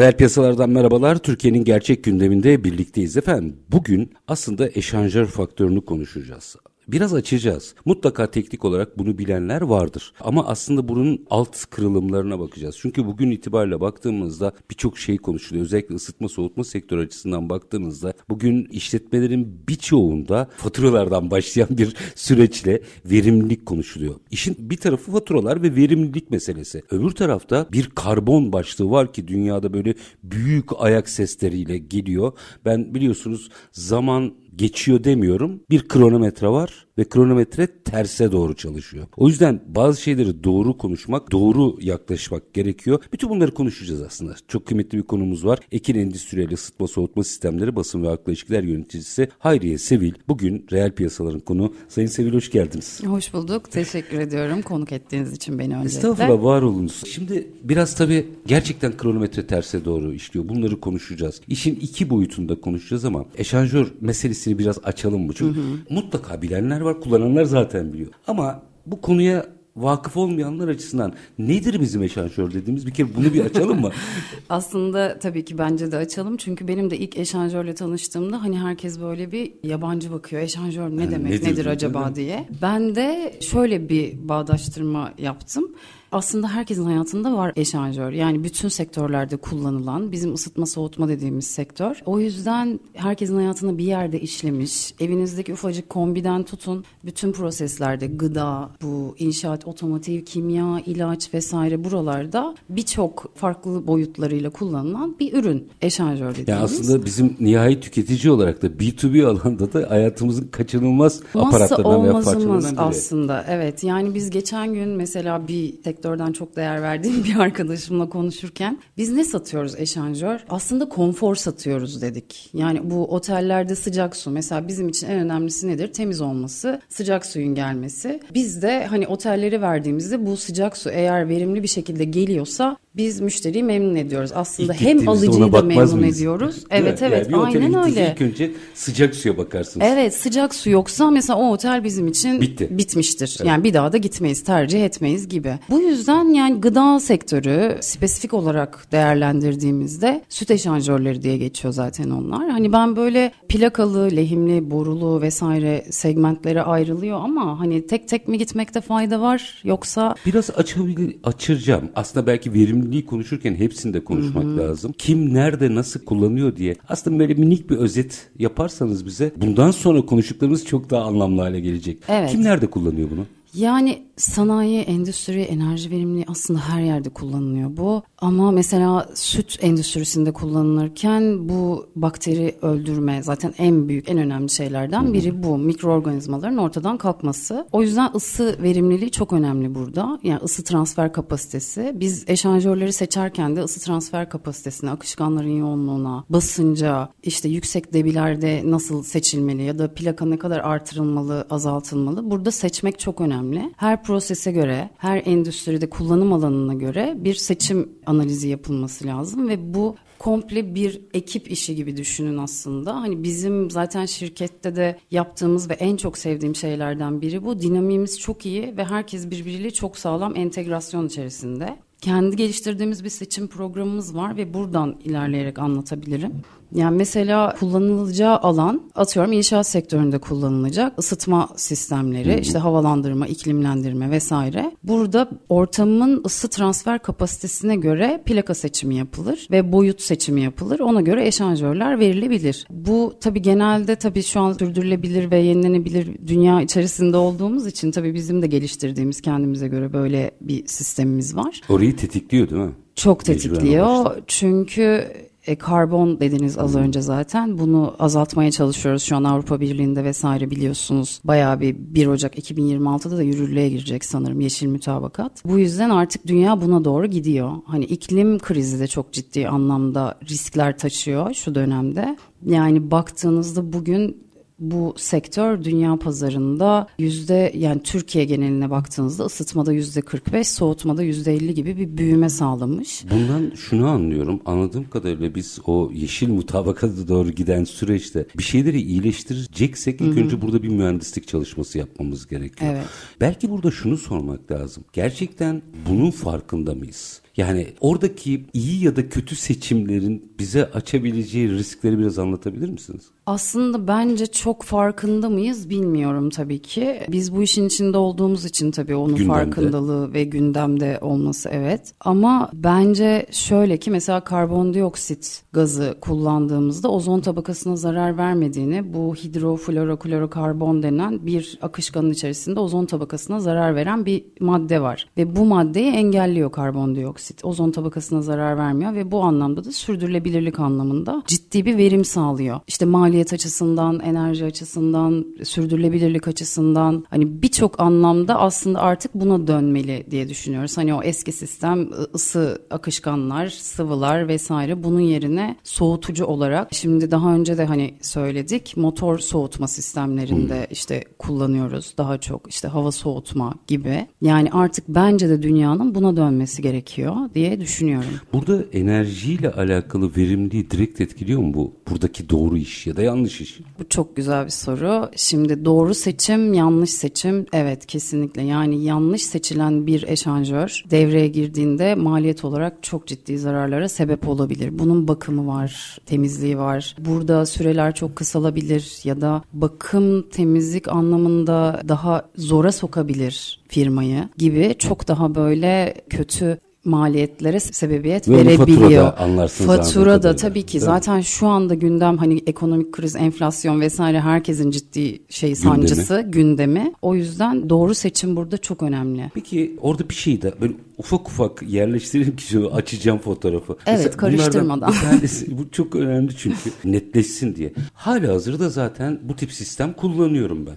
Reel 0.00 0.16
piyasalardan 0.16 0.70
merhabalar. 0.70 1.18
Türkiye'nin 1.18 1.64
gerçek 1.64 2.04
gündeminde 2.04 2.64
birlikteyiz 2.64 3.16
efendim. 3.16 3.56
Bugün 3.68 4.12
aslında 4.28 4.68
eşanjör 4.74 5.26
faktörünü 5.26 5.84
konuşacağız. 5.84 6.56
Biraz 6.92 7.14
açacağız. 7.14 7.74
Mutlaka 7.84 8.30
teknik 8.30 8.64
olarak 8.64 8.98
bunu 8.98 9.18
bilenler 9.18 9.60
vardır. 9.60 10.12
Ama 10.20 10.46
aslında 10.46 10.88
bunun 10.88 11.26
alt 11.30 11.64
kırılımlarına 11.64 12.38
bakacağız. 12.38 12.76
Çünkü 12.78 13.06
bugün 13.06 13.30
itibariyle 13.30 13.80
baktığımızda 13.80 14.52
birçok 14.70 14.98
şey 14.98 15.16
konuşuluyor. 15.18 15.64
Özellikle 15.64 15.94
ısıtma 15.94 16.28
soğutma 16.28 16.64
sektörü 16.64 17.00
açısından 17.02 17.50
baktığınızda 17.50 18.12
bugün 18.28 18.64
işletmelerin 18.64 19.62
birçoğunda 19.68 20.48
faturalardan 20.56 21.30
başlayan 21.30 21.68
bir 21.70 21.96
süreçle 22.14 22.82
verimlilik 23.04 23.66
konuşuluyor. 23.66 24.14
İşin 24.30 24.56
bir 24.58 24.76
tarafı 24.76 25.12
faturalar 25.12 25.62
ve 25.62 25.76
verimlilik 25.76 26.30
meselesi. 26.30 26.82
Öbür 26.90 27.10
tarafta 27.10 27.66
bir 27.72 27.90
karbon 27.90 28.52
başlığı 28.52 28.90
var 28.90 29.12
ki 29.12 29.28
dünyada 29.28 29.72
böyle 29.72 29.94
büyük 30.22 30.70
ayak 30.78 31.08
sesleriyle 31.08 31.78
geliyor. 31.78 32.32
Ben 32.64 32.94
biliyorsunuz 32.94 33.48
zaman 33.72 34.34
geçiyor 34.56 35.04
demiyorum. 35.04 35.60
Bir 35.70 35.88
kronometre 35.88 36.48
var 36.48 36.86
ve 37.00 37.04
kronometre 37.04 37.66
terse 37.66 38.32
doğru 38.32 38.54
çalışıyor. 38.54 39.06
O 39.16 39.28
yüzden 39.28 39.60
bazı 39.68 40.02
şeyleri 40.02 40.44
doğru 40.44 40.78
konuşmak, 40.78 41.32
doğru 41.32 41.76
yaklaşmak 41.80 42.54
gerekiyor. 42.54 43.02
Bütün 43.12 43.30
bunları 43.30 43.54
konuşacağız 43.54 44.02
aslında. 44.02 44.34
Çok 44.48 44.66
kıymetli 44.66 44.98
bir 44.98 45.02
konumuz 45.02 45.44
var. 45.44 45.58
Ekin 45.72 45.94
Endüstriyel 45.94 46.50
Isıtma 46.50 46.86
Soğutma 46.86 47.24
Sistemleri 47.24 47.76
Basın 47.76 48.02
ve 48.02 48.06
Halkla 48.06 48.32
İlişkiler 48.32 48.62
Yöneticisi 48.62 49.28
Hayriye 49.38 49.78
Sevil. 49.78 50.14
Bugün 50.28 50.66
reel 50.72 50.92
piyasaların 50.92 51.40
konu. 51.40 51.74
Sayın 51.88 52.08
Sevil 52.08 52.34
hoş 52.34 52.50
geldiniz. 52.50 53.00
Hoş 53.06 53.34
bulduk. 53.34 53.70
Teşekkür 53.70 54.18
ediyorum 54.18 54.62
konuk 54.62 54.92
ettiğiniz 54.92 55.32
için 55.32 55.58
beni 55.58 55.76
öncelikle. 55.76 56.08
Estağfurullah 56.08 56.44
var 56.44 56.62
olunuz. 56.62 57.02
Şimdi 57.06 57.46
biraz 57.62 57.96
tabii 57.96 58.28
gerçekten 58.46 58.96
kronometre 58.96 59.46
terse 59.46 59.84
doğru 59.84 60.12
işliyor. 60.12 60.48
Bunları 60.48 60.80
konuşacağız. 60.80 61.40
İşin 61.48 61.74
iki 61.74 62.10
boyutunda 62.10 62.60
konuşacağız 62.60 63.04
ama 63.04 63.24
eşanjör 63.38 63.92
meselesini 64.00 64.58
biraz 64.58 64.78
açalım 64.84 65.26
mı? 65.26 65.32
Çünkü 65.36 65.60
hı 65.60 65.62
hı. 65.62 65.76
mutlaka 65.90 66.42
bilenler 66.42 66.80
var 66.80 66.89
var, 66.90 67.00
kullananlar 67.00 67.44
zaten 67.44 67.92
biliyor. 67.92 68.10
Ama 68.26 68.62
bu 68.86 69.00
konuya 69.00 69.46
vakıf 69.76 70.16
olmayanlar 70.16 70.68
açısından 70.68 71.12
nedir 71.38 71.80
bizim 71.80 72.02
eşanjör 72.02 72.54
dediğimiz 72.54 72.86
bir 72.86 72.94
kere 72.94 73.08
bunu 73.16 73.34
bir 73.34 73.44
açalım 73.44 73.80
mı? 73.80 73.90
Aslında 74.48 75.18
tabii 75.18 75.44
ki 75.44 75.58
bence 75.58 75.92
de 75.92 75.96
açalım 75.96 76.36
çünkü 76.36 76.68
benim 76.68 76.90
de 76.90 76.98
ilk 76.98 77.18
eşanjörle 77.18 77.74
tanıştığımda 77.74 78.42
hani 78.42 78.58
herkes 78.58 79.00
böyle 79.00 79.32
bir 79.32 79.52
yabancı 79.62 80.12
bakıyor. 80.12 80.42
Eşanjör 80.42 80.90
ne 80.90 81.02
yani 81.02 81.10
demek 81.10 81.32
nedir, 81.32 81.52
nedir 81.52 81.66
acaba 81.66 82.14
diye. 82.14 82.48
Ben 82.62 82.94
de 82.94 83.38
şöyle 83.40 83.88
bir 83.88 84.28
bağdaştırma 84.28 85.12
yaptım 85.18 85.70
aslında 86.12 86.48
herkesin 86.48 86.84
hayatında 86.84 87.36
var 87.36 87.52
eşanjör. 87.56 88.12
Yani 88.12 88.44
bütün 88.44 88.68
sektörlerde 88.68 89.36
kullanılan 89.36 90.12
bizim 90.12 90.34
ısıtma 90.34 90.66
soğutma 90.66 91.08
dediğimiz 91.08 91.46
sektör. 91.46 92.02
O 92.06 92.20
yüzden 92.20 92.80
herkesin 92.94 93.36
hayatında 93.36 93.78
bir 93.78 93.84
yerde 93.84 94.20
işlemiş. 94.20 94.94
Evinizdeki 95.00 95.52
ufacık 95.52 95.88
kombiden 95.90 96.42
tutun 96.42 96.84
bütün 97.04 97.32
proseslerde 97.32 98.06
gıda, 98.06 98.70
bu 98.82 99.14
inşaat, 99.18 99.66
otomotiv, 99.66 100.24
kimya, 100.24 100.80
ilaç 100.86 101.34
vesaire 101.34 101.84
buralarda 101.84 102.54
birçok 102.68 103.36
farklı 103.36 103.86
boyutlarıyla 103.86 104.50
kullanılan 104.50 105.16
bir 105.20 105.32
ürün 105.32 105.68
eşanjör 105.82 106.30
dediğimiz. 106.30 106.48
Yani 106.48 106.60
aslında 106.60 107.04
bizim 107.04 107.36
nihai 107.40 107.80
tüketici 107.80 108.32
olarak 108.32 108.62
da 108.62 108.66
B2B 108.66 109.26
alanda 109.26 109.72
da 109.72 109.90
hayatımızın 109.90 110.48
kaçınılmaz 110.48 111.20
Masa 111.34 111.48
aparatlarından 111.48 112.02
veya 112.02 112.12
parçalarından 112.12 112.72
biri. 112.72 112.80
aslında 112.80 113.44
evet. 113.48 113.84
Yani 113.84 114.14
biz 114.14 114.30
geçen 114.30 114.74
gün 114.74 114.88
mesela 114.88 115.48
bir 115.48 115.82
tek 115.82 115.99
sektörden 116.00 116.32
çok 116.32 116.56
değer 116.56 116.82
verdiğim 116.82 117.24
bir 117.24 117.36
arkadaşımla 117.36 118.08
konuşurken 118.08 118.78
biz 118.96 119.12
ne 119.12 119.24
satıyoruz 119.24 119.74
eşanjör? 119.78 120.40
Aslında 120.48 120.88
konfor 120.88 121.34
satıyoruz 121.34 122.02
dedik. 122.02 122.50
Yani 122.54 122.90
bu 122.90 123.06
otellerde 123.14 123.74
sıcak 123.76 124.16
su 124.16 124.30
mesela 124.30 124.68
bizim 124.68 124.88
için 124.88 125.06
en 125.06 125.20
önemlisi 125.20 125.68
nedir? 125.68 125.92
Temiz 125.92 126.20
olması, 126.20 126.80
sıcak 126.88 127.26
suyun 127.26 127.54
gelmesi. 127.54 128.20
Biz 128.34 128.62
de 128.62 128.86
hani 128.86 129.06
otelleri 129.06 129.62
verdiğimizde 129.62 130.26
bu 130.26 130.36
sıcak 130.36 130.76
su 130.76 130.90
eğer 130.90 131.28
verimli 131.28 131.62
bir 131.62 131.68
şekilde 131.68 132.04
geliyorsa 132.04 132.76
biz 132.96 133.20
müşteriyi 133.20 133.64
memnun 133.64 133.94
ediyoruz. 133.94 134.30
Aslında 134.34 134.74
İlk 134.74 134.80
hem 134.80 135.08
alıcıyı 135.08 135.52
da 135.52 135.62
memnun 135.62 135.98
mıyız? 135.98 136.16
ediyoruz. 136.16 136.64
Evet 136.70 137.02
evet 137.02 137.30
yani 137.30 137.42
aynen 137.42 137.84
öyle. 137.84 138.12
İlk 138.12 138.22
önce 138.22 138.52
sıcak 138.74 139.14
suya 139.14 139.38
bakarsınız. 139.38 139.86
Evet 139.90 140.14
sıcak 140.14 140.54
su 140.54 140.70
yoksa 140.70 141.10
mesela 141.10 141.38
o 141.38 141.52
otel 141.52 141.84
bizim 141.84 142.08
için 142.08 142.40
Bitti. 142.40 142.68
bitmiştir. 142.70 143.36
Evet. 143.40 143.48
Yani 143.48 143.64
bir 143.64 143.74
daha 143.74 143.92
da 143.92 143.96
gitmeyiz, 143.96 144.44
tercih 144.44 144.84
etmeyiz 144.84 145.28
gibi. 145.28 145.58
Bu 145.70 145.80
yüzden 145.90 146.24
yani 146.24 146.60
gıda 146.60 147.00
sektörü 147.00 147.78
spesifik 147.80 148.34
olarak 148.34 148.86
değerlendirdiğimizde 148.92 150.22
süt 150.28 150.50
eşanjörleri 150.50 151.22
diye 151.22 151.36
geçiyor 151.36 151.74
zaten 151.74 152.10
onlar. 152.10 152.50
Hani 152.50 152.72
ben 152.72 152.96
böyle 152.96 153.32
plakalı, 153.48 154.10
lehimli, 154.16 154.70
borulu 154.70 155.22
vesaire 155.22 155.84
segmentlere 155.90 156.62
ayrılıyor 156.62 157.20
ama 157.20 157.60
hani 157.60 157.86
tek 157.86 158.08
tek 158.08 158.28
mi 158.28 158.38
gitmekte 158.38 158.80
fayda 158.80 159.20
var 159.20 159.60
yoksa 159.64 160.14
biraz 160.26 160.50
açabilir 160.50 161.16
açıracağım. 161.24 161.90
Aslında 161.94 162.26
belki 162.26 162.54
verimli 162.54 162.70
verimliliği 162.70 163.06
konuşurken 163.06 163.54
hepsini 163.54 163.94
de 163.94 164.04
konuşmak 164.04 164.44
Hı-hı. 164.44 164.56
lazım. 164.56 164.92
Kim 164.98 165.34
nerede 165.34 165.74
nasıl 165.74 166.00
kullanıyor 166.00 166.56
diye. 166.56 166.76
Aslında 166.88 167.18
böyle 167.18 167.34
minik 167.34 167.70
bir 167.70 167.76
özet 167.76 168.30
yaparsanız 168.38 169.06
bize 169.06 169.32
bundan 169.36 169.70
sonra 169.70 170.06
konuştuklarımız 170.06 170.64
çok 170.64 170.90
daha 170.90 171.04
anlamlı 171.04 171.40
hale 171.42 171.60
gelecek. 171.60 171.98
Evet. 172.08 172.30
Kim 172.30 172.42
nerede 172.42 172.66
kullanıyor 172.66 173.10
bunu? 173.10 173.26
Yani 173.54 174.02
sanayi, 174.20 174.80
endüstri, 174.80 175.40
enerji 175.42 175.90
verimliliği 175.90 176.24
aslında 176.28 176.60
her 176.60 176.82
yerde 176.82 177.08
kullanılıyor 177.08 177.76
bu. 177.76 178.02
Ama 178.18 178.50
mesela 178.50 179.08
süt 179.14 179.58
endüstrisinde 179.60 180.32
kullanılırken 180.32 181.48
bu 181.48 181.86
bakteri 181.96 182.56
öldürme 182.62 183.22
zaten 183.22 183.54
en 183.58 183.88
büyük, 183.88 184.10
en 184.10 184.18
önemli 184.18 184.50
şeylerden 184.50 185.12
biri 185.12 185.42
bu. 185.42 185.58
Mikroorganizmaların 185.58 186.58
ortadan 186.58 186.98
kalkması. 186.98 187.66
O 187.72 187.82
yüzden 187.82 188.10
ısı 188.14 188.56
verimliliği 188.62 189.10
çok 189.10 189.32
önemli 189.32 189.74
burada. 189.74 190.18
Yani 190.22 190.40
ısı 190.42 190.64
transfer 190.64 191.12
kapasitesi. 191.12 191.92
Biz 191.94 192.24
eşanjörleri 192.28 192.92
seçerken 192.92 193.56
de 193.56 193.60
ısı 193.60 193.80
transfer 193.80 194.28
kapasitesine, 194.28 194.90
akışkanların 194.90 195.56
yoğunluğuna, 195.58 196.24
basınca, 196.30 197.08
işte 197.22 197.48
yüksek 197.48 197.92
debilerde 197.92 198.62
nasıl 198.64 199.02
seçilmeli 199.02 199.62
ya 199.62 199.78
da 199.78 199.94
plaka 199.94 200.26
ne 200.26 200.38
kadar 200.38 200.60
artırılmalı, 200.60 201.46
azaltılmalı. 201.50 202.30
Burada 202.30 202.50
seçmek 202.50 202.98
çok 202.98 203.20
önemli. 203.20 203.74
Her 203.76 204.02
prosese 204.10 204.52
göre, 204.52 204.90
her 204.98 205.22
endüstride 205.24 205.90
kullanım 205.90 206.32
alanına 206.32 206.74
göre 206.74 207.14
bir 207.16 207.34
seçim 207.34 207.88
analizi 208.06 208.48
yapılması 208.48 209.06
lazım 209.06 209.48
ve 209.48 209.74
bu 209.74 209.96
komple 210.18 210.74
bir 210.74 211.00
ekip 211.14 211.50
işi 211.50 211.74
gibi 211.74 211.96
düşünün 211.96 212.38
aslında. 212.38 212.96
Hani 212.96 213.22
bizim 213.22 213.70
zaten 213.70 214.06
şirkette 214.06 214.76
de 214.76 214.98
yaptığımız 215.10 215.70
ve 215.70 215.74
en 215.74 215.96
çok 215.96 216.18
sevdiğim 216.18 216.54
şeylerden 216.54 217.20
biri 217.20 217.44
bu. 217.44 217.60
Dinamiğimiz 217.60 218.20
çok 218.20 218.46
iyi 218.46 218.76
ve 218.76 218.84
herkes 218.84 219.30
birbiriyle 219.30 219.70
çok 219.70 219.98
sağlam 219.98 220.36
entegrasyon 220.36 221.06
içerisinde. 221.06 221.76
Kendi 222.00 222.36
geliştirdiğimiz 222.36 223.04
bir 223.04 223.08
seçim 223.08 223.48
programımız 223.48 224.16
var 224.16 224.36
ve 224.36 224.54
buradan 224.54 225.00
ilerleyerek 225.04 225.58
anlatabilirim. 225.58 226.32
Yani 226.74 226.96
mesela 226.96 227.54
kullanılacağı 227.60 228.36
alan 228.36 228.82
atıyorum 228.94 229.32
inşaat 229.32 229.66
sektöründe 229.66 230.18
kullanılacak 230.18 230.98
ısıtma 230.98 231.48
sistemleri, 231.56 232.40
işte 232.40 232.58
havalandırma, 232.58 233.26
iklimlendirme 233.26 234.10
vesaire. 234.10 234.72
Burada 234.84 235.28
ortamın 235.48 236.22
ısı 236.26 236.48
transfer 236.48 237.02
kapasitesine 237.02 237.76
göre 237.76 238.22
plaka 238.26 238.54
seçimi 238.54 238.96
yapılır 238.96 239.48
ve 239.50 239.72
boyut 239.72 240.00
seçimi 240.00 240.40
yapılır. 240.40 240.80
Ona 240.80 241.00
göre 241.00 241.26
eşanjörler 241.26 241.98
verilebilir. 241.98 242.66
Bu 242.70 243.14
tabii 243.20 243.42
genelde 243.42 243.96
tabii 243.96 244.22
şu 244.22 244.40
an 244.40 244.52
sürdürülebilir 244.52 245.30
ve 245.30 245.38
yenilenebilir 245.38 246.26
dünya 246.26 246.60
içerisinde 246.60 247.16
olduğumuz 247.16 247.66
için 247.66 247.90
tabii 247.90 248.14
bizim 248.14 248.42
de 248.42 248.46
geliştirdiğimiz 248.46 249.20
kendimize 249.20 249.68
göre 249.68 249.92
böyle 249.92 250.30
bir 250.40 250.66
sistemimiz 250.66 251.36
var. 251.36 251.60
Orayı 251.68 251.96
tetikliyor 251.96 252.50
değil 252.50 252.62
mi? 252.62 252.72
Çok 252.94 253.24
tetikliyor. 253.24 254.16
Çünkü 254.26 255.04
E, 255.46 255.56
karbon 255.56 256.20
dediniz 256.20 256.58
az 256.58 256.76
önce 256.76 257.00
zaten. 257.00 257.58
Bunu 257.58 257.94
azaltmaya 257.98 258.50
çalışıyoruz 258.50 259.02
şu 259.02 259.16
an 259.16 259.24
Avrupa 259.24 259.60
Birliği'nde 259.60 260.04
vesaire 260.04 260.50
biliyorsunuz. 260.50 261.20
Bayağı 261.24 261.60
bir 261.60 261.76
1 261.78 262.06
Ocak 262.06 262.38
2026'da 262.38 263.16
da 263.16 263.22
yürürlüğe 263.22 263.68
girecek 263.68 264.04
sanırım 264.04 264.40
yeşil 264.40 264.66
mütabakat. 264.66 265.44
Bu 265.44 265.58
yüzden 265.58 265.90
artık 265.90 266.26
dünya 266.26 266.60
buna 266.60 266.84
doğru 266.84 267.06
gidiyor. 267.06 267.52
Hani 267.66 267.84
iklim 267.84 268.38
krizi 268.38 268.80
de 268.80 268.86
çok 268.86 269.12
ciddi 269.12 269.48
anlamda 269.48 270.18
riskler 270.30 270.78
taşıyor 270.78 271.34
şu 271.34 271.54
dönemde. 271.54 272.16
Yani 272.46 272.90
baktığınızda 272.90 273.72
bugün 273.72 274.29
bu 274.60 274.94
sektör 274.96 275.64
dünya 275.64 275.96
pazarında 275.96 276.86
yüzde 276.98 277.52
yani 277.56 277.82
Türkiye 277.82 278.24
geneline 278.24 278.70
baktığınızda 278.70 279.24
ısıtmada 279.24 279.72
yüzde 279.72 280.00
45, 280.00 280.48
soğutmada 280.48 281.02
yüzde 281.02 281.34
50 281.34 281.54
gibi 281.54 281.76
bir 281.76 281.96
büyüme 281.96 282.28
sağlamış. 282.28 283.04
Bundan 283.10 283.52
şunu 283.54 283.88
anlıyorum. 283.88 284.40
Anladığım 284.44 284.90
kadarıyla 284.90 285.34
biz 285.34 285.58
o 285.66 285.90
yeşil 285.94 286.28
mutabakata 286.28 287.08
doğru 287.08 287.30
giden 287.30 287.64
süreçte 287.64 288.26
bir 288.38 288.42
şeyleri 288.42 288.80
iyileştireceksek 288.80 290.00
ilk 290.00 290.18
önce 290.18 290.42
burada 290.42 290.62
bir 290.62 290.68
mühendislik 290.68 291.28
çalışması 291.28 291.78
yapmamız 291.78 292.26
gerekiyor. 292.26 292.72
Evet. 292.74 292.84
Belki 293.20 293.50
burada 293.50 293.70
şunu 293.70 293.96
sormak 293.96 294.50
lazım. 294.52 294.84
Gerçekten 294.92 295.62
bunun 295.88 296.10
farkında 296.10 296.74
mıyız? 296.74 297.20
Yani 297.36 297.66
oradaki 297.80 298.44
iyi 298.52 298.84
ya 298.84 298.96
da 298.96 299.08
kötü 299.08 299.36
seçimlerin 299.36 300.32
bize 300.38 300.64
açabileceği 300.64 301.50
riskleri 301.50 301.98
biraz 301.98 302.18
anlatabilir 302.18 302.68
misiniz? 302.68 303.02
Aslında 303.26 303.88
bence 303.88 304.26
çok 304.26 304.62
farkında 304.62 305.28
mıyız 305.28 305.70
bilmiyorum 305.70 306.30
tabii 306.30 306.62
ki. 306.62 307.00
Biz 307.08 307.34
bu 307.34 307.42
işin 307.42 307.66
içinde 307.66 307.98
olduğumuz 307.98 308.44
için 308.44 308.70
tabii 308.70 308.94
onun 308.94 309.16
Gündemde. 309.16 309.32
farkındalığı 309.32 310.14
ve 310.14 310.24
gündemde 310.24 310.98
olması 311.00 311.48
evet. 311.52 311.94
Ama 312.00 312.50
bence 312.54 313.26
şöyle 313.30 313.76
ki 313.76 313.90
mesela 313.90 314.20
karbondioksit 314.20 315.42
gazı 315.52 315.94
kullandığımızda 316.00 316.90
ozon 316.90 317.20
tabakasına 317.20 317.76
zarar 317.76 318.18
vermediğini 318.18 318.94
bu 318.94 319.14
hidrofluoroklorokarbon 319.14 320.82
denen 320.82 321.26
bir 321.26 321.58
akışkanın 321.62 322.10
içerisinde 322.10 322.60
ozon 322.60 322.86
tabakasına 322.86 323.40
zarar 323.40 323.74
veren 323.74 324.06
bir 324.06 324.24
madde 324.40 324.82
var. 324.82 325.08
Ve 325.16 325.36
bu 325.36 325.44
maddeyi 325.44 325.92
engelliyor 325.92 326.52
karbondioksit. 326.52 327.19
Ozon 327.42 327.70
tabakasına 327.70 328.22
zarar 328.22 328.56
vermiyor 328.56 328.94
ve 328.94 329.10
bu 329.10 329.22
anlamda 329.22 329.64
da 329.64 329.72
sürdürülebilirlik 329.72 330.60
anlamında 330.60 331.22
ciddi 331.26 331.64
bir 331.64 331.78
verim 331.78 332.04
sağlıyor. 332.04 332.60
İşte 332.66 332.84
maliyet 332.84 333.32
açısından, 333.32 334.00
enerji 334.00 334.44
açısından, 334.44 335.26
sürdürülebilirlik 335.44 336.28
açısından 336.28 337.04
hani 337.10 337.42
birçok 337.42 337.80
anlamda 337.80 338.40
aslında 338.40 338.80
artık 338.80 339.14
buna 339.14 339.46
dönmeli 339.46 340.06
diye 340.10 340.28
düşünüyoruz. 340.28 340.78
Hani 340.78 340.94
o 340.94 341.02
eski 341.02 341.32
sistem 341.32 341.88
ısı 342.14 342.62
akışkanlar, 342.70 343.48
sıvılar 343.48 344.28
vesaire 344.28 344.84
bunun 344.84 345.00
yerine 345.00 345.56
soğutucu 345.64 346.24
olarak 346.24 346.68
şimdi 346.74 347.10
daha 347.10 347.34
önce 347.34 347.58
de 347.58 347.64
hani 347.64 347.94
söyledik 348.02 348.76
motor 348.76 349.18
soğutma 349.18 349.68
sistemlerinde 349.68 350.66
işte 350.70 351.04
kullanıyoruz 351.18 351.94
daha 351.98 352.18
çok 352.18 352.50
işte 352.50 352.68
hava 352.68 352.92
soğutma 352.92 353.54
gibi. 353.66 354.06
Yani 354.20 354.50
artık 354.52 354.84
bence 354.88 355.28
de 355.28 355.42
dünyanın 355.42 355.94
buna 355.94 356.16
dönmesi 356.16 356.62
gerekiyor 356.62 357.09
diye 357.34 357.60
düşünüyorum. 357.60 358.10
Burada 358.32 358.64
enerjiyle 358.72 359.50
alakalı 359.50 360.16
verimliliği 360.16 360.70
direkt 360.70 361.00
etkiliyor 361.00 361.40
mu 361.40 361.54
bu? 361.54 361.72
Buradaki 361.90 362.30
doğru 362.30 362.56
iş 362.56 362.86
ya 362.86 362.96
da 362.96 363.02
yanlış 363.02 363.40
iş? 363.40 363.60
Bu 363.78 363.88
çok 363.88 364.16
güzel 364.16 364.44
bir 364.44 364.50
soru. 364.50 365.10
Şimdi 365.16 365.64
doğru 365.64 365.94
seçim, 365.94 366.54
yanlış 366.54 366.90
seçim 366.90 367.46
evet 367.52 367.86
kesinlikle. 367.86 368.42
Yani 368.42 368.84
yanlış 368.84 369.22
seçilen 369.22 369.86
bir 369.86 370.02
eşanjör 370.02 370.84
devreye 370.90 371.28
girdiğinde 371.28 371.94
maliyet 371.94 372.44
olarak 372.44 372.82
çok 372.82 373.06
ciddi 373.06 373.38
zararlara 373.38 373.88
sebep 373.88 374.28
olabilir. 374.28 374.78
Bunun 374.78 375.08
bakımı 375.08 375.46
var, 375.46 375.98
temizliği 376.06 376.58
var. 376.58 376.96
Burada 376.98 377.46
süreler 377.46 377.94
çok 377.94 378.16
kısalabilir 378.16 379.00
ya 379.04 379.20
da 379.20 379.42
bakım, 379.52 380.28
temizlik 380.28 380.88
anlamında 380.88 381.82
daha 381.88 382.22
zora 382.36 382.72
sokabilir 382.72 383.60
firmayı 383.68 384.28
gibi 384.36 384.74
çok 384.78 385.08
daha 385.08 385.34
böyle 385.34 385.94
kötü 386.10 386.58
maliyetlere 386.84 387.60
sebebiyet 387.60 388.28
Ve 388.28 388.32
verebiliyor. 388.36 388.66
faturada 388.80 389.18
anlarsınız 389.18 389.70
anladığım 389.70 389.84
Faturada 389.84 390.16
kadarıyla, 390.16 390.36
tabii 390.36 390.62
ki 390.62 390.80
zaten 390.80 391.20
şu 391.20 391.46
anda 391.46 391.74
gündem 391.74 392.18
hani 392.18 392.42
ekonomik 392.46 392.92
kriz, 392.92 393.16
enflasyon 393.16 393.80
vesaire 393.80 394.20
herkesin 394.20 394.70
ciddi 394.70 395.18
şey 395.28 395.54
sancısı, 395.54 396.24
gündemi. 396.28 396.92
O 397.02 397.14
yüzden 397.14 397.70
doğru 397.70 397.94
seçim 397.94 398.36
burada 398.36 398.58
çok 398.58 398.82
önemli. 398.82 399.30
Peki 399.34 399.76
orada 399.80 400.08
bir 400.08 400.14
şey 400.14 400.42
de 400.42 400.52
böyle 400.60 400.72
ufak 400.98 401.28
ufak 401.28 401.62
yerleştirelim 401.62 402.36
ki 402.36 402.42
şu 402.42 402.74
açacağım 402.74 403.18
fotoğrafı. 403.18 403.76
Evet, 403.86 403.98
Mesela 403.98 404.16
karıştırmadan. 404.16 404.92
tanesi, 404.92 405.58
bu 405.58 405.70
çok 405.70 405.94
önemli 405.96 406.36
çünkü 406.36 406.70
netleşsin 406.84 407.56
diye. 407.56 407.72
Hala 407.94 408.28
hazırda 408.34 408.68
zaten 408.68 409.18
bu 409.22 409.36
tip 409.36 409.52
sistem 409.52 409.92
kullanıyorum 409.92 410.66
ben. 410.66 410.76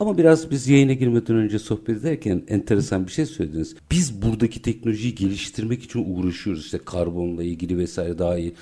Ama 0.00 0.18
biraz 0.18 0.50
biz 0.50 0.68
yayına 0.68 0.92
girmeden 0.92 1.36
önce 1.36 1.58
sohbet 1.58 1.96
ederken 1.96 2.42
enteresan 2.48 3.06
bir 3.06 3.12
şey 3.12 3.26
söylediniz. 3.26 3.76
Biz 3.90 4.22
buradaki 4.22 4.62
teknolojiyi 4.62 5.14
geliştirmek 5.14 5.82
için 5.82 6.14
uğraşıyoruz. 6.14 6.64
İşte 6.64 6.78
karbonla 6.78 7.42
ilgili 7.42 7.78
vesaire 7.78 8.18
daha 8.18 8.38
iyi. 8.38 8.54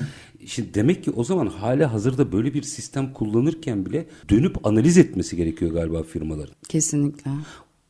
Şimdi 0.46 0.74
demek 0.74 1.04
ki 1.04 1.10
o 1.10 1.24
zaman 1.24 1.46
hala 1.46 1.92
hazırda 1.92 2.32
böyle 2.32 2.54
bir 2.54 2.62
sistem 2.62 3.12
kullanırken 3.12 3.86
bile 3.86 4.06
dönüp 4.30 4.66
analiz 4.66 4.98
etmesi 4.98 5.36
gerekiyor 5.36 5.70
galiba 5.70 6.02
firmaların. 6.02 6.54
Kesinlikle. 6.68 7.30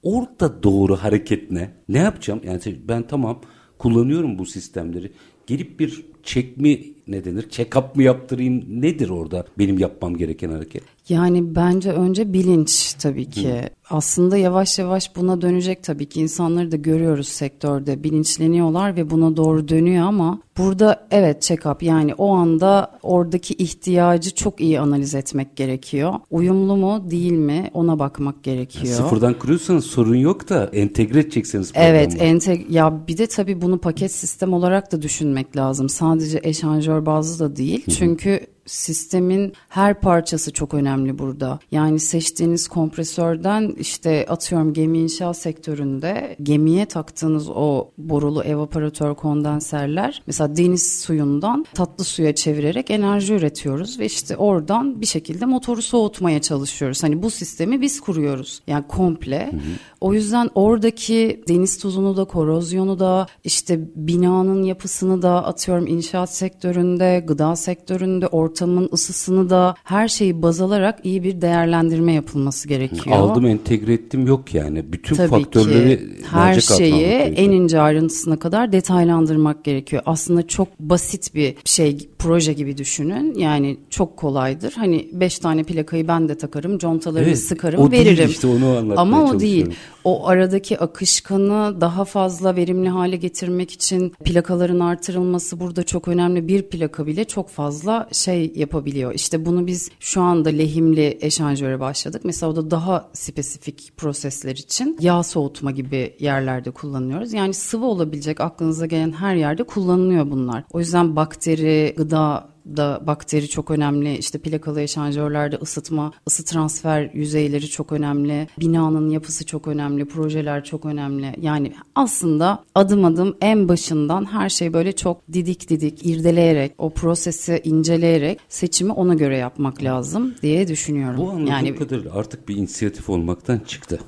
Orada 0.03 0.63
doğru 0.63 0.97
hareket 0.97 1.51
ne? 1.51 1.71
Ne 1.89 1.99
yapacağım? 1.99 2.41
Yani 2.45 2.61
ben 2.89 3.07
tamam 3.07 3.41
kullanıyorum 3.79 4.39
bu 4.39 4.47
sistemleri. 4.47 5.13
Gelip 5.47 5.81
bir 5.81 6.05
çek 6.27 6.57
mi 6.57 6.81
ne 7.09 7.25
denir? 7.25 7.43
Check-up 7.43 7.97
mı 7.97 8.03
yaptırayım? 8.03 8.65
Nedir 8.83 9.09
orada 9.09 9.47
benim 9.59 9.79
yapmam 9.79 10.17
gereken 10.17 10.51
hareket? 10.51 10.83
Yani 11.09 11.55
bence 11.55 11.93
önce 11.93 12.33
bilinç 12.33 12.95
tabii 12.95 13.31
ki. 13.31 13.63
Aslında 13.91 14.37
yavaş 14.37 14.79
yavaş 14.79 15.17
buna 15.17 15.41
dönecek 15.41 15.83
tabii 15.83 16.07
ki. 16.07 16.21
İnsanları 16.21 16.73
da 16.73 16.77
görüyoruz 16.77 17.29
sektörde 17.29 18.05
bilinçleniyorlar 18.05 18.97
ve 18.97 19.11
buna 19.11 19.37
doğru 19.37 19.69
dönüyor 19.69 20.07
ama 20.07 20.41
burada 20.59 21.07
evet 21.11 21.51
check-up 21.51 21.85
yani 21.85 22.15
o 22.15 22.35
anda 22.35 22.99
oradaki 23.03 23.55
ihtiyacı 23.55 24.35
çok 24.35 24.61
iyi 24.61 24.81
analiz 24.81 25.15
etmek 25.15 25.57
gerekiyor. 25.57 26.15
Uyumlu 26.31 26.77
mu 26.77 27.11
değil 27.11 27.33
mi 27.33 27.71
ona 27.75 27.99
bakmak 27.99 28.43
gerekiyor. 28.43 28.95
Sıfırdan 28.95 29.39
kuruyorsanız 29.39 29.87
sorun 29.87 30.17
yok 30.17 30.49
da 30.49 30.71
entegre 30.73 31.21
edecekseniz 31.21 31.73
programı. 31.73 31.91
Evet, 31.91 32.17
enteg 32.19 32.71
ya 32.71 33.07
bir 33.09 33.19
de 33.19 33.27
tabii 33.27 33.63
bunu 33.63 33.79
paket 33.79 34.13
sistem 34.13 34.53
olarak 34.53 34.93
da 34.93 35.03
düşünmek 35.03 35.57
lazım. 35.57 35.89
Sadece 35.89 36.16
eşanjör 36.43 37.07
bazlı 37.07 37.45
da 37.45 37.57
değil. 37.57 37.85
Çünkü 37.99 38.41
sistemin 38.67 39.53
her 39.69 40.01
parçası 40.01 40.53
çok 40.53 40.75
önemli 40.75 41.19
burada. 41.19 41.59
Yani 41.71 42.01
seçtiğiniz 42.01 42.69
kompresörden 42.69 43.75
işte 43.79 44.27
atıyorum 44.29 44.73
gemi 44.73 44.99
inşaat 44.99 45.37
sektöründe 45.37 46.37
gemiye 46.43 46.87
taktığınız 46.87 47.49
o 47.49 47.91
borulu 47.99 48.45
evaporatör 48.45 49.15
kondenserler 49.15 50.23
mesela 50.27 50.57
deniz 50.57 51.01
suyundan 51.01 51.67
tatlı 51.75 52.05
suya 52.05 52.35
çevirerek 52.35 52.91
enerji 52.91 53.35
üretiyoruz 53.35 53.99
ve 53.99 54.07
işte 54.07 54.37
oradan 54.37 55.01
bir 55.01 55.07
şekilde 55.07 55.47
motoru 55.47 55.83
soğutmaya 55.83 56.41
çalışıyoruz. 56.41 57.03
Hani 57.03 57.23
bu 57.23 57.31
sistemi 57.31 57.81
biz 57.81 58.01
kuruyoruz. 58.01 58.63
Yani 58.67 58.85
komple. 58.89 59.53
O 60.01 60.15
yüzden 60.15 60.51
oradaki 60.55 61.45
deniz 61.49 61.79
tuzunu 61.79 62.17
da 62.17 62.25
korozyonu 62.25 62.99
da 62.99 63.27
işte 63.45 63.81
binanın 63.97 64.63
yapısını 64.63 65.23
da 65.23 65.45
atıyorum 65.45 65.87
inşaat 65.87 66.35
sektöründe, 66.35 67.25
gıda 67.27 67.57
sektöründe 67.57 68.27
ortamın 68.57 68.89
ısısını 68.93 69.51
da 69.51 69.75
her 69.85 70.09
şeyi 70.09 70.43
baz 70.43 70.61
alarak 70.61 70.99
iyi 71.05 71.23
bir 71.23 71.41
değerlendirme 71.41 72.13
yapılması 72.13 72.69
gerekiyor. 72.69 73.17
Aldım 73.17 73.47
entegre 73.47 73.93
ettim 73.93 74.27
yok 74.27 74.55
yani. 74.55 74.93
Bütün 74.93 75.17
Tabii 75.17 75.29
faktörleri 75.29 75.99
ki 75.99 76.25
her 76.31 76.61
şeyi 76.61 77.05
en 77.07 77.51
ince 77.51 77.81
ayrıntısına 77.81 78.39
kadar 78.39 78.73
detaylandırmak 78.73 79.65
gerekiyor. 79.65 80.03
Aslında 80.07 80.47
çok 80.47 80.81
basit 80.81 81.35
bir 81.35 81.55
şey 81.65 82.09
proje 82.19 82.53
gibi 82.53 82.79
düşünün. 82.79 83.35
Yani 83.35 83.77
çok 83.91 84.17
kolaydır. 84.17 84.73
Hani 84.77 85.09
beş 85.13 85.39
tane 85.39 85.63
plakayı 85.63 86.09
ben 86.09 86.29
de 86.29 86.39
takarım, 86.39 86.79
contalarını 86.79 87.29
Evet, 87.29 87.39
sıkarım, 87.39 87.81
o 87.81 87.91
değil 87.91 88.07
veririm. 88.07 88.29
işte, 88.29 88.47
onu 88.47 88.67
anlatmaya 88.67 89.01
Ama 89.01 89.25
o 89.25 89.41
değil. 89.41 89.67
O 90.05 90.27
aradaki 90.27 90.79
akışkanı 90.79 91.81
daha 91.81 92.05
fazla 92.05 92.57
verimli 92.57 92.89
hale 92.89 93.17
getirmek 93.17 93.71
için 93.71 94.13
plakaların 94.25 94.81
artırılması 94.81 95.61
burada 95.61 95.83
çok 95.83 96.09
önemli. 96.09 96.49
Bir 96.49 96.63
plaka 96.63 97.07
bile 97.07 97.25
çok 97.25 97.49
fazla 97.49 98.09
şey 98.13 98.46
yapabiliyor. 98.55 99.15
İşte 99.15 99.47
bunu 99.47 99.67
biz 99.67 99.91
şu 100.01 100.21
anda 100.21 100.49
lehimli 100.49 101.19
eşanjöre 101.21 101.81
başladık. 101.81 102.23
Mesela 102.25 102.53
o 102.53 102.57
da 102.57 102.71
daha 102.71 103.09
spesifik 103.13 103.93
prosesler 103.97 104.53
için 104.53 104.97
yağ 105.01 105.23
soğutma 105.23 105.71
gibi 105.71 106.17
yerlerde 106.19 106.71
kullanıyoruz. 106.71 107.33
Yani 107.33 107.55
sıvı 107.55 107.87
olabilecek 107.87 108.41
aklınıza 108.41 108.87
gelen 108.87 109.13
her 109.13 109.35
yerde 109.35 109.63
kullanılıyor 109.63 110.31
bunlar. 110.31 110.65
O 110.73 110.81
yüzden 110.81 111.17
bakteri, 111.17 111.95
gıda 111.97 112.56
da 112.77 113.03
bakteri 113.07 113.49
çok 113.49 113.71
önemli. 113.71 114.17
İşte 114.17 114.39
plakalı 114.39 114.81
eşanjörlerde 114.81 115.57
ısıtma, 115.57 116.13
ısı 116.29 116.45
transfer 116.45 117.11
yüzeyleri 117.15 117.69
çok 117.69 117.93
önemli. 117.93 118.49
Binanın 118.61 119.11
yapısı 119.11 119.47
çok 119.47 119.69
önemli, 119.69 120.05
projeler 120.05 120.65
çok 120.65 120.85
önemli. 120.85 121.35
Yani 121.41 121.73
aslında 121.95 122.65
adım 122.75 123.05
adım 123.05 123.37
en 123.41 123.69
başından 123.69 124.33
her 124.33 124.49
şey 124.49 124.73
böyle 124.73 124.93
çok 124.93 125.33
didik 125.33 125.69
didik 125.69 126.07
irdeleyerek, 126.07 126.73
o 126.79 126.91
prosesi 126.91 127.61
inceleyerek 127.65 128.41
seçimi 128.49 128.93
ona 128.93 129.15
göre 129.15 129.37
yapmak 129.37 129.83
lazım 129.83 130.35
diye 130.43 130.69
düşünüyorum. 130.69 131.17
Bu 131.19 131.31
anladığım 131.31 131.47
yani 131.47 131.77
kadarıyla 131.77 132.15
artık 132.15 132.49
bir 132.49 132.57
inisiyatif 132.57 133.11
olmaktan 133.11 133.59
çıktı. 133.59 134.01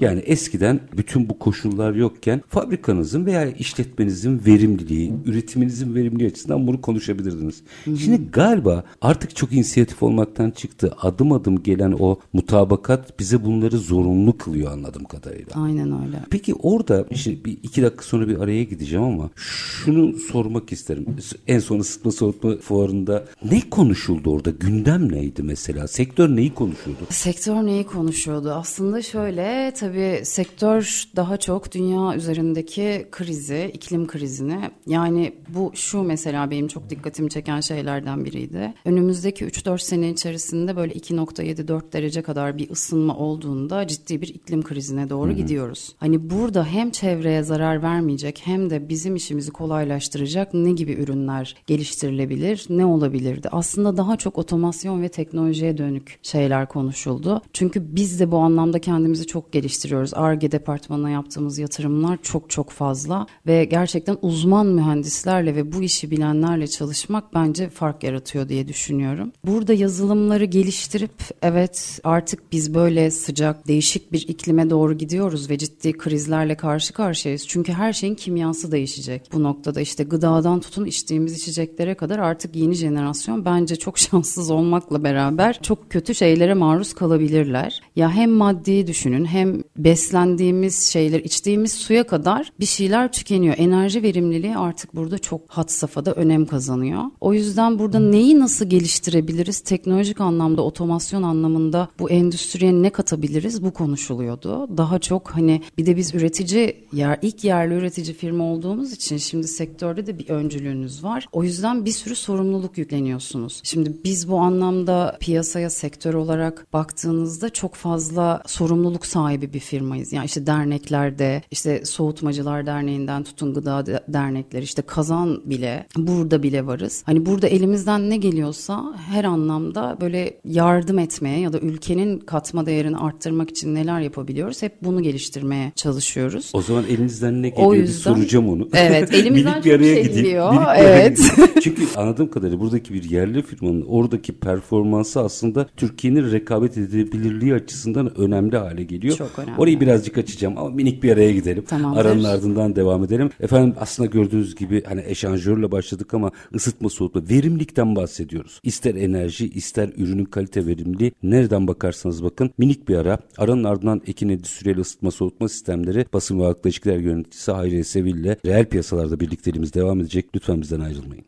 Yani 0.00 0.20
eskiden 0.20 0.80
bütün 0.96 1.28
bu 1.28 1.38
koşullar 1.38 1.94
yokken 1.94 2.42
fabrikanızın 2.48 3.26
veya 3.26 3.46
işletmenizin 3.46 4.42
verimliliği, 4.46 5.12
üretiminizin 5.26 5.94
verimliliği 5.94 6.30
açısından 6.30 6.66
bunu 6.66 6.80
konuşabilirdiniz. 6.80 7.62
Şimdi 7.84 8.30
galiba 8.32 8.84
artık 9.00 9.36
çok 9.36 9.52
inisiyatif 9.52 10.02
olmaktan 10.02 10.50
çıktı. 10.50 10.94
Adım 11.02 11.32
adım 11.32 11.62
gelen 11.62 11.94
o 11.98 12.18
mutabakat 12.32 13.18
bize 13.20 13.44
bunları 13.44 13.78
zorunlu 13.78 14.38
kılıyor 14.38 14.72
anladığım 14.72 15.04
kadarıyla. 15.04 15.52
aynen 15.54 16.06
öyle. 16.06 16.16
Peki 16.30 16.54
orada 16.54 17.06
işte 17.10 17.44
bir 17.44 17.52
iki 17.62 17.82
dakika 17.82 18.02
sonra 18.02 18.28
bir 18.28 18.38
araya 18.40 18.64
gideceğim 18.64 19.04
ama 19.04 19.30
şunu 19.36 20.12
sormak 20.18 20.72
isterim. 20.72 21.06
En 21.46 21.58
son 21.58 21.78
ısıtma 21.78 22.12
soğutma 22.12 22.56
fuarında 22.56 23.24
ne 23.50 23.60
konuşuldu 23.70 24.30
orada? 24.30 24.50
Gündem 24.50 25.12
neydi 25.12 25.42
mesela? 25.42 25.88
Sektör 25.88 26.36
neyi 26.36 26.54
konuşuyordu? 26.54 27.00
Sektör 27.10 27.54
neyi 27.66 27.84
konuşuyordu? 27.86 28.52
Aslında 28.52 29.02
şöyle 29.02 29.42
tabii 29.74 30.20
sektör 30.24 31.04
daha 31.16 31.36
çok 31.36 31.74
dünya 31.74 32.14
üzerindeki 32.16 33.06
krizi, 33.10 33.70
iklim 33.74 34.06
krizini 34.06 34.70
yani 34.86 35.32
bu 35.48 35.72
şu 35.74 36.02
mesela 36.02 36.50
benim 36.50 36.68
çok 36.68 36.90
dikkatimi 36.90 37.30
çeken 37.30 37.60
şeylerden 37.60 38.24
biriydi. 38.24 38.74
Önümüzdeki 38.84 39.44
3-4 39.44 39.78
sene 39.78 40.10
içerisinde 40.10 40.76
böyle 40.76 40.94
2.7-4 40.94 41.92
derece 41.92 42.22
kadar 42.22 42.58
bir 42.58 42.70
ısınma 42.70 43.16
olduğunda 43.16 43.86
ciddi 43.86 44.22
bir 44.22 44.28
iklim 44.28 44.62
krizine 44.62 45.10
doğru 45.10 45.32
gidiyoruz. 45.32 45.94
Hani 45.98 46.30
burada 46.30 46.64
hem 46.64 46.90
çevreye 46.90 47.42
zarar 47.42 47.82
vermeyecek 47.82 48.40
hem 48.44 48.70
de 48.70 48.88
bizim 48.88 49.16
işimizi 49.16 49.50
kolaylaştıracak 49.50 50.54
ne 50.54 50.72
gibi 50.72 50.92
ürünler 50.92 51.56
geliştirilebilir, 51.66 52.66
ne 52.70 52.84
olabilirdi? 52.84 53.48
Aslında 53.52 53.96
daha 53.96 54.16
çok 54.16 54.38
otomasyon 54.38 55.02
ve 55.02 55.08
teknolojiye 55.08 55.78
dönük 55.78 56.18
şeyler 56.22 56.68
konuşuldu. 56.68 57.42
Çünkü 57.52 57.96
biz 57.96 58.20
de 58.20 58.30
bu 58.30 58.38
anlamda 58.38 58.78
kendimizi 58.78 59.26
çok 59.26 59.37
geliştiriyoruz. 59.52 60.14
ARGE 60.14 60.52
departmanına 60.52 61.10
yaptığımız 61.10 61.58
yatırımlar 61.58 62.18
çok 62.22 62.50
çok 62.50 62.70
fazla 62.70 63.26
ve 63.46 63.64
gerçekten 63.64 64.18
uzman 64.22 64.66
mühendislerle 64.66 65.56
ve 65.56 65.72
bu 65.72 65.82
işi 65.82 66.10
bilenlerle 66.10 66.66
çalışmak 66.66 67.34
bence 67.34 67.68
fark 67.68 68.02
yaratıyor 68.02 68.48
diye 68.48 68.68
düşünüyorum. 68.68 69.32
Burada 69.44 69.72
yazılımları 69.72 70.44
geliştirip 70.44 71.12
evet 71.42 72.00
artık 72.04 72.52
biz 72.52 72.74
böyle 72.74 73.10
sıcak 73.10 73.68
değişik 73.68 74.12
bir 74.12 74.28
iklime 74.28 74.70
doğru 74.70 74.98
gidiyoruz 74.98 75.50
ve 75.50 75.58
ciddi 75.58 75.92
krizlerle 75.92 76.56
karşı 76.56 76.92
karşıyayız. 76.92 77.48
Çünkü 77.48 77.72
her 77.72 77.92
şeyin 77.92 78.14
kimyası 78.14 78.72
değişecek. 78.72 79.30
Bu 79.32 79.42
noktada 79.42 79.80
işte 79.80 80.04
gıdadan 80.04 80.60
tutun 80.60 80.84
içtiğimiz 80.84 81.32
içeceklere 81.32 81.94
kadar 81.94 82.18
artık 82.18 82.56
yeni 82.56 82.74
jenerasyon 82.74 83.44
bence 83.44 83.76
çok 83.76 83.98
şanssız 84.08 84.50
olmakla 84.50 85.04
beraber 85.04 85.58
çok 85.62 85.90
kötü 85.90 86.14
şeylere 86.14 86.54
maruz 86.54 86.94
kalabilirler. 86.94 87.80
Ya 87.96 88.10
hem 88.10 88.30
maddi 88.30 88.86
düşünün 88.86 89.24
hem 89.28 89.62
beslendiğimiz 89.76 90.88
şeyler, 90.88 91.20
içtiğimiz 91.20 91.72
suya 91.72 92.06
kadar 92.06 92.52
bir 92.60 92.66
şeyler 92.66 93.12
tükeniyor. 93.12 93.54
Enerji 93.58 94.02
verimliliği 94.02 94.56
artık 94.56 94.96
burada 94.96 95.18
çok 95.18 95.50
hat 95.50 95.72
safhada 95.72 96.12
önem 96.12 96.46
kazanıyor. 96.46 97.02
O 97.20 97.34
yüzden 97.34 97.78
burada 97.78 98.00
neyi 98.00 98.38
nasıl 98.38 98.64
geliştirebiliriz? 98.66 99.60
Teknolojik 99.60 100.20
anlamda, 100.20 100.62
otomasyon 100.62 101.22
anlamında 101.22 101.88
bu 101.98 102.10
endüstriye 102.10 102.72
ne 102.72 102.90
katabiliriz? 102.90 103.62
Bu 103.62 103.70
konuşuluyordu. 103.70 104.76
Daha 104.76 104.98
çok 104.98 105.30
hani 105.30 105.62
bir 105.78 105.86
de 105.86 105.96
biz 105.96 106.14
üretici, 106.14 106.76
yer, 106.92 107.18
ilk 107.22 107.44
yerli 107.44 107.74
üretici 107.74 108.14
firma 108.14 108.44
olduğumuz 108.44 108.92
için 108.92 109.16
şimdi 109.16 109.48
sektörde 109.48 110.06
de 110.06 110.18
bir 110.18 110.28
öncülüğünüz 110.28 111.04
var. 111.04 111.26
O 111.32 111.44
yüzden 111.44 111.84
bir 111.84 111.90
sürü 111.90 112.14
sorumluluk 112.14 112.78
yükleniyorsunuz. 112.78 113.60
Şimdi 113.64 113.92
biz 114.04 114.30
bu 114.30 114.38
anlamda 114.38 115.16
piyasaya 115.20 115.70
sektör 115.70 116.14
olarak 116.14 116.66
baktığınızda 116.72 117.50
çok 117.50 117.74
fazla 117.74 118.42
sorumluluk 118.46 119.06
sahibi 119.18 119.52
bir 119.52 119.58
firmayız. 119.60 120.12
Yani 120.12 120.26
işte 120.26 120.46
derneklerde, 120.46 121.42
işte 121.50 121.84
Soğutmacılar 121.84 122.66
Derneği'nden 122.66 123.22
tutun 123.24 123.54
gıda 123.54 124.02
dernekleri, 124.08 124.64
işte 124.64 124.82
kazan 124.82 125.42
bile, 125.44 125.86
burada 125.96 126.42
bile 126.42 126.66
varız. 126.66 127.02
Hani 127.06 127.26
burada 127.26 127.48
elimizden 127.48 128.10
ne 128.10 128.16
geliyorsa 128.16 128.94
her 129.10 129.24
anlamda 129.24 129.96
böyle 130.00 130.40
yardım 130.44 130.98
etmeye 130.98 131.40
ya 131.40 131.52
da 131.52 131.58
ülkenin 131.58 132.18
katma 132.18 132.66
değerini 132.66 132.96
arttırmak 132.96 133.50
için 133.50 133.74
neler 133.74 134.00
yapabiliyoruz? 134.00 134.62
Hep 134.62 134.72
bunu 134.82 135.02
geliştirmeye 135.02 135.72
çalışıyoruz. 135.76 136.50
O 136.52 136.62
zaman 136.62 136.84
elinizden 136.90 137.42
ne 137.42 137.48
geliyor? 137.48 137.74
yüzden- 137.74 138.14
bir 138.14 138.18
soracağım 138.18 138.48
onu. 138.48 138.68
Evet, 138.74 139.14
elimizden 139.14 139.54
çok 139.54 139.64
şey 139.64 139.78
gideyim. 139.78 140.04
geliyor. 140.04 140.54
Araya 140.56 140.98
Evet. 140.98 141.20
Çünkü 141.62 141.82
anladığım 141.96 142.30
kadarıyla 142.30 142.60
buradaki 142.60 142.94
bir 142.94 143.10
yerli 143.10 143.42
firmanın 143.42 143.84
oradaki 143.88 144.32
performansı 144.32 145.20
aslında 145.20 145.66
Türkiye'nin 145.76 146.32
rekabet 146.32 146.78
edebilirliği 146.78 147.54
açısından 147.54 148.18
önemli 148.18 148.56
hale 148.56 148.84
geliyor. 148.84 149.07
Çok 149.16 149.38
önemli. 149.38 149.60
Orayı 149.60 149.80
birazcık 149.80 150.18
açacağım 150.18 150.58
ama 150.58 150.70
minik 150.70 151.02
bir 151.02 151.12
araya 151.12 151.32
gidelim. 151.32 151.64
Tamamdır. 151.64 152.00
Aranın 152.00 152.24
ardından 152.24 152.76
devam 152.76 153.04
edelim. 153.04 153.30
Efendim 153.40 153.74
aslında 153.80 154.10
gördüğünüz 154.10 154.54
gibi 154.54 154.84
hani 154.84 155.02
eşanjörle 155.06 155.72
başladık 155.72 156.14
ama 156.14 156.30
ısıtma 156.54 156.88
soğutma 156.88 157.22
verimlilikten 157.30 157.96
bahsediyoruz. 157.96 158.60
İster 158.62 158.94
enerji 158.94 159.48
ister 159.48 159.90
ürünün 159.96 160.24
kalite 160.24 160.66
verimliliği 160.66 161.12
nereden 161.22 161.66
bakarsanız 161.68 162.24
bakın 162.24 162.50
minik 162.58 162.88
bir 162.88 162.96
ara. 162.96 163.18
Aranın 163.38 163.64
ardından 163.64 164.02
Ekin 164.06 164.28
Endüstriyel 164.28 164.78
Isıtma 164.78 165.10
Soğutma 165.10 165.48
Sistemleri 165.48 166.06
basın 166.12 166.40
ve 166.40 166.44
halkla 166.44 166.68
ilişkiler 166.68 166.98
yöneticisi 166.98 167.52
Hayriye 167.52 167.84
Sevil 167.84 168.14
ile 168.14 168.36
reel 168.46 168.64
piyasalarda 168.64 169.20
birlikteliğimiz 169.20 169.74
devam 169.74 170.00
edecek. 170.00 170.26
Lütfen 170.34 170.60
bizden 170.60 170.80
ayrılmayın. 170.80 171.24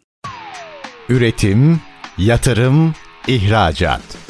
Üretim, 1.08 1.80
yatırım, 2.18 2.94
ihracat. 3.28 4.29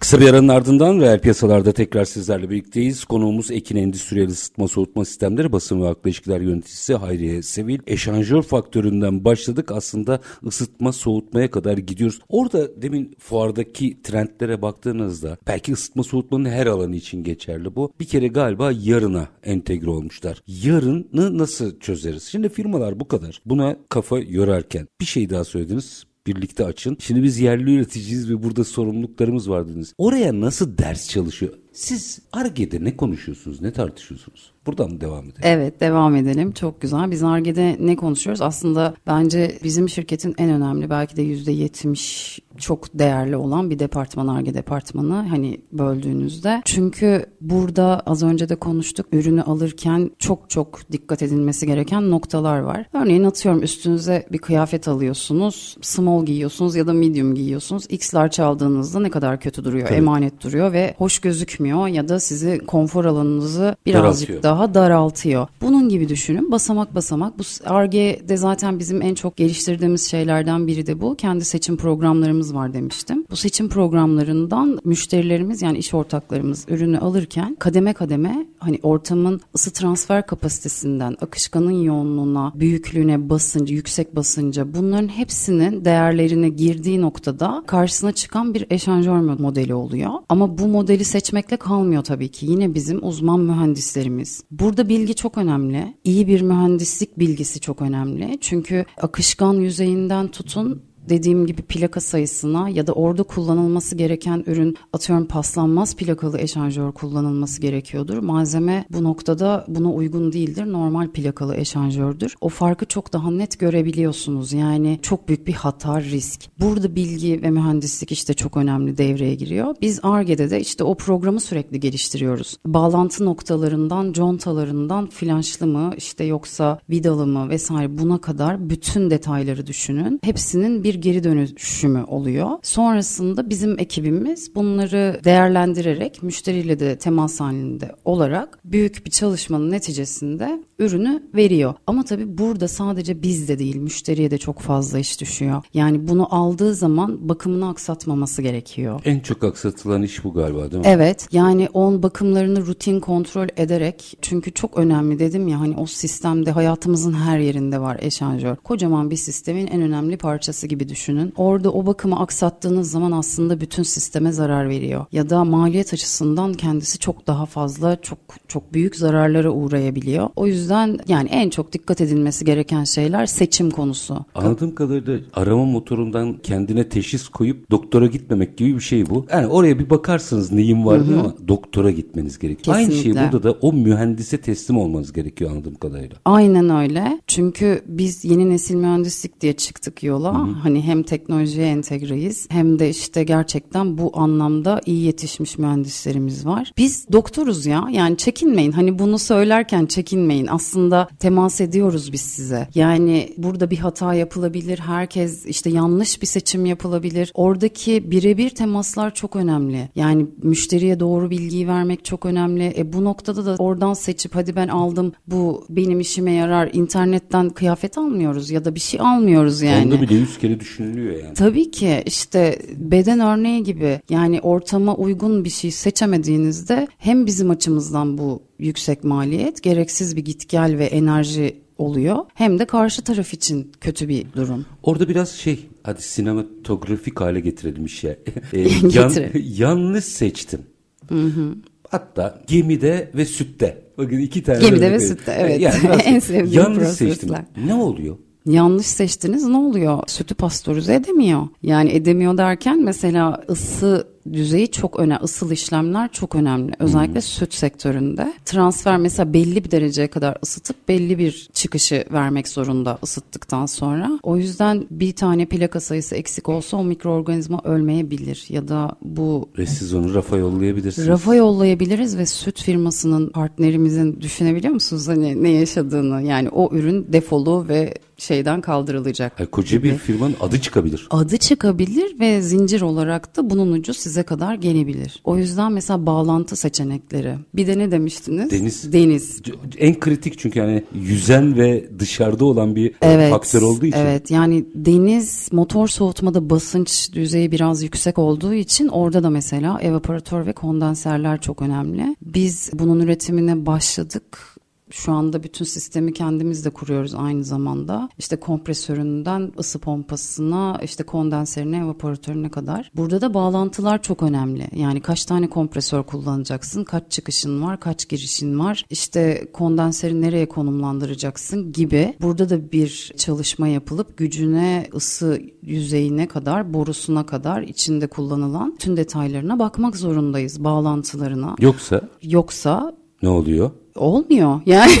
Kısa 0.00 0.20
bir 0.20 0.28
aranın 0.28 0.48
ardından 0.48 1.00
reel 1.00 1.20
piyasalarda 1.20 1.72
tekrar 1.72 2.04
sizlerle 2.04 2.50
birlikteyiz. 2.50 3.04
Konuğumuz 3.04 3.50
Ekin 3.50 3.76
Endüstriyel 3.76 4.28
Isıtma 4.28 4.68
Soğutma 4.68 5.04
Sistemleri 5.04 5.52
Basın 5.52 5.82
ve 5.82 5.86
Halkla 5.86 6.10
İlişkiler 6.10 6.40
Yöneticisi 6.40 6.94
Hayriye 6.94 7.42
Sevil. 7.42 7.78
Eşanjör 7.86 8.42
faktöründen 8.42 9.24
başladık 9.24 9.72
aslında 9.72 10.20
ısıtma 10.46 10.92
soğutmaya 10.92 11.50
kadar 11.50 11.78
gidiyoruz. 11.78 12.20
Orada 12.28 12.82
demin 12.82 13.16
fuardaki 13.18 14.02
trendlere 14.02 14.62
baktığınızda 14.62 15.36
belki 15.46 15.72
ısıtma 15.72 16.02
soğutmanın 16.02 16.48
her 16.48 16.66
alanı 16.66 16.96
için 16.96 17.24
geçerli 17.24 17.74
bu. 17.76 17.92
Bir 18.00 18.04
kere 18.04 18.28
galiba 18.28 18.72
yarına 18.72 19.28
entegre 19.42 19.90
olmuşlar. 19.90 20.42
Yarını 20.46 21.38
nasıl 21.38 21.80
çözeriz? 21.80 22.22
Şimdi 22.22 22.48
firmalar 22.48 23.00
bu 23.00 23.08
kadar. 23.08 23.42
Buna 23.46 23.76
kafa 23.88 24.18
yorarken 24.18 24.88
bir 25.00 25.06
şey 25.06 25.30
daha 25.30 25.44
söylediniz 25.44 26.09
birlikte 26.26 26.64
açın. 26.64 26.96
Şimdi 27.00 27.22
biz 27.22 27.40
yerli 27.40 27.74
üreticiyiz 27.74 28.30
ve 28.30 28.42
burada 28.42 28.64
sorumluluklarımız 28.64 29.50
var 29.50 29.68
dediniz. 29.68 29.94
Oraya 29.98 30.40
nasıl 30.40 30.78
ders 30.78 31.08
çalışıyor? 31.08 31.54
Siz 31.72 32.20
ARGE'de 32.32 32.84
ne 32.84 32.96
konuşuyorsunuz, 32.96 33.60
ne 33.60 33.72
tartışıyorsunuz? 33.72 34.52
Buradan 34.66 35.00
devam 35.00 35.24
edelim? 35.24 35.40
Evet 35.42 35.80
devam 35.80 36.16
edelim. 36.16 36.52
Çok 36.52 36.80
güzel. 36.80 37.10
Biz 37.10 37.22
Arge'de 37.22 37.76
ne 37.80 37.96
konuşuyoruz? 37.96 38.42
Aslında 38.42 38.94
bence 39.06 39.58
bizim 39.64 39.88
şirketin 39.88 40.34
en 40.38 40.50
önemli 40.50 40.90
belki 40.90 41.16
de 41.16 41.22
yüzde 41.22 41.52
yetmiş 41.52 42.38
çok 42.58 42.98
değerli 42.98 43.36
olan 43.36 43.70
bir 43.70 43.78
departman 43.78 44.26
Arge 44.26 44.54
departmanı 44.54 45.14
hani 45.14 45.60
böldüğünüzde. 45.72 46.62
Çünkü 46.64 47.26
burada 47.40 48.00
az 48.00 48.22
önce 48.22 48.48
de 48.48 48.56
konuştuk 48.56 49.06
ürünü 49.12 49.42
alırken 49.42 50.10
çok 50.18 50.50
çok 50.50 50.92
dikkat 50.92 51.22
edilmesi 51.22 51.66
gereken 51.66 52.10
noktalar 52.10 52.58
var. 52.58 52.86
Örneğin 52.92 53.24
atıyorum 53.24 53.62
üstünüze 53.62 54.26
bir 54.32 54.38
kıyafet 54.38 54.88
alıyorsunuz. 54.88 55.76
Small 55.82 56.24
giyiyorsunuz 56.26 56.76
ya 56.76 56.86
da 56.86 56.92
medium 56.92 57.34
giyiyorsunuz. 57.34 57.86
X 57.88 58.14
large 58.14 58.42
aldığınızda 58.42 59.00
ne 59.00 59.10
kadar 59.10 59.40
kötü 59.40 59.64
duruyor. 59.64 59.88
Tabii. 59.88 59.98
Emanet 59.98 60.44
duruyor 60.44 60.72
ve 60.72 60.94
hoş 60.98 61.18
gözükmüyor 61.18 61.59
ya 61.66 62.08
da 62.08 62.20
sizi 62.20 62.58
konfor 62.66 63.04
alanınızı 63.04 63.76
birazcık 63.86 64.28
Daraltıyor. 64.28 64.42
daha 64.42 64.74
daraltıyor. 64.74 65.48
Bunun 65.60 65.88
gibi 65.88 66.08
düşünün 66.08 66.52
basamak 66.52 66.94
basamak. 66.94 67.38
Bu 67.38 67.42
ARGE'de 67.64 68.36
zaten 68.36 68.78
bizim 68.78 69.02
en 69.02 69.14
çok 69.14 69.36
geliştirdiğimiz 69.36 70.10
şeylerden 70.10 70.66
biri 70.66 70.86
de 70.86 71.00
bu. 71.00 71.14
Kendi 71.14 71.44
seçim 71.44 71.76
programlarımız 71.76 72.54
var 72.54 72.72
demiştim. 72.72 73.24
Bu 73.30 73.36
seçim 73.36 73.68
programlarından 73.68 74.78
müşterilerimiz 74.84 75.62
yani 75.62 75.78
iş 75.78 75.94
ortaklarımız 75.94 76.66
ürünü 76.68 76.98
alırken 76.98 77.56
kademe 77.58 77.92
kademe 77.92 78.46
hani 78.58 78.78
ortamın 78.82 79.40
ısı 79.54 79.72
transfer 79.72 80.26
kapasitesinden 80.26 81.16
akışkanın 81.20 81.70
yoğunluğuna, 81.82 82.52
büyüklüğüne, 82.54 83.30
basıncı, 83.30 83.74
yüksek 83.74 84.16
basınca 84.16 84.74
bunların 84.74 85.08
hepsinin 85.08 85.84
değerlerine 85.84 86.48
girdiği 86.48 87.00
noktada 87.00 87.62
karşısına 87.66 88.12
çıkan 88.12 88.54
bir 88.54 88.66
eşanjör 88.70 89.20
modeli 89.20 89.74
oluyor. 89.74 90.10
Ama 90.28 90.58
bu 90.58 90.66
modeli 90.66 91.04
seçmekle 91.50 91.56
kalmıyor 91.56 92.04
tabii 92.04 92.28
ki. 92.28 92.46
Yine 92.46 92.74
bizim 92.74 93.04
uzman 93.04 93.40
mühendislerimiz. 93.40 94.44
Burada 94.50 94.88
bilgi 94.88 95.14
çok 95.14 95.38
önemli. 95.38 95.94
İyi 96.04 96.26
bir 96.26 96.40
mühendislik 96.42 97.18
bilgisi 97.18 97.60
çok 97.60 97.82
önemli. 97.82 98.38
Çünkü 98.40 98.84
akışkan 99.02 99.54
yüzeyinden 99.54 100.28
tutun 100.28 100.82
dediğim 101.10 101.46
gibi 101.46 101.62
plaka 101.62 102.00
sayısına 102.00 102.68
ya 102.68 102.86
da 102.86 102.92
orada 102.92 103.22
kullanılması 103.22 103.96
gereken 103.96 104.44
ürün 104.46 104.76
atıyorum 104.92 105.26
paslanmaz 105.26 105.96
plakalı 105.96 106.38
eşanjör 106.38 106.92
kullanılması 106.92 107.60
gerekiyordur. 107.60 108.18
Malzeme 108.18 108.84
bu 108.90 109.04
noktada 109.04 109.64
buna 109.68 109.92
uygun 109.92 110.32
değildir. 110.32 110.72
Normal 110.72 111.08
plakalı 111.08 111.56
eşanjördür. 111.56 112.34
O 112.40 112.48
farkı 112.48 112.86
çok 112.86 113.12
daha 113.12 113.30
net 113.30 113.58
görebiliyorsunuz. 113.58 114.52
Yani 114.52 114.98
çok 115.02 115.28
büyük 115.28 115.46
bir 115.46 115.52
hata 115.52 116.00
risk. 116.00 116.40
Burada 116.60 116.96
bilgi 116.96 117.42
ve 117.42 117.50
mühendislik 117.50 118.12
işte 118.12 118.34
çok 118.34 118.56
önemli 118.56 118.98
devreye 118.98 119.34
giriyor. 119.34 119.74
Biz 119.80 120.00
ARGE'de 120.02 120.50
de 120.50 120.60
işte 120.60 120.84
o 120.84 120.94
programı 120.94 121.40
sürekli 121.40 121.80
geliştiriyoruz. 121.80 122.56
Bağlantı 122.66 123.24
noktalarından, 123.24 124.12
contalarından 124.12 125.06
flanşlı 125.06 125.66
mı 125.66 125.92
işte 125.96 126.24
yoksa 126.24 126.78
vidalı 126.90 127.26
mı 127.26 127.48
vesaire 127.48 127.98
buna 127.98 128.20
kadar 128.20 128.70
bütün 128.70 129.10
detayları 129.10 129.66
düşünün. 129.66 130.20
Hepsinin 130.24 130.84
bir 130.84 130.94
geri 131.00 131.24
dönüşümü 131.24 132.04
oluyor. 132.04 132.50
Sonrasında 132.62 133.50
bizim 133.50 133.78
ekibimiz 133.78 134.54
bunları 134.54 135.20
değerlendirerek 135.24 136.22
müşteriyle 136.22 136.80
de 136.80 136.98
temas 136.98 137.40
halinde 137.40 137.92
olarak 138.04 138.58
büyük 138.64 139.06
bir 139.06 139.10
çalışmanın 139.10 139.70
neticesinde 139.70 140.64
ürünü 140.78 141.22
veriyor. 141.34 141.74
Ama 141.86 142.04
tabii 142.04 142.38
burada 142.38 142.68
sadece 142.68 143.22
bizde 143.22 143.58
değil 143.58 143.76
müşteriye 143.76 144.30
de 144.30 144.38
çok 144.38 144.60
fazla 144.60 144.98
iş 144.98 145.20
düşüyor. 145.20 145.62
Yani 145.74 146.08
bunu 146.08 146.34
aldığı 146.34 146.74
zaman 146.74 147.28
bakımını 147.28 147.68
aksatmaması 147.68 148.42
gerekiyor. 148.42 149.00
En 149.04 149.20
çok 149.20 149.44
aksatılan 149.44 150.02
iş 150.02 150.24
bu 150.24 150.34
galiba 150.34 150.70
değil 150.70 150.82
mi? 150.82 150.88
Evet 150.88 151.28
yani 151.32 151.68
on 151.74 152.02
bakımlarını 152.02 152.66
rutin 152.66 153.00
kontrol 153.00 153.48
ederek 153.56 154.16
çünkü 154.22 154.52
çok 154.52 154.78
önemli 154.78 155.18
dedim 155.18 155.48
ya 155.48 155.60
hani 155.60 155.76
o 155.76 155.86
sistemde 155.86 156.50
hayatımızın 156.50 157.12
her 157.12 157.38
yerinde 157.38 157.80
var 157.80 157.98
eşanjör. 158.00 158.56
Kocaman 158.56 159.10
bir 159.10 159.16
sistemin 159.16 159.66
en 159.66 159.82
önemli 159.82 160.16
parçası 160.16 160.66
gibi 160.66 160.79
düşünün. 160.88 161.32
Orada 161.36 161.72
o 161.72 161.86
bakımı 161.86 162.20
aksattığınız 162.20 162.90
zaman 162.90 163.12
aslında 163.12 163.60
bütün 163.60 163.82
sisteme 163.82 164.32
zarar 164.32 164.68
veriyor. 164.68 165.06
Ya 165.12 165.30
da 165.30 165.44
maliyet 165.44 165.94
açısından 165.94 166.54
kendisi 166.54 166.98
çok 166.98 167.26
daha 167.26 167.46
fazla 167.46 168.00
çok 168.02 168.18
çok 168.48 168.72
büyük 168.74 168.96
zararlara 168.96 169.50
uğrayabiliyor. 169.50 170.28
O 170.36 170.46
yüzden 170.46 170.98
yani 171.08 171.28
en 171.28 171.50
çok 171.50 171.72
dikkat 171.72 172.00
edilmesi 172.00 172.44
gereken 172.44 172.84
şeyler 172.84 173.26
seçim 173.26 173.70
konusu. 173.70 174.24
Anladığım 174.34 174.74
kadarıyla 174.74 175.18
arama 175.34 175.64
motorundan 175.64 176.36
kendine 176.42 176.88
teşhis 176.88 177.28
koyup 177.28 177.70
doktora 177.70 178.06
gitmemek 178.06 178.56
gibi 178.56 178.74
bir 178.74 178.80
şey 178.80 179.10
bu. 179.10 179.26
Yani 179.32 179.46
oraya 179.46 179.78
bir 179.78 179.90
bakarsınız 179.90 180.52
neyin 180.52 180.86
var 180.86 181.06
diye 181.06 181.18
ama 181.18 181.34
doktora 181.48 181.90
gitmeniz 181.90 182.38
gerekiyor. 182.38 182.76
Aynı 182.76 182.92
şey 182.92 183.14
burada 183.14 183.42
da 183.42 183.52
o 183.52 183.72
mühendise 183.72 184.40
teslim 184.40 184.78
olmanız 184.78 185.12
gerekiyor 185.12 185.50
anladığım 185.50 185.74
kadarıyla. 185.74 186.16
Aynen 186.24 186.70
öyle. 186.70 187.20
Çünkü 187.26 187.82
biz 187.86 188.24
yeni 188.24 188.50
nesil 188.50 188.74
mühendislik 188.74 189.40
diye 189.40 189.52
çıktık 189.52 190.02
yola. 190.02 190.34
Hı-hı. 190.34 190.52
Hani 190.52 190.69
hem 190.76 191.02
teknolojiye 191.02 191.66
entegreyiz 191.66 192.46
hem 192.50 192.78
de 192.78 192.90
işte 192.90 193.24
gerçekten 193.24 193.98
bu 193.98 194.10
anlamda 194.14 194.80
iyi 194.86 195.04
yetişmiş 195.04 195.58
mühendislerimiz 195.58 196.46
var. 196.46 196.72
Biz 196.76 197.06
doktoruz 197.12 197.66
ya 197.66 197.88
yani 197.92 198.16
çekinmeyin 198.16 198.72
hani 198.72 198.98
bunu 198.98 199.18
söylerken 199.18 199.86
çekinmeyin 199.86 200.46
aslında 200.46 201.08
temas 201.18 201.60
ediyoruz 201.60 202.12
biz 202.12 202.20
size. 202.20 202.68
Yani 202.74 203.34
burada 203.36 203.70
bir 203.70 203.78
hata 203.78 204.14
yapılabilir 204.14 204.78
herkes 204.78 205.46
işte 205.46 205.70
yanlış 205.70 206.22
bir 206.22 206.26
seçim 206.26 206.66
yapılabilir. 206.66 207.32
Oradaki 207.34 208.10
birebir 208.10 208.50
temaslar 208.50 209.14
çok 209.14 209.36
önemli. 209.36 209.88
Yani 209.94 210.26
müşteriye 210.42 211.00
doğru 211.00 211.30
bilgiyi 211.30 211.68
vermek 211.68 212.04
çok 212.04 212.26
önemli. 212.26 212.74
E 212.76 212.92
bu 212.92 213.04
noktada 213.04 213.46
da 213.46 213.56
oradan 213.58 213.94
seçip 213.94 214.34
hadi 214.34 214.56
ben 214.56 214.68
aldım 214.68 215.12
bu 215.26 215.64
benim 215.68 216.00
işime 216.00 216.32
yarar 216.32 216.70
internetten 216.72 217.50
kıyafet 217.50 217.98
almıyoruz 217.98 218.50
ya 218.50 218.64
da 218.64 218.74
bir 218.74 218.80
şey 218.80 219.00
almıyoruz 219.00 219.62
yani. 219.62 219.86
Onda 219.86 220.00
bile 220.00 220.14
yüz 220.14 220.38
kere 220.38 220.59
düşünülüyor 220.60 221.24
yani. 221.24 221.34
Tabii 221.34 221.70
ki 221.70 222.02
işte 222.06 222.58
beden 222.76 223.20
örneği 223.20 223.62
gibi 223.62 224.00
yani 224.10 224.40
ortama 224.40 224.96
uygun 224.96 225.44
bir 225.44 225.50
şey 225.50 225.70
seçemediğinizde 225.70 226.88
hem 226.98 227.26
bizim 227.26 227.50
açımızdan 227.50 228.18
bu 228.18 228.42
yüksek 228.58 229.04
maliyet, 229.04 229.62
gereksiz 229.62 230.16
bir 230.16 230.24
git 230.24 230.48
gel 230.48 230.78
ve 230.78 230.84
enerji 230.84 231.60
oluyor. 231.78 232.16
Hem 232.34 232.58
de 232.58 232.64
karşı 232.64 233.02
taraf 233.02 233.34
için 233.34 233.72
kötü 233.80 234.08
bir 234.08 234.26
durum. 234.36 234.66
Orada 234.82 235.08
biraz 235.08 235.30
şey 235.30 235.66
hadi 235.82 236.02
sinematografik 236.02 237.20
hale 237.20 237.40
getirelim 237.40 237.84
işe. 237.84 238.18
e, 238.52 238.60
yan, 238.92 239.12
yanlış 239.34 240.04
seçtim. 240.04 240.60
Hı 241.08 241.24
hı. 241.24 241.54
Hatta 241.90 242.42
gemide 242.46 243.10
ve 243.14 243.24
sütte. 243.24 243.82
Bakın 243.98 244.18
iki 244.18 244.42
tane. 244.42 244.58
Gemide 244.58 244.92
ve 244.92 245.00
sütte 245.00 245.36
evet. 245.38 245.60
Yani 245.60 246.02
en 246.04 246.18
sevdiğim 246.18 246.52
yanlış 246.52 246.78
prosesler. 246.78 247.08
seçtim. 247.08 247.34
Ne 247.66 247.74
oluyor? 247.74 248.16
Yanlış 248.46 248.86
seçtiniz 248.86 249.46
ne 249.46 249.56
oluyor? 249.56 250.02
Sütü 250.06 250.34
pastörize 250.34 250.94
edemiyor. 250.94 251.48
Yani 251.62 251.90
edemiyor 251.90 252.38
derken 252.38 252.82
mesela 252.82 253.44
ısı 253.50 254.08
düzeyi 254.32 254.70
çok 254.70 255.00
önemli. 255.00 255.24
Isıl 255.24 255.50
işlemler 255.50 256.12
çok 256.12 256.34
önemli. 256.34 256.72
Özellikle 256.78 257.14
hmm. 257.14 257.22
süt 257.22 257.54
sektöründe. 257.54 258.32
Transfer 258.44 258.96
mesela 258.96 259.32
belli 259.32 259.64
bir 259.64 259.70
dereceye 259.70 260.08
kadar 260.08 260.36
ısıtıp 260.42 260.88
belli 260.88 261.18
bir 261.18 261.48
çıkışı 261.52 262.04
vermek 262.12 262.48
zorunda 262.48 262.98
ısıttıktan 263.02 263.66
sonra. 263.66 264.20
O 264.22 264.36
yüzden 264.36 264.86
bir 264.90 265.12
tane 265.12 265.46
plaka 265.46 265.80
sayısı 265.80 266.16
eksik 266.16 266.48
olsa 266.48 266.76
o 266.76 266.84
mikroorganizma 266.84 267.60
ölmeyebilir 267.64 268.44
ya 268.48 268.68
da 268.68 268.96
bu... 269.02 269.48
Ve 269.58 269.66
siz 269.66 269.94
onu 269.94 270.14
rafa 270.14 270.36
yollayabilirsiniz. 270.36 271.08
Rafa 271.08 271.34
yollayabiliriz 271.34 272.18
ve 272.18 272.26
süt 272.26 272.62
firmasının 272.62 273.28
partnerimizin 273.28 274.20
düşünebiliyor 274.20 274.74
musunuz 274.74 275.08
hani 275.08 275.42
ne 275.42 275.50
yaşadığını? 275.50 276.22
Yani 276.22 276.48
o 276.48 276.74
ürün 276.74 277.06
defolu 277.12 277.68
ve 277.68 277.94
şeyden 278.18 278.60
kaldırılacak. 278.60 279.32
Yani 279.38 279.50
koca 279.50 279.76
gibi. 279.76 279.90
bir 279.90 279.98
firmanın 279.98 280.36
adı 280.40 280.60
çıkabilir. 280.60 281.06
Adı 281.10 281.36
çıkabilir 281.36 282.20
ve 282.20 282.42
zincir 282.42 282.80
olarak 282.80 283.36
da 283.36 283.50
bunun 283.50 283.72
ucu 283.72 283.94
size 283.94 284.09
kadar 284.22 284.54
gelebilir. 284.54 285.20
O 285.24 285.36
yüzden 285.36 285.72
mesela 285.72 286.06
bağlantı 286.06 286.56
seçenekleri. 286.56 287.34
Bir 287.54 287.66
de 287.66 287.78
ne 287.78 287.90
demiştiniz? 287.90 288.50
Deniz. 288.50 288.92
Deniz. 288.92 289.42
En 289.78 290.00
kritik 290.00 290.38
çünkü 290.38 290.58
yani 290.58 290.84
yüzen 290.94 291.56
ve 291.56 291.88
dışarıda 291.98 292.44
olan 292.44 292.76
bir 292.76 292.92
evet, 293.02 293.30
faktör 293.30 293.62
olduğu 293.62 293.86
için. 293.86 293.98
Evet 293.98 294.30
yani 294.30 294.64
deniz 294.74 295.48
motor 295.52 295.88
soğutmada 295.88 296.50
basınç 296.50 297.12
düzeyi 297.12 297.52
biraz 297.52 297.82
yüksek 297.82 298.18
olduğu 298.18 298.54
için 298.54 298.88
orada 298.88 299.22
da 299.22 299.30
mesela 299.30 299.78
evaporatör 299.80 300.46
ve 300.46 300.52
kondenserler 300.52 301.40
çok 301.40 301.62
önemli. 301.62 302.16
Biz 302.22 302.70
bunun 302.74 303.00
üretimine 303.00 303.66
başladık 303.66 304.59
şu 304.90 305.12
anda 305.12 305.42
bütün 305.42 305.64
sistemi 305.64 306.12
kendimiz 306.12 306.64
de 306.64 306.70
kuruyoruz 306.70 307.14
aynı 307.14 307.44
zamanda. 307.44 308.08
İşte 308.18 308.36
kompresöründen 308.36 309.52
ısı 309.58 309.78
pompasına, 309.78 310.80
işte 310.82 311.04
kondenserine, 311.04 311.78
evaporatörüne 311.78 312.50
kadar. 312.50 312.90
Burada 312.96 313.20
da 313.20 313.34
bağlantılar 313.34 314.02
çok 314.02 314.22
önemli. 314.22 314.68
Yani 314.76 315.00
kaç 315.00 315.24
tane 315.24 315.50
kompresör 315.50 316.02
kullanacaksın, 316.02 316.84
kaç 316.84 317.10
çıkışın 317.10 317.62
var, 317.62 317.80
kaç 317.80 318.08
girişin 318.08 318.58
var, 318.58 318.84
işte 318.90 319.48
kondenseri 319.52 320.20
nereye 320.20 320.48
konumlandıracaksın 320.48 321.72
gibi. 321.72 322.14
Burada 322.20 322.50
da 322.50 322.72
bir 322.72 323.12
çalışma 323.16 323.68
yapılıp 323.68 324.16
gücüne, 324.16 324.88
ısı 324.94 325.40
yüzeyine 325.62 326.28
kadar, 326.28 326.74
borusuna 326.74 327.26
kadar 327.26 327.62
içinde 327.62 328.06
kullanılan 328.06 328.76
tüm 328.78 328.96
detaylarına 328.96 329.58
bakmak 329.58 329.96
zorundayız, 329.96 330.64
bağlantılarına. 330.64 331.56
Yoksa? 331.60 332.00
Yoksa 332.22 332.92
ne 333.22 333.28
oluyor? 333.28 333.70
Olmuyor 334.00 334.60
yani 334.66 334.92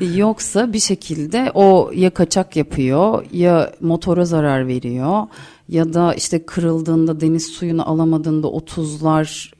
yoksa 0.16 0.72
bir 0.72 0.78
şekilde 0.78 1.50
o 1.54 1.90
ya 1.94 2.10
kaçak 2.10 2.56
yapıyor 2.56 3.24
ya 3.32 3.72
motora 3.80 4.24
zarar 4.24 4.66
veriyor 4.66 5.26
ya 5.68 5.92
da 5.92 6.14
işte 6.14 6.46
kırıldığında 6.46 7.20
deniz 7.20 7.46
suyunu 7.46 7.90
alamadığında 7.90 8.48
o 8.48 8.64
tuzlar 8.64 9.54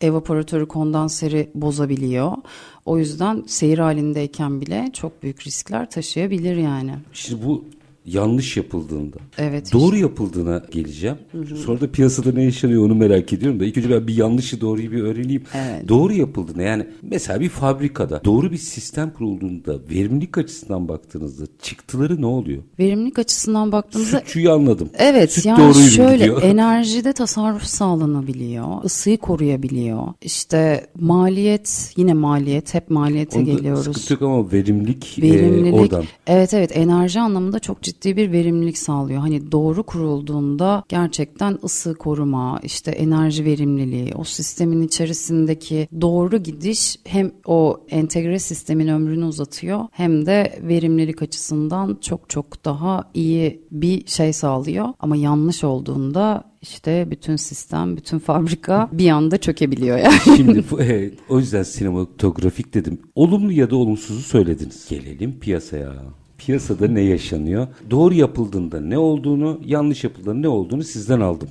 evaporatörü 0.00 0.66
kondanseri 0.68 1.50
bozabiliyor. 1.54 2.32
O 2.84 2.98
yüzden 2.98 3.44
seyir 3.46 3.78
halindeyken 3.78 4.60
bile 4.60 4.90
çok 4.92 5.22
büyük 5.22 5.46
riskler 5.46 5.90
taşıyabilir 5.90 6.56
yani. 6.56 6.94
Şimdi 7.12 7.46
bu 7.46 7.64
yanlış 8.06 8.56
yapıldığında, 8.56 9.16
Evet, 9.38 9.72
doğru 9.72 9.96
yapıldığına 9.96 10.62
geleceğim. 10.70 11.16
Sonra 11.64 11.80
da 11.80 11.90
piyasada 11.90 12.32
ne 12.32 12.42
yaşanıyor 12.42 12.86
onu 12.86 12.94
merak 12.94 13.32
ediyorum 13.32 13.60
da 13.60 13.64
ilk 13.64 13.76
önce 13.78 13.90
ben 13.90 14.06
bir 14.06 14.14
yanlışı 14.16 14.60
doğruyu 14.60 14.92
bir 14.92 15.02
öğreneyim. 15.02 15.42
Evet. 15.54 15.88
Doğru 15.88 16.12
yapıldığına 16.12 16.62
yani 16.62 16.86
mesela 17.02 17.40
bir 17.40 17.48
fabrikada 17.48 18.24
doğru 18.24 18.52
bir 18.52 18.56
sistem 18.58 19.10
kurulduğunda 19.10 19.78
verimlilik 19.90 20.38
açısından 20.38 20.88
baktığınızda 20.88 21.44
çıktıları 21.62 22.20
ne 22.22 22.26
oluyor? 22.26 22.62
Verimlilik 22.78 23.18
açısından 23.18 23.72
baktığımızda 23.72 24.18
Sütçüyü 24.18 24.50
anladım. 24.50 24.90
Evet 24.98 25.32
Süt 25.32 25.46
yani 25.46 25.74
şöyle 25.74 26.16
gidiyor. 26.16 26.42
enerjide 26.56 27.12
tasarruf 27.12 27.62
sağlanabiliyor, 27.62 28.84
ısıyı 28.84 29.18
koruyabiliyor. 29.18 30.02
İşte 30.22 30.86
maliyet 31.00 31.92
yine 31.96 32.14
maliyet 32.14 32.74
hep 32.74 32.90
maliyete 32.90 33.38
Onda 33.38 33.50
geliyoruz. 33.50 33.84
Sıkıntı 33.84 34.12
yok 34.12 34.22
ama 34.22 34.52
verimlilik, 34.52 35.18
e, 35.18 35.22
Verimlilik 35.22 35.74
oradan. 35.74 36.04
evet 36.26 36.54
evet 36.54 36.76
enerji 36.76 37.20
anlamında 37.20 37.58
çok 37.58 37.82
ciddi 37.82 37.95
bir 38.04 38.32
verimlilik 38.32 38.78
sağlıyor. 38.78 39.20
Hani 39.20 39.52
doğru 39.52 39.82
kurulduğunda 39.82 40.84
gerçekten 40.88 41.58
ısı 41.64 41.94
koruma, 41.94 42.60
işte 42.62 42.90
enerji 42.90 43.44
verimliliği, 43.44 44.12
o 44.14 44.24
sistemin 44.24 44.82
içerisindeki 44.82 45.88
doğru 46.00 46.36
gidiş 46.38 46.96
hem 47.04 47.30
o 47.46 47.80
entegre 47.90 48.38
sistemin 48.38 48.88
ömrünü 48.88 49.24
uzatıyor 49.24 49.80
hem 49.92 50.26
de 50.26 50.58
verimlilik 50.62 51.22
açısından 51.22 51.98
çok 52.00 52.30
çok 52.30 52.64
daha 52.64 53.10
iyi 53.14 53.60
bir 53.70 54.06
şey 54.06 54.32
sağlıyor. 54.32 54.88
Ama 55.00 55.16
yanlış 55.16 55.64
olduğunda 55.64 56.44
işte 56.62 57.06
bütün 57.10 57.36
sistem, 57.36 57.96
bütün 57.96 58.18
fabrika 58.18 58.88
bir 58.92 59.10
anda 59.10 59.38
çökebiliyor 59.38 59.98
yani. 59.98 60.36
Şimdi 60.36 60.64
bu- 60.70 60.80
evet, 60.80 61.14
o 61.28 61.38
yüzden 61.38 61.62
sinematografik 61.62 62.74
dedim. 62.74 62.98
Olumlu 63.14 63.52
ya 63.52 63.70
da 63.70 63.76
olumsuzu 63.76 64.20
söylediniz. 64.20 64.86
Gelelim 64.90 65.38
piyasaya. 65.40 65.92
Piyasada 66.38 66.88
ne 66.88 67.00
yaşanıyor? 67.00 67.66
Doğru 67.90 68.14
yapıldığında 68.14 68.80
ne 68.80 68.98
olduğunu, 68.98 69.60
yanlış 69.64 70.04
yapıldığında 70.04 70.34
ne 70.34 70.48
olduğunu 70.48 70.82
sizden 70.84 71.20
aldım. 71.20 71.48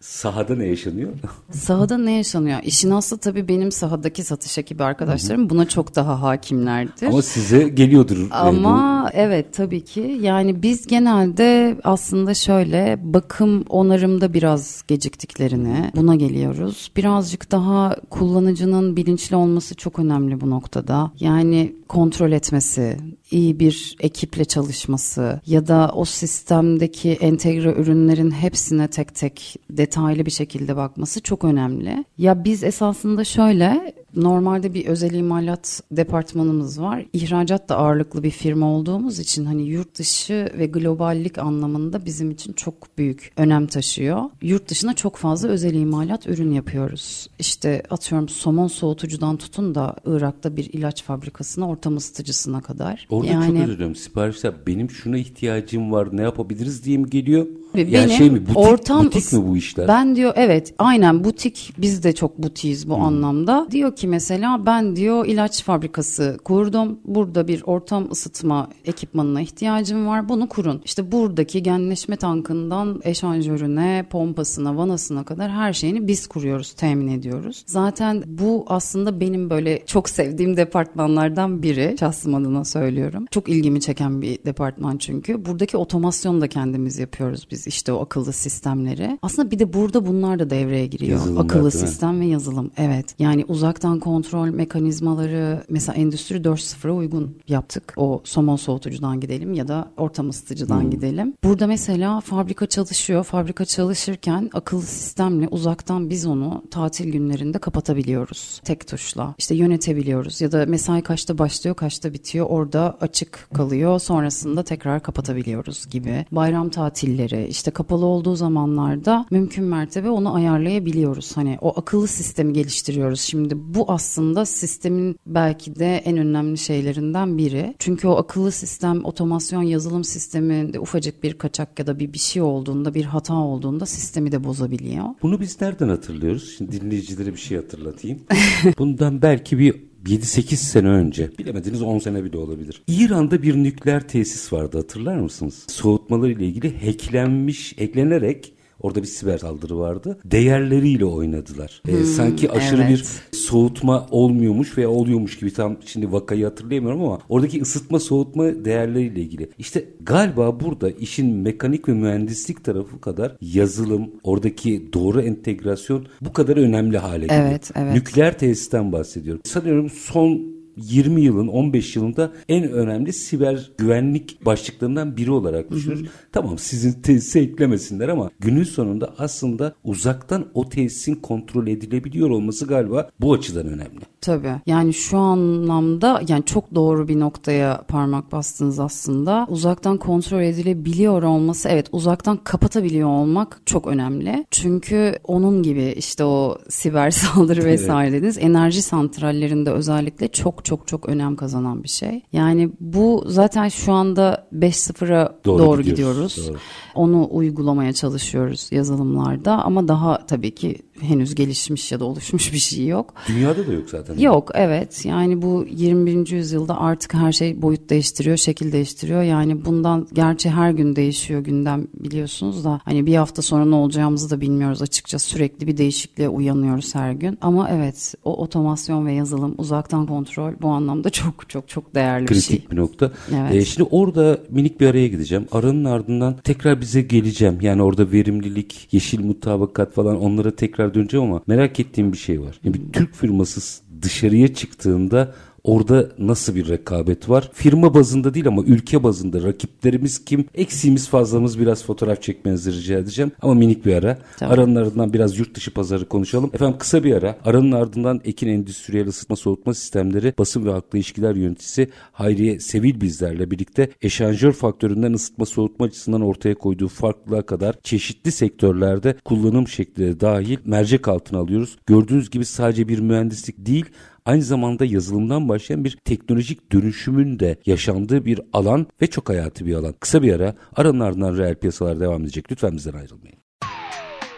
Sahada 0.00 0.56
ne 0.56 0.66
yaşanıyor? 0.66 1.12
Sahada 1.50 1.98
ne 1.98 2.12
yaşanıyor? 2.12 2.58
İşin 2.64 2.90
aslı 2.90 3.18
tabii 3.18 3.48
benim 3.48 3.72
sahadaki 3.72 4.24
satış 4.24 4.58
ekibi 4.58 4.82
arkadaşlarım 4.84 5.50
buna 5.50 5.68
çok 5.68 5.94
daha 5.96 6.22
hakimlerdir. 6.22 7.06
Ama 7.06 7.22
size 7.22 7.68
geliyordur. 7.68 8.30
e, 8.30 8.34
Ama 8.34 9.10
evet 9.14 9.54
tabii 9.54 9.84
ki 9.84 10.18
yani 10.22 10.62
biz 10.62 10.86
genelde 10.86 11.76
aslında 11.84 12.34
şöyle 12.34 12.98
bakım 13.02 13.64
onarımda 13.68 14.34
biraz 14.34 14.84
geciktiklerini 14.88 15.90
buna 15.96 16.14
geliyoruz. 16.16 16.90
Birazcık 16.96 17.52
daha 17.52 17.96
kullanıcının 18.10 18.96
bilinçli 18.96 19.36
olması 19.36 19.74
çok 19.74 19.98
önemli 19.98 20.40
bu 20.40 20.50
noktada. 20.50 21.12
Yani 21.20 21.72
kontrol 21.88 22.32
etmesi, 22.32 22.96
iyi 23.30 23.60
bir 23.60 23.96
ekiple 24.00 24.44
çalışması 24.44 25.40
ya 25.46 25.66
da 25.66 25.92
o 25.94 26.04
sistemdeki 26.04 27.10
entegre 27.10 27.72
ürünlerin 27.72 28.30
hepsine 28.30 28.88
tek 28.88 29.14
tek 29.14 29.56
detaylı 29.70 30.26
bir 30.26 30.30
şekilde 30.30 30.76
bakması 30.76 31.20
çok 31.20 31.44
önemli. 31.44 32.04
Ya 32.18 32.44
biz 32.44 32.64
esasında 32.64 33.24
şöyle 33.24 33.94
Normalde 34.16 34.74
bir 34.74 34.86
özel 34.86 35.14
imalat 35.14 35.80
departmanımız 35.90 36.80
var. 36.80 37.06
İhracat 37.12 37.68
da 37.68 37.76
ağırlıklı 37.76 38.22
bir 38.22 38.30
firma 38.30 38.66
olduğumuz 38.70 39.18
için 39.18 39.44
hani 39.44 39.62
yurt 39.62 39.98
dışı 39.98 40.52
ve 40.58 40.66
globallik 40.66 41.38
anlamında 41.38 42.04
bizim 42.04 42.30
için 42.30 42.52
çok 42.52 42.98
büyük 42.98 43.32
önem 43.36 43.66
taşıyor. 43.66 44.22
Yurt 44.42 44.68
dışına 44.68 44.94
çok 44.94 45.16
fazla 45.16 45.48
özel 45.48 45.74
imalat 45.74 46.26
ürün 46.26 46.52
yapıyoruz. 46.52 47.28
İşte 47.38 47.82
atıyorum 47.90 48.28
somon 48.28 48.66
soğutucudan 48.66 49.36
tutun 49.36 49.74
da 49.74 49.96
Irak'ta 50.04 50.56
bir 50.56 50.72
ilaç 50.72 51.04
fabrikasına 51.04 51.68
ortam 51.68 51.96
ısıtıcısına 51.96 52.60
kadar. 52.60 53.06
Orada 53.16 53.32
yani 53.32 53.46
çok 53.46 53.56
özür 53.56 53.72
diliyorum. 53.74 53.94
Siparişler 53.94 54.54
benim 54.66 54.90
şuna 54.90 55.16
ihtiyacım 55.18 55.92
var 55.92 56.08
ne 56.12 56.22
yapabiliriz 56.22 56.84
diye 56.84 56.98
mi 56.98 57.10
geliyor? 57.10 57.46
Ve 57.76 57.80
yani 57.80 58.06
benim 58.06 58.18
şey 58.18 58.30
mi 58.30 58.42
butik, 58.42 58.56
ortam 58.56 59.06
butik 59.06 59.32
mi 59.32 59.46
bu 59.48 59.56
işler? 59.56 59.88
Ben 59.88 60.16
diyor 60.16 60.32
evet 60.36 60.74
aynen 60.78 61.24
butik 61.24 61.72
biz 61.78 62.02
de 62.04 62.14
çok 62.14 62.38
butiyiz 62.38 62.88
bu 62.88 62.96
anlamda. 62.96 63.66
Diyor 63.70 63.96
ki 63.96 64.08
mesela 64.08 64.66
ben 64.66 64.96
diyor 64.96 65.26
ilaç 65.26 65.62
fabrikası 65.64 66.38
kurdum. 66.44 66.98
Burada 67.04 67.48
bir 67.48 67.62
ortam 67.66 68.10
ısıtma 68.10 68.68
ekipmanına 68.84 69.40
ihtiyacım 69.40 70.06
var. 70.06 70.28
Bunu 70.28 70.48
kurun. 70.48 70.82
İşte 70.84 71.12
buradaki 71.12 71.62
genleşme 71.62 72.16
tankından 72.16 73.00
eşanjörüne, 73.04 74.06
pompasına, 74.10 74.76
vanasına 74.76 75.24
kadar 75.24 75.50
her 75.50 75.72
şeyini 75.72 76.08
biz 76.08 76.26
kuruyoruz, 76.26 76.72
temin 76.72 77.08
ediyoruz. 77.08 77.64
Zaten 77.66 78.22
bu 78.26 78.64
aslında 78.68 79.20
benim 79.20 79.50
böyle 79.50 79.82
çok 79.86 80.08
sevdiğim 80.08 80.56
departmanlardan 80.56 81.62
biri. 81.62 81.96
Şahsım 82.00 82.34
adına 82.34 82.64
söylüyorum. 82.64 83.26
Çok 83.30 83.48
ilgimi 83.48 83.80
çeken 83.80 84.22
bir 84.22 84.38
departman 84.46 84.96
çünkü. 84.98 85.44
Buradaki 85.44 85.76
otomasyonu 85.76 86.40
da 86.40 86.48
kendimiz 86.48 86.98
yapıyoruz 86.98 87.46
biz 87.50 87.65
işte 87.66 87.92
o 87.92 88.02
akıllı 88.02 88.32
sistemleri. 88.32 89.18
Aslında 89.22 89.50
bir 89.50 89.58
de 89.58 89.72
burada 89.72 90.06
bunlar 90.06 90.38
da 90.38 90.50
devreye 90.50 90.86
giriyor. 90.86 91.10
Yazılımlar, 91.12 91.44
akıllı 91.44 91.70
sistem 91.70 92.20
ve 92.20 92.26
yazılım. 92.26 92.70
Evet. 92.76 93.14
Yani 93.18 93.44
uzaktan 93.48 94.00
kontrol 94.00 94.48
mekanizmaları 94.48 95.64
mesela 95.68 95.96
Endüstri 95.96 96.36
4.0'a 96.36 96.92
uygun 96.92 97.36
yaptık. 97.48 97.94
O 97.96 98.20
somon 98.24 98.56
soğutucudan 98.56 99.20
gidelim 99.20 99.52
ya 99.54 99.68
da 99.68 99.90
ortam 99.96 100.28
ısıtıcıdan 100.28 100.80
Hmm. 100.82 100.90
gidelim. 100.90 101.34
Burada 101.44 101.66
mesela 101.66 102.20
fabrika 102.20 102.66
çalışıyor. 102.66 103.24
Fabrika 103.24 103.64
çalışırken 103.64 104.50
akıllı 104.52 104.82
sistemle 104.82 105.48
uzaktan 105.48 106.10
biz 106.10 106.26
onu 106.26 106.62
tatil 106.70 107.12
günlerinde 107.12 107.58
kapatabiliyoruz. 107.58 108.60
Tek 108.64 108.86
tuşla. 108.86 109.34
İşte 109.38 109.54
yönetebiliyoruz 109.54 110.40
ya 110.40 110.52
da 110.52 110.66
mesai 110.66 111.02
kaçta 111.02 111.38
başlıyor 111.38 111.76
kaçta 111.76 112.12
bitiyor 112.12 112.46
orada 112.46 112.96
açık 113.00 113.48
kalıyor. 113.54 113.98
Sonrasında 114.00 114.62
tekrar 114.62 115.02
kapatabiliyoruz 115.02 115.86
gibi. 115.90 116.26
Bayram 116.32 116.68
tatilleri 116.68 117.48
işte 117.56 117.70
kapalı 117.70 118.06
olduğu 118.06 118.36
zamanlarda 118.36 119.26
mümkün 119.30 119.64
mertebe 119.64 120.10
onu 120.10 120.34
ayarlayabiliyoruz. 120.34 121.36
Hani 121.36 121.58
o 121.60 121.80
akıllı 121.80 122.08
sistemi 122.08 122.52
geliştiriyoruz. 122.52 123.20
Şimdi 123.20 123.54
bu 123.74 123.84
aslında 123.88 124.46
sistemin 124.46 125.16
belki 125.26 125.76
de 125.76 125.96
en 125.96 126.16
önemli 126.16 126.58
şeylerinden 126.58 127.38
biri. 127.38 127.74
Çünkü 127.78 128.08
o 128.08 128.16
akıllı 128.16 128.52
sistem, 128.52 129.04
otomasyon 129.04 129.62
yazılım 129.62 130.04
sisteminde 130.04 130.80
ufacık 130.80 131.22
bir 131.22 131.38
kaçak 131.38 131.78
ya 131.78 131.86
da 131.86 131.98
bir 131.98 132.12
bir 132.12 132.18
şey 132.18 132.42
olduğunda, 132.42 132.94
bir 132.94 133.04
hata 133.04 133.34
olduğunda 133.34 133.86
sistemi 133.86 134.32
de 134.32 134.44
bozabiliyor. 134.44 135.04
Bunu 135.22 135.40
biz 135.40 135.60
nereden 135.60 135.88
hatırlıyoruz? 135.88 136.54
Şimdi 136.58 136.80
dinleyicilere 136.80 137.32
bir 137.32 137.38
şey 137.38 137.56
hatırlatayım. 137.56 138.20
Bundan 138.78 139.22
belki 139.22 139.58
bir 139.58 139.86
7-8 140.06 140.56
sene 140.56 140.88
önce 140.88 141.30
bilemediniz 141.38 141.82
10 141.82 141.98
sene 141.98 142.24
bile 142.24 142.38
olabilir. 142.38 142.82
İran'da 142.88 143.42
bir 143.42 143.54
nükleer 143.56 144.08
tesis 144.08 144.52
vardı 144.52 144.76
hatırlar 144.76 145.16
mısınız? 145.16 145.64
Soğutmaları 145.68 146.32
ile 146.32 146.46
ilgili 146.46 146.86
hacklenmiş, 146.86 147.78
hacklenerek 147.78 148.55
Orada 148.80 149.02
bir 149.02 149.06
siber 149.06 149.38
saldırı 149.38 149.78
vardı. 149.78 150.18
Değerleriyle 150.24 151.04
oynadılar. 151.04 151.82
Ee, 151.88 152.04
sanki 152.04 152.50
aşırı 152.50 152.82
evet. 152.82 152.90
bir 153.32 153.38
soğutma 153.38 154.06
olmuyormuş 154.10 154.78
veya 154.78 154.90
oluyormuş 154.90 155.38
gibi 155.38 155.52
tam 155.52 155.76
şimdi 155.86 156.12
vakayı 156.12 156.44
hatırlayamıyorum 156.44 157.02
ama 157.02 157.18
oradaki 157.28 157.62
ısıtma 157.62 158.00
soğutma 158.00 158.64
değerleriyle 158.64 159.20
ilgili. 159.20 159.50
İşte 159.58 159.84
galiba 160.00 160.60
burada 160.60 160.90
işin 160.90 161.36
mekanik 161.36 161.88
ve 161.88 161.92
mühendislik 161.92 162.64
tarafı 162.64 163.00
kadar 163.00 163.36
yazılım, 163.40 164.10
oradaki 164.22 164.92
doğru 164.92 165.20
entegrasyon 165.20 166.06
bu 166.20 166.32
kadar 166.32 166.56
önemli 166.56 166.98
hale 166.98 167.26
geliyor. 167.26 167.46
Evet, 167.48 167.70
evet. 167.74 167.94
Nükleer 167.94 168.38
tesisten 168.38 168.92
bahsediyorum. 168.92 169.42
Sanıyorum 169.44 169.90
son 169.90 170.55
20 170.76 171.20
yılın 171.20 171.48
15 171.48 171.96
yılında 171.96 172.32
en 172.48 172.72
önemli 172.72 173.12
siber 173.12 173.70
güvenlik 173.78 174.46
başlıklarından 174.46 175.16
biri 175.16 175.30
olarak 175.30 175.70
düşünürüz. 175.70 176.08
Tamam 176.32 176.58
sizin 176.58 176.92
tesise 176.92 177.40
eklemesinler 177.40 178.08
ama 178.08 178.30
günün 178.40 178.64
sonunda 178.64 179.14
aslında 179.18 179.74
uzaktan 179.84 180.46
o 180.54 180.68
tesisin 180.68 181.14
kontrol 181.14 181.66
edilebiliyor 181.66 182.30
olması 182.30 182.66
galiba 182.66 183.10
bu 183.20 183.34
açıdan 183.34 183.66
önemli. 183.66 184.00
Tabii. 184.20 184.52
Yani 184.66 184.94
şu 184.94 185.18
anlamda 185.18 186.22
yani 186.28 186.44
çok 186.44 186.74
doğru 186.74 187.08
bir 187.08 187.20
noktaya 187.20 187.82
parmak 187.88 188.32
bastınız 188.32 188.80
aslında. 188.80 189.46
Uzaktan 189.48 189.98
kontrol 189.98 190.42
edilebiliyor 190.42 191.22
olması 191.22 191.68
evet 191.68 191.88
uzaktan 191.92 192.36
kapatabiliyor 192.36 193.08
olmak 193.08 193.60
çok 193.66 193.86
önemli. 193.86 194.46
Çünkü 194.50 195.18
onun 195.24 195.62
gibi 195.62 195.94
işte 195.96 196.24
o 196.24 196.58
siber 196.68 197.10
saldırı 197.26 197.64
vesaire 197.64 198.12
dediniz 198.12 198.38
enerji 198.38 198.82
santrallerinde 198.82 199.70
özellikle 199.70 200.28
çok 200.28 200.64
çok 200.66 200.88
çok 200.88 201.08
önem 201.08 201.36
kazanan 201.36 201.82
bir 201.82 201.88
şey. 201.88 202.22
Yani 202.32 202.70
bu 202.80 203.24
zaten 203.26 203.68
şu 203.68 203.92
anda 203.92 204.46
5.0'a 204.52 205.38
Doğru 205.44 205.58
doğru, 205.58 205.82
gidiyoruz, 205.82 206.34
gidiyoruz. 206.36 206.48
doğru. 206.48 206.58
Onu 206.94 207.28
uygulamaya 207.30 207.92
çalışıyoruz 207.92 208.68
yazılımlarda 208.72 209.64
ama 209.64 209.88
daha 209.88 210.26
tabii 210.26 210.54
ki 210.54 210.78
henüz 211.00 211.34
gelişmiş 211.34 211.92
ya 211.92 212.00
da 212.00 212.04
oluşmuş 212.04 212.52
bir 212.52 212.58
şey 212.58 212.86
yok. 212.86 213.14
Dünyada 213.28 213.66
da 213.66 213.72
yok 213.72 213.90
zaten. 213.90 214.18
Yok 214.18 214.50
evet 214.54 215.04
yani 215.04 215.42
bu 215.42 215.66
21. 215.70 216.30
yüzyılda 216.30 216.80
artık 216.80 217.14
her 217.14 217.32
şey 217.32 217.62
boyut 217.62 217.90
değiştiriyor, 217.90 218.36
şekil 218.36 218.72
değiştiriyor. 218.72 219.22
Yani 219.22 219.64
bundan 219.64 220.08
gerçi 220.12 220.50
her 220.50 220.70
gün 220.70 220.96
değişiyor 220.96 221.40
gündem 221.40 221.86
biliyorsunuz 221.94 222.64
da 222.64 222.80
hani 222.84 223.06
bir 223.06 223.14
hafta 223.14 223.42
sonra 223.42 223.64
ne 223.64 223.74
olacağımızı 223.74 224.30
da 224.30 224.40
bilmiyoruz 224.40 224.82
açıkçası. 224.82 225.26
Sürekli 225.28 225.66
bir 225.66 225.76
değişikliğe 225.76 226.28
uyanıyoruz 226.28 226.94
her 226.94 227.12
gün. 227.12 227.38
Ama 227.40 227.70
evet 227.70 228.14
o 228.24 228.36
otomasyon 228.42 229.06
ve 229.06 229.12
yazılım, 229.12 229.54
uzaktan 229.58 230.06
kontrol 230.06 230.52
bu 230.62 230.68
anlamda 230.68 231.10
çok 231.10 231.48
çok 231.48 231.68
çok 231.68 231.94
değerli 231.94 232.26
Kritik 232.26 232.52
bir 232.52 232.58
şey. 232.58 232.70
bir 232.70 232.76
nokta. 232.76 233.12
Evet. 233.30 233.54
Ee, 233.54 233.64
şimdi 233.64 233.88
orada 233.92 234.38
minik 234.50 234.80
bir 234.80 234.86
araya 234.86 235.08
gideceğim. 235.08 235.46
Aranın 235.52 235.84
ardından 235.84 236.36
tekrar 236.44 236.80
bize 236.80 237.02
geleceğim. 237.02 237.58
Yani 237.60 237.82
orada 237.82 238.12
verimlilik, 238.12 238.88
yeşil 238.92 239.24
mutabakat 239.24 239.92
falan 239.94 240.20
onlara 240.20 240.56
tekrar 240.56 240.85
döneceğim 240.94 241.26
ama 241.26 241.42
merak 241.46 241.80
ettiğim 241.80 242.12
bir 242.12 242.18
şey 242.18 242.40
var. 242.40 242.60
Yani 242.64 242.74
bir 242.74 242.92
Türk 242.92 243.14
firması 243.14 243.82
dışarıya 244.02 244.54
çıktığında 244.54 245.34
Orada 245.66 246.08
nasıl 246.18 246.54
bir 246.54 246.68
rekabet 246.68 247.28
var? 247.28 247.50
Firma 247.52 247.94
bazında 247.94 248.34
değil 248.34 248.48
ama 248.48 248.62
ülke 248.62 249.02
bazında 249.02 249.42
rakiplerimiz 249.42 250.24
kim? 250.24 250.44
Eksiğimiz 250.54 251.08
fazlamız 251.08 251.60
biraz 251.60 251.84
fotoğraf 251.84 252.22
çekmenizi 252.22 252.72
rica 252.72 252.98
edeceğim. 252.98 253.32
Ama 253.42 253.54
minik 253.54 253.86
bir 253.86 253.94
ara. 253.94 254.18
Tamam. 254.38 254.54
Aranın 254.54 254.76
ardından 254.76 255.12
biraz 255.12 255.38
yurt 255.38 255.54
dışı 255.54 255.74
pazarı 255.74 256.08
konuşalım. 256.08 256.50
Efendim 256.54 256.78
kısa 256.78 257.04
bir 257.04 257.14
ara. 257.14 257.36
Aranın 257.44 257.72
ardından 257.72 258.20
Ekin 258.24 258.48
Endüstriyel 258.48 259.06
Isıtma 259.06 259.36
Soğutma 259.36 259.74
Sistemleri 259.74 260.34
Basın 260.38 260.64
ve 260.64 260.70
Halkla 260.70 260.98
İlişkiler 260.98 261.34
Yöneticisi 261.34 261.90
Hayriye 262.12 262.60
Sevil 262.60 263.00
bizlerle 263.00 263.50
birlikte 263.50 263.90
eşanjör 264.02 264.52
faktöründen 264.52 265.12
ısıtma 265.12 265.46
soğutma 265.46 265.86
açısından 265.86 266.20
ortaya 266.20 266.54
koyduğu 266.54 266.88
farklılığa 266.88 267.42
kadar 267.42 267.76
çeşitli 267.82 268.32
sektörlerde 268.32 269.16
kullanım 269.24 269.68
şekli 269.68 270.20
dahil 270.20 270.58
mercek 270.64 271.08
altına 271.08 271.38
alıyoruz. 271.38 271.78
Gördüğünüz 271.86 272.30
gibi 272.30 272.44
sadece 272.44 272.88
bir 272.88 272.98
mühendislik 272.98 273.66
değil 273.66 273.84
aynı 274.26 274.42
zamanda 274.42 274.84
yazılımdan 274.84 275.48
başlayan 275.48 275.84
bir 275.84 275.96
teknolojik 276.04 276.72
dönüşümün 276.72 277.38
de 277.38 277.56
yaşandığı 277.66 278.24
bir 278.24 278.40
alan 278.52 278.86
ve 279.02 279.06
çok 279.06 279.28
hayati 279.28 279.66
bir 279.66 279.74
alan. 279.74 279.94
Kısa 280.00 280.22
bir 280.22 280.32
ara 280.32 280.54
aranın 280.76 281.00
ardından 281.00 281.36
reel 281.36 281.54
piyasalar 281.54 282.00
devam 282.00 282.22
edecek. 282.22 282.52
Lütfen 282.52 282.76
bizden 282.76 282.92
ayrılmayın. 282.92 283.38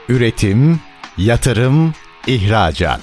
Üretim, 0.08 0.80
yatırım, 1.18 1.94
ihracat. 2.26 3.00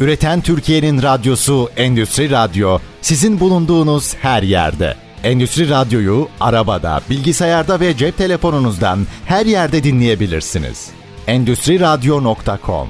Üreten 0.00 0.40
Türkiye'nin 0.40 1.02
radyosu 1.02 1.68
Endüstri 1.76 2.30
Radyo 2.30 2.78
sizin 3.00 3.40
bulunduğunuz 3.40 4.14
her 4.14 4.42
yerde. 4.42 4.94
Endüstri 5.24 5.70
Radyo'yu 5.70 6.28
arabada, 6.40 7.00
bilgisayarda 7.10 7.80
ve 7.80 7.96
cep 7.96 8.16
telefonunuzdan 8.18 8.98
her 9.24 9.46
yerde 9.46 9.84
dinleyebilirsiniz. 9.84 10.90
Endüstriradyo.com 11.26 12.88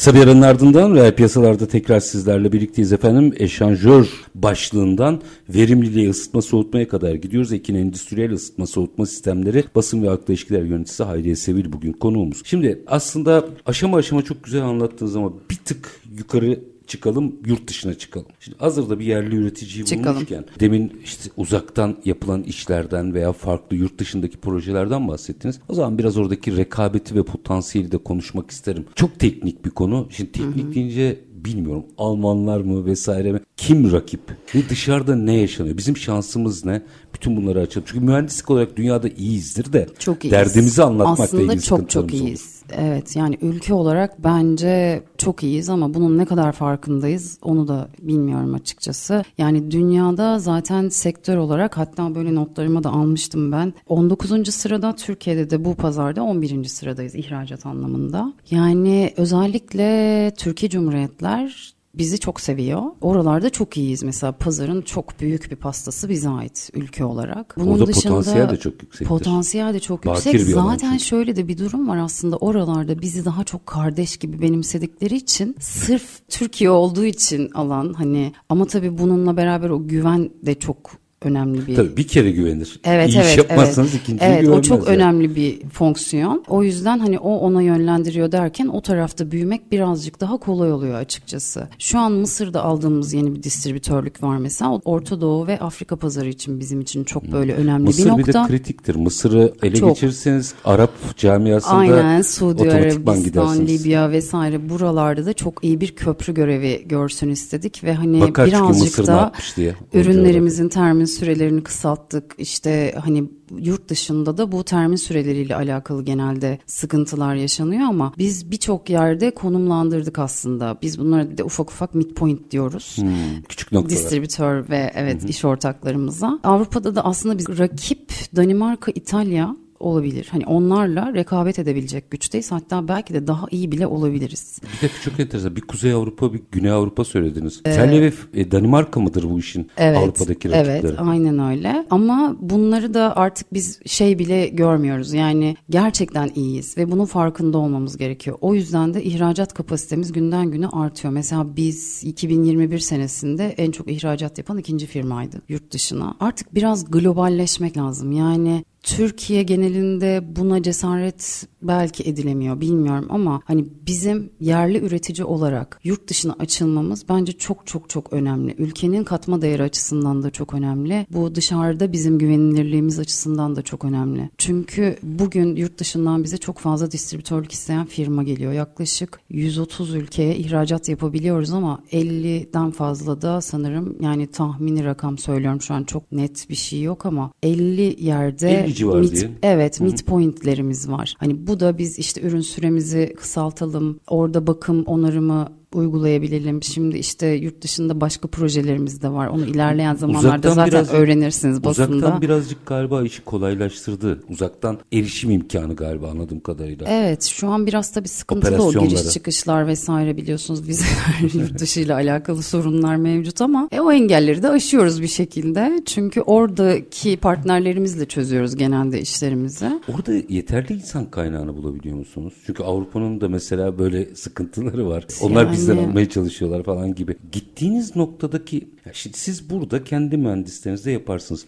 Kısa 0.00 0.14
bir 0.14 0.20
aranın 0.20 0.42
ardından 0.42 0.94
reel 0.94 1.14
piyasalarda 1.14 1.68
tekrar 1.68 2.00
sizlerle 2.00 2.52
birlikteyiz 2.52 2.92
efendim. 2.92 3.34
Eşanjör 3.36 4.08
başlığından 4.34 5.20
verimliliğe 5.48 6.10
ısıtma 6.10 6.42
soğutmaya 6.42 6.88
kadar 6.88 7.14
gidiyoruz. 7.14 7.52
Ekin 7.52 7.74
Endüstriyel 7.74 8.30
Isıtma 8.30 8.66
Soğutma 8.66 9.06
Sistemleri 9.06 9.64
Basın 9.74 10.02
ve 10.02 10.08
Halkla 10.08 10.34
İlişkiler 10.34 10.62
Yöneticisi 10.62 11.02
Hayriye 11.02 11.36
Sevil 11.36 11.72
bugün 11.72 11.92
konuğumuz. 11.92 12.42
Şimdi 12.44 12.82
aslında 12.86 13.44
aşama 13.66 13.96
aşama 13.96 14.22
çok 14.22 14.44
güzel 14.44 14.62
anlattığınız 14.62 15.16
ama 15.16 15.32
bir 15.50 15.56
tık 15.56 16.00
yukarı 16.18 16.60
çıkalım 16.90 17.36
yurt 17.46 17.68
dışına 17.68 17.94
çıkalım. 17.94 18.26
Şimdi 18.40 18.58
hazırda 18.58 18.98
bir 18.98 19.04
yerli 19.04 19.36
üreticiyi 19.36 19.84
Çıkalım. 19.84 20.14
bulmuşken 20.14 20.44
demin 20.60 21.00
işte 21.04 21.30
uzaktan 21.36 21.96
yapılan 22.04 22.42
işlerden 22.42 23.14
veya 23.14 23.32
farklı 23.32 23.76
yurt 23.76 23.98
dışındaki 23.98 24.36
projelerden 24.36 25.08
bahsettiniz. 25.08 25.60
O 25.68 25.74
zaman 25.74 25.98
biraz 25.98 26.16
oradaki 26.16 26.56
rekabeti 26.56 27.14
ve 27.14 27.22
potansiyeli 27.22 27.92
de 27.92 27.98
konuşmak 27.98 28.50
isterim. 28.50 28.84
Çok 28.94 29.18
teknik 29.18 29.64
bir 29.64 29.70
konu. 29.70 30.08
Şimdi 30.10 30.32
teknik 30.32 30.74
deyince 30.74 31.20
bilmiyorum 31.44 31.84
Almanlar 31.98 32.60
mı 32.60 32.86
vesaire 32.86 33.32
mi? 33.32 33.40
Kim 33.56 33.92
rakip? 33.92 34.20
Ve 34.54 34.68
dışarıda 34.68 35.16
ne 35.16 35.34
yaşanıyor? 35.34 35.76
Bizim 35.76 35.96
şansımız 35.96 36.64
ne? 36.64 36.82
Bütün 37.14 37.36
bunları 37.36 37.60
açalım. 37.60 37.86
Çünkü 37.90 38.04
mühendislik 38.04 38.50
olarak 38.50 38.76
dünyada 38.76 39.08
iyiyizdir 39.08 39.72
de 39.72 39.86
Çok 39.98 40.24
iyiyiz. 40.24 40.32
derdimizi 40.32 40.82
anlatmakla 40.82 41.24
Aslında 41.24 41.60
çok 41.60 41.90
çok 41.90 42.10
sıkıntılarımız 42.10 42.20
olur. 42.20 42.59
Evet 42.76 43.16
yani 43.16 43.38
ülke 43.40 43.74
olarak 43.74 44.24
bence 44.24 45.02
çok 45.18 45.42
iyiyiz 45.42 45.68
ama 45.68 45.94
bunun 45.94 46.18
ne 46.18 46.24
kadar 46.24 46.52
farkındayız 46.52 47.38
onu 47.42 47.68
da 47.68 47.88
bilmiyorum 48.02 48.54
açıkçası. 48.54 49.24
Yani 49.38 49.70
dünyada 49.70 50.38
zaten 50.38 50.88
sektör 50.88 51.36
olarak 51.36 51.76
hatta 51.76 52.14
böyle 52.14 52.34
notlarıma 52.34 52.84
da 52.84 52.90
almıştım 52.90 53.52
ben. 53.52 53.72
19. 53.86 54.54
sırada 54.54 54.94
Türkiye'de 54.96 55.50
de 55.50 55.64
bu 55.64 55.74
pazarda 55.74 56.22
11. 56.22 56.64
sıradayız 56.64 57.14
ihracat 57.14 57.66
anlamında. 57.66 58.32
Yani 58.50 59.12
özellikle 59.16 60.32
Türkiye 60.36 60.70
Cumhuriyetler 60.70 61.74
bizi 62.00 62.18
çok 62.18 62.40
seviyor. 62.40 62.82
Oralarda 63.00 63.50
çok 63.50 63.76
iyiyiz. 63.76 64.02
Mesela 64.02 64.32
pazarın 64.32 64.82
çok 64.82 65.20
büyük 65.20 65.50
bir 65.50 65.56
pastası 65.56 66.08
bize 66.08 66.28
ait 66.28 66.70
ülke 66.74 67.04
olarak. 67.04 67.54
Bunun 67.58 67.72
Orada 67.72 67.86
dışında 67.86 68.14
potansiyel 68.14 68.50
de 68.50 68.56
çok 68.56 68.72
yüksektir. 68.82 69.06
Potansiyel 69.06 69.74
de 69.74 69.80
çok 69.80 70.06
Bakir 70.06 70.32
yüksek. 70.32 70.54
Zaten 70.54 70.96
şöyle 70.96 71.36
de 71.36 71.48
bir 71.48 71.58
durum 71.58 71.88
var 71.88 71.96
aslında 71.96 72.36
oralarda 72.36 73.00
bizi 73.00 73.24
daha 73.24 73.44
çok 73.44 73.66
kardeş 73.66 74.16
gibi 74.16 74.42
benimsedikleri 74.42 75.16
için 75.16 75.56
sırf 75.60 76.28
Türkiye 76.28 76.70
olduğu 76.70 77.04
için 77.04 77.50
alan 77.50 77.92
hani 77.92 78.32
ama 78.48 78.66
tabii 78.66 78.98
bununla 78.98 79.36
beraber 79.36 79.70
o 79.70 79.86
güven 79.86 80.30
de 80.42 80.54
çok 80.54 80.90
önemli 81.22 81.66
bir 81.66 81.76
Tabii 81.76 81.96
bir 81.96 82.08
kere 82.08 82.30
güvenir. 82.30 82.80
Evet 82.84 83.08
İyi 83.08 83.18
evet 83.18 83.30
iş 83.30 83.36
yapmazsanız 83.36 83.90
evet. 83.90 84.02
ikinciye 84.02 84.30
Evet 84.30 84.40
o 84.40 84.44
güvenmez 84.44 84.66
çok 84.68 84.86
yani. 84.86 84.96
önemli 84.96 85.36
bir 85.36 85.68
fonksiyon. 85.68 86.44
O 86.48 86.62
yüzden 86.62 86.98
hani 86.98 87.18
o 87.18 87.36
ona 87.36 87.62
yönlendiriyor 87.62 88.32
derken 88.32 88.66
o 88.66 88.80
tarafta 88.80 89.30
büyümek 89.30 89.72
birazcık 89.72 90.20
daha 90.20 90.36
kolay 90.36 90.72
oluyor 90.72 90.94
açıkçası. 90.94 91.68
Şu 91.78 91.98
an 91.98 92.12
Mısır'da 92.12 92.64
aldığımız 92.64 93.12
yeni 93.12 93.34
bir 93.34 93.42
distribütörlük 93.42 94.22
var 94.22 94.36
mesela. 94.36 94.72
O 94.72 94.80
Orta 94.84 95.20
Doğu 95.20 95.46
ve 95.46 95.58
Afrika 95.60 95.96
pazarı 95.96 96.28
için 96.28 96.60
bizim 96.60 96.80
için 96.80 97.04
çok 97.04 97.32
böyle 97.32 97.54
önemli 97.54 97.82
Mısır 97.82 98.04
bir 98.04 98.10
bir, 98.10 98.18
nokta. 98.18 98.44
de 98.44 98.48
kritiktir. 98.48 98.94
Mısır'ı 98.94 99.54
ele 99.62 99.76
Çok. 99.76 99.88
geçirirseniz 99.88 100.54
Arap 100.64 101.16
camiasında 101.16 101.74
Aynen 101.74 102.22
Suudi 102.22 102.70
Arabistan. 102.70 103.66
Libya 103.66 104.10
vesaire 104.10 104.68
buralarda 104.68 105.26
da 105.26 105.32
çok 105.32 105.64
iyi 105.64 105.80
bir 105.80 105.90
köprü 105.90 106.34
görevi 106.34 106.82
görsün 106.86 107.28
istedik 107.28 107.84
ve 107.84 107.94
hani 107.94 108.20
Bakar 108.20 108.46
birazcık 108.46 108.82
Mısır 108.82 109.06
da 109.06 109.32
o 109.58 109.98
ürünlerimizin 109.98 110.68
termin 110.68 111.09
sürelerini 111.10 111.62
kısalttık. 111.62 112.34
İşte 112.38 112.94
hani 113.04 113.30
yurt 113.58 113.88
dışında 113.88 114.38
da 114.38 114.52
bu 114.52 114.64
termin 114.64 114.96
süreleriyle 114.96 115.56
alakalı 115.56 116.04
genelde 116.04 116.58
sıkıntılar 116.66 117.34
yaşanıyor 117.34 117.82
ama 117.82 118.12
biz 118.18 118.50
birçok 118.50 118.90
yerde 118.90 119.30
konumlandırdık 119.30 120.18
aslında. 120.18 120.78
Biz 120.82 120.98
bunlara 120.98 121.38
de 121.38 121.44
ufak 121.44 121.70
ufak 121.70 121.94
midpoint 121.94 122.50
diyoruz. 122.50 122.96
coğrafya. 123.10 123.42
Küçük 123.48 123.72
noktalar. 123.72 123.98
Distribütör 123.98 124.68
ve 124.68 124.92
evet 124.94 125.30
iş 125.30 125.44
ortaklarımıza. 125.44 126.38
Avrupa'da 126.44 126.94
da 126.94 127.04
aslında 127.04 127.38
biz 127.38 127.58
rakip 127.58 128.12
Danimarka, 128.36 128.92
İtalya 128.94 129.56
olabilir. 129.80 130.28
Hani 130.30 130.46
onlarla 130.46 131.14
rekabet 131.14 131.58
edebilecek 131.58 132.10
güçteyiz. 132.10 132.52
Hatta 132.52 132.88
belki 132.88 133.14
de 133.14 133.26
daha 133.26 133.46
iyi 133.50 133.72
bile 133.72 133.86
olabiliriz. 133.86 134.60
Bir 134.62 134.88
dakika 134.88 135.10
çok 135.10 135.20
enteresan. 135.20 135.56
Bir 135.56 135.60
Kuzey 135.60 135.92
Avrupa, 135.92 136.32
bir 136.32 136.40
Güney 136.52 136.70
Avrupa 136.70 137.04
söylediniz. 137.04 137.60
İtalya 137.60 138.02
ve 138.02 138.12
e, 138.34 138.50
Danimarka 138.50 139.00
mıdır 139.00 139.30
bu 139.30 139.38
işin 139.38 139.70
Avrupa'daki 139.78 140.50
rakipleri? 140.50 140.86
Evet, 140.86 140.94
aynen 140.98 141.38
öyle. 141.38 141.86
Ama 141.90 142.36
bunları 142.40 142.94
da 142.94 143.16
artık 143.16 143.54
biz 143.54 143.80
şey 143.86 144.18
bile 144.18 144.46
görmüyoruz. 144.48 145.12
Yani 145.12 145.56
gerçekten 145.70 146.30
iyiyiz 146.34 146.78
ve 146.78 146.90
bunun 146.90 147.04
farkında 147.04 147.58
olmamız 147.58 147.96
gerekiyor. 147.96 148.38
O 148.40 148.54
yüzden 148.54 148.94
de 148.94 149.04
ihracat 149.04 149.54
kapasitemiz 149.54 150.12
günden 150.12 150.50
güne 150.50 150.68
artıyor. 150.68 151.14
Mesela 151.14 151.56
biz 151.56 152.04
2021 152.04 152.78
senesinde 152.78 153.54
en 153.58 153.70
çok 153.70 153.90
ihracat 153.90 154.38
yapan 154.38 154.58
ikinci 154.58 154.86
firmaydı 154.86 155.42
yurt 155.48 155.72
dışına. 155.72 156.14
Artık 156.20 156.54
biraz 156.54 156.90
globalleşmek 156.90 157.76
lazım. 157.76 158.12
Yani 158.12 158.64
Türkiye 158.82 159.42
genelinde 159.42 160.36
buna 160.36 160.62
cesaret 160.62 161.46
belki 161.62 162.02
edilemiyor 162.02 162.60
bilmiyorum 162.60 163.06
ama 163.10 163.42
hani 163.44 163.64
bizim 163.86 164.30
yerli 164.40 164.78
üretici 164.78 165.24
olarak 165.24 165.80
yurt 165.84 166.08
dışına 166.08 166.36
açılmamız 166.38 167.08
bence 167.08 167.32
çok 167.32 167.66
çok 167.66 167.88
çok 167.90 168.12
önemli. 168.12 168.54
Ülkenin 168.58 169.04
katma 169.04 169.42
değeri 169.42 169.62
açısından 169.62 170.22
da 170.22 170.30
çok 170.30 170.54
önemli. 170.54 171.06
Bu 171.10 171.34
dışarıda 171.34 171.92
bizim 171.92 172.18
güvenilirliğimiz 172.18 172.98
açısından 172.98 173.56
da 173.56 173.62
çok 173.62 173.84
önemli. 173.84 174.30
Çünkü 174.38 174.96
bugün 175.02 175.56
yurt 175.56 175.78
dışından 175.78 176.24
bize 176.24 176.38
çok 176.38 176.58
fazla 176.58 176.90
distribütörlük 176.90 177.52
isteyen 177.52 177.86
firma 177.86 178.22
geliyor. 178.22 178.52
Yaklaşık 178.52 179.20
130 179.30 179.94
ülkeye 179.94 180.36
ihracat 180.36 180.88
yapabiliyoruz 180.88 181.52
ama 181.52 181.82
50'den 181.92 182.70
fazla 182.70 183.22
da 183.22 183.40
sanırım 183.40 183.96
yani 184.00 184.26
tahmini 184.26 184.84
rakam 184.84 185.18
söylüyorum 185.18 185.60
şu 185.60 185.74
an 185.74 185.84
çok 185.84 186.12
net 186.12 186.50
bir 186.50 186.54
şey 186.54 186.82
yok 186.82 187.06
ama 187.06 187.30
50 187.42 188.04
yerde 188.04 188.69
50 188.70 188.74
civarı 188.76 189.04
mid- 189.04 189.10
diyelim. 189.12 189.34
Evet 189.42 189.80
mid 189.80 189.98
pointlerimiz 189.98 190.88
var. 190.90 191.14
Hani 191.18 191.46
bu 191.46 191.60
da 191.60 191.78
biz 191.78 191.98
işte 191.98 192.20
ürün 192.20 192.40
süremizi 192.40 193.14
kısaltalım. 193.16 194.00
Orada 194.08 194.46
bakım 194.46 194.82
onarımı 194.84 195.48
uygulayabilelim. 195.74 196.62
Şimdi 196.62 196.98
işte 196.98 197.26
yurt 197.26 197.62
dışında 197.62 198.00
başka 198.00 198.28
projelerimiz 198.28 199.02
de 199.02 199.08
var. 199.08 199.26
Onu 199.26 199.44
ilerleyen 199.46 199.94
zamanlarda 199.94 200.28
Uzaktan 200.28 200.52
zaten 200.54 200.72
biraz- 200.72 200.90
öğrenirsiniz 200.92 201.64
basında. 201.64 201.96
Uzaktan 201.96 202.22
birazcık 202.22 202.66
galiba 202.66 203.02
işi 203.02 203.24
kolaylaştırdı. 203.24 204.20
Uzaktan 204.28 204.78
erişim 204.92 205.30
imkanı 205.30 205.76
galiba 205.76 206.10
anladığım 206.10 206.40
kadarıyla. 206.40 206.86
Evet 206.88 207.22
şu 207.24 207.48
an 207.48 207.66
biraz 207.66 207.92
tabii 207.92 208.08
sıkıntılı 208.08 208.62
o 208.62 208.72
giriş 208.72 209.08
çıkışlar 209.10 209.66
vesaire 209.66 210.16
biliyorsunuz 210.16 210.68
vizeler 210.68 211.34
yurt 211.34 211.58
dışıyla 211.58 211.94
alakalı 211.94 212.42
sorunlar 212.42 212.96
mevcut 212.96 213.40
ama 213.40 213.68
e, 213.72 213.80
o 213.80 213.92
engelleri 213.92 214.42
de 214.42 214.48
aşıyoruz 214.48 215.02
bir 215.02 215.06
şekilde. 215.08 215.82
Çünkü 215.86 216.20
oradaki 216.20 217.16
partnerlerimizle 217.16 218.04
çözüyoruz 218.06 218.56
genelde 218.56 219.00
işlerimizi. 219.00 219.80
Orada 219.96 220.12
yeterli 220.28 220.72
insan 220.72 221.10
kaynağını 221.10 221.56
bulabiliyor 221.56 221.96
musunuz? 221.96 222.34
Çünkü 222.46 222.62
Avrupa'nın 222.62 223.20
da 223.20 223.28
mesela 223.28 223.78
böyle 223.78 224.14
sıkıntıları 224.14 224.88
var. 224.88 225.06
Onlar 225.22 225.44
Yani- 225.44 225.56
bizden 225.60 225.76
almaya 225.76 226.08
çalışıyorlar 226.08 226.62
falan 226.62 226.94
gibi. 226.94 227.16
Gittiğiniz 227.32 227.96
noktadaki 227.96 228.68
şimdi 228.92 229.18
siz 229.18 229.50
burada 229.50 229.84
kendi 229.84 230.16
mühendislerinizde 230.16 230.90
yaparsınız. 230.90 231.44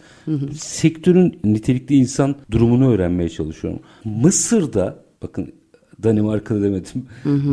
Sektörün 0.57 1.39
nitelikli 1.43 1.95
insan 1.95 2.35
durumunu 2.51 2.91
öğrenmeye 2.91 3.29
çalışıyorum. 3.29 3.79
Mısır'da 4.05 5.03
bakın 5.21 5.53
Danimarka'da 6.03 6.61
demedim. 6.61 7.05